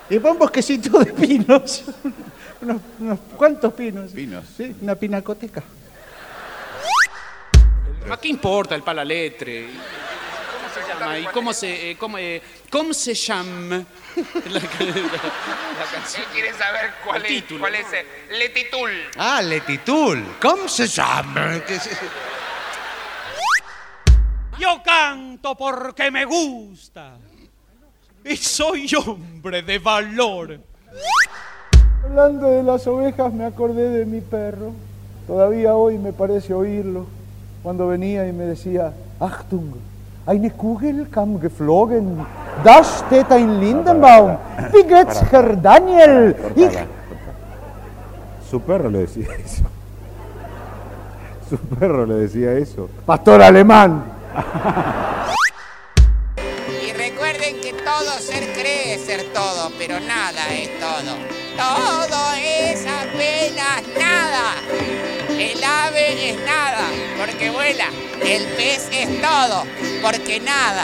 [0.09, 1.83] Y va un bosquecito de pinos.
[2.61, 4.11] unos, unos cuantos pinos.
[4.11, 4.45] Pinos.
[4.57, 5.63] Sí, una pinacoteca.
[8.09, 9.67] ¿A qué importa el palaletre?
[10.99, 11.19] ¿Cómo se llama?
[11.19, 13.77] ¿Y cómo se, eh, cómo, eh, cómo se llama
[14.15, 16.25] la, la- la canción?
[16.33, 17.59] ¿Quieres saber cuál El es, título.
[17.61, 18.91] cuál es el Letitul?
[19.17, 20.23] Ah, Letitul.
[20.41, 21.61] ¿Cómo se llama?
[21.67, 21.97] ¿Qué se-
[24.59, 27.17] Yo canto porque me gusta.
[28.25, 30.59] Y soy hombre de valor.
[32.03, 34.73] Hablando de las ovejas, me acordé de mi perro.
[35.27, 37.07] Todavía hoy me parece oírlo.
[37.63, 39.73] Cuando venía y me decía, Achtung,
[40.29, 42.23] eine Kugel kam geflogen.
[42.63, 44.37] Das steht ein Lindenbaum.
[44.71, 46.35] Wie geht's, Herr Daniel?
[46.55, 46.77] Ich...
[48.47, 49.63] Su perro le decía eso.
[51.49, 52.89] Su perro le decía eso.
[53.07, 54.03] Pastor alemán.
[56.85, 61.11] Y recuerden que todo ser cree ser todo, pero nada es todo.
[61.57, 65.18] Todo es apenas nada.
[65.39, 66.85] El ave es nada,
[67.17, 67.85] porque vuela.
[68.21, 69.63] El pez es todo,
[70.01, 70.83] porque nada.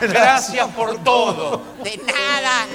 [0.00, 1.64] Gracias por todo.
[1.82, 2.66] De nada.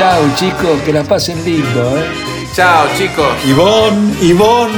[0.00, 2.06] Chao chicos, que la pasen lindo, ¿eh?
[2.54, 3.36] Chao chicos.
[3.44, 4.70] Ivón, Ivón,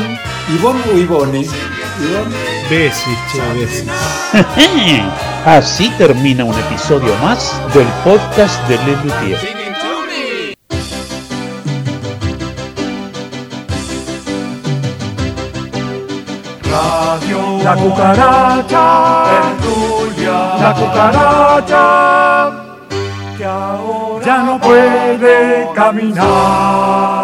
[0.53, 1.43] Ivón o Ivone.
[1.43, 2.35] Ivón.
[2.69, 3.87] Besis, che, besis.
[5.47, 9.39] Así termina un episodio más del podcast de Le Luthier.
[16.69, 22.72] Radio La cucaracha, tertulia, la cucaracha,
[24.33, 27.23] ya no puede caminar.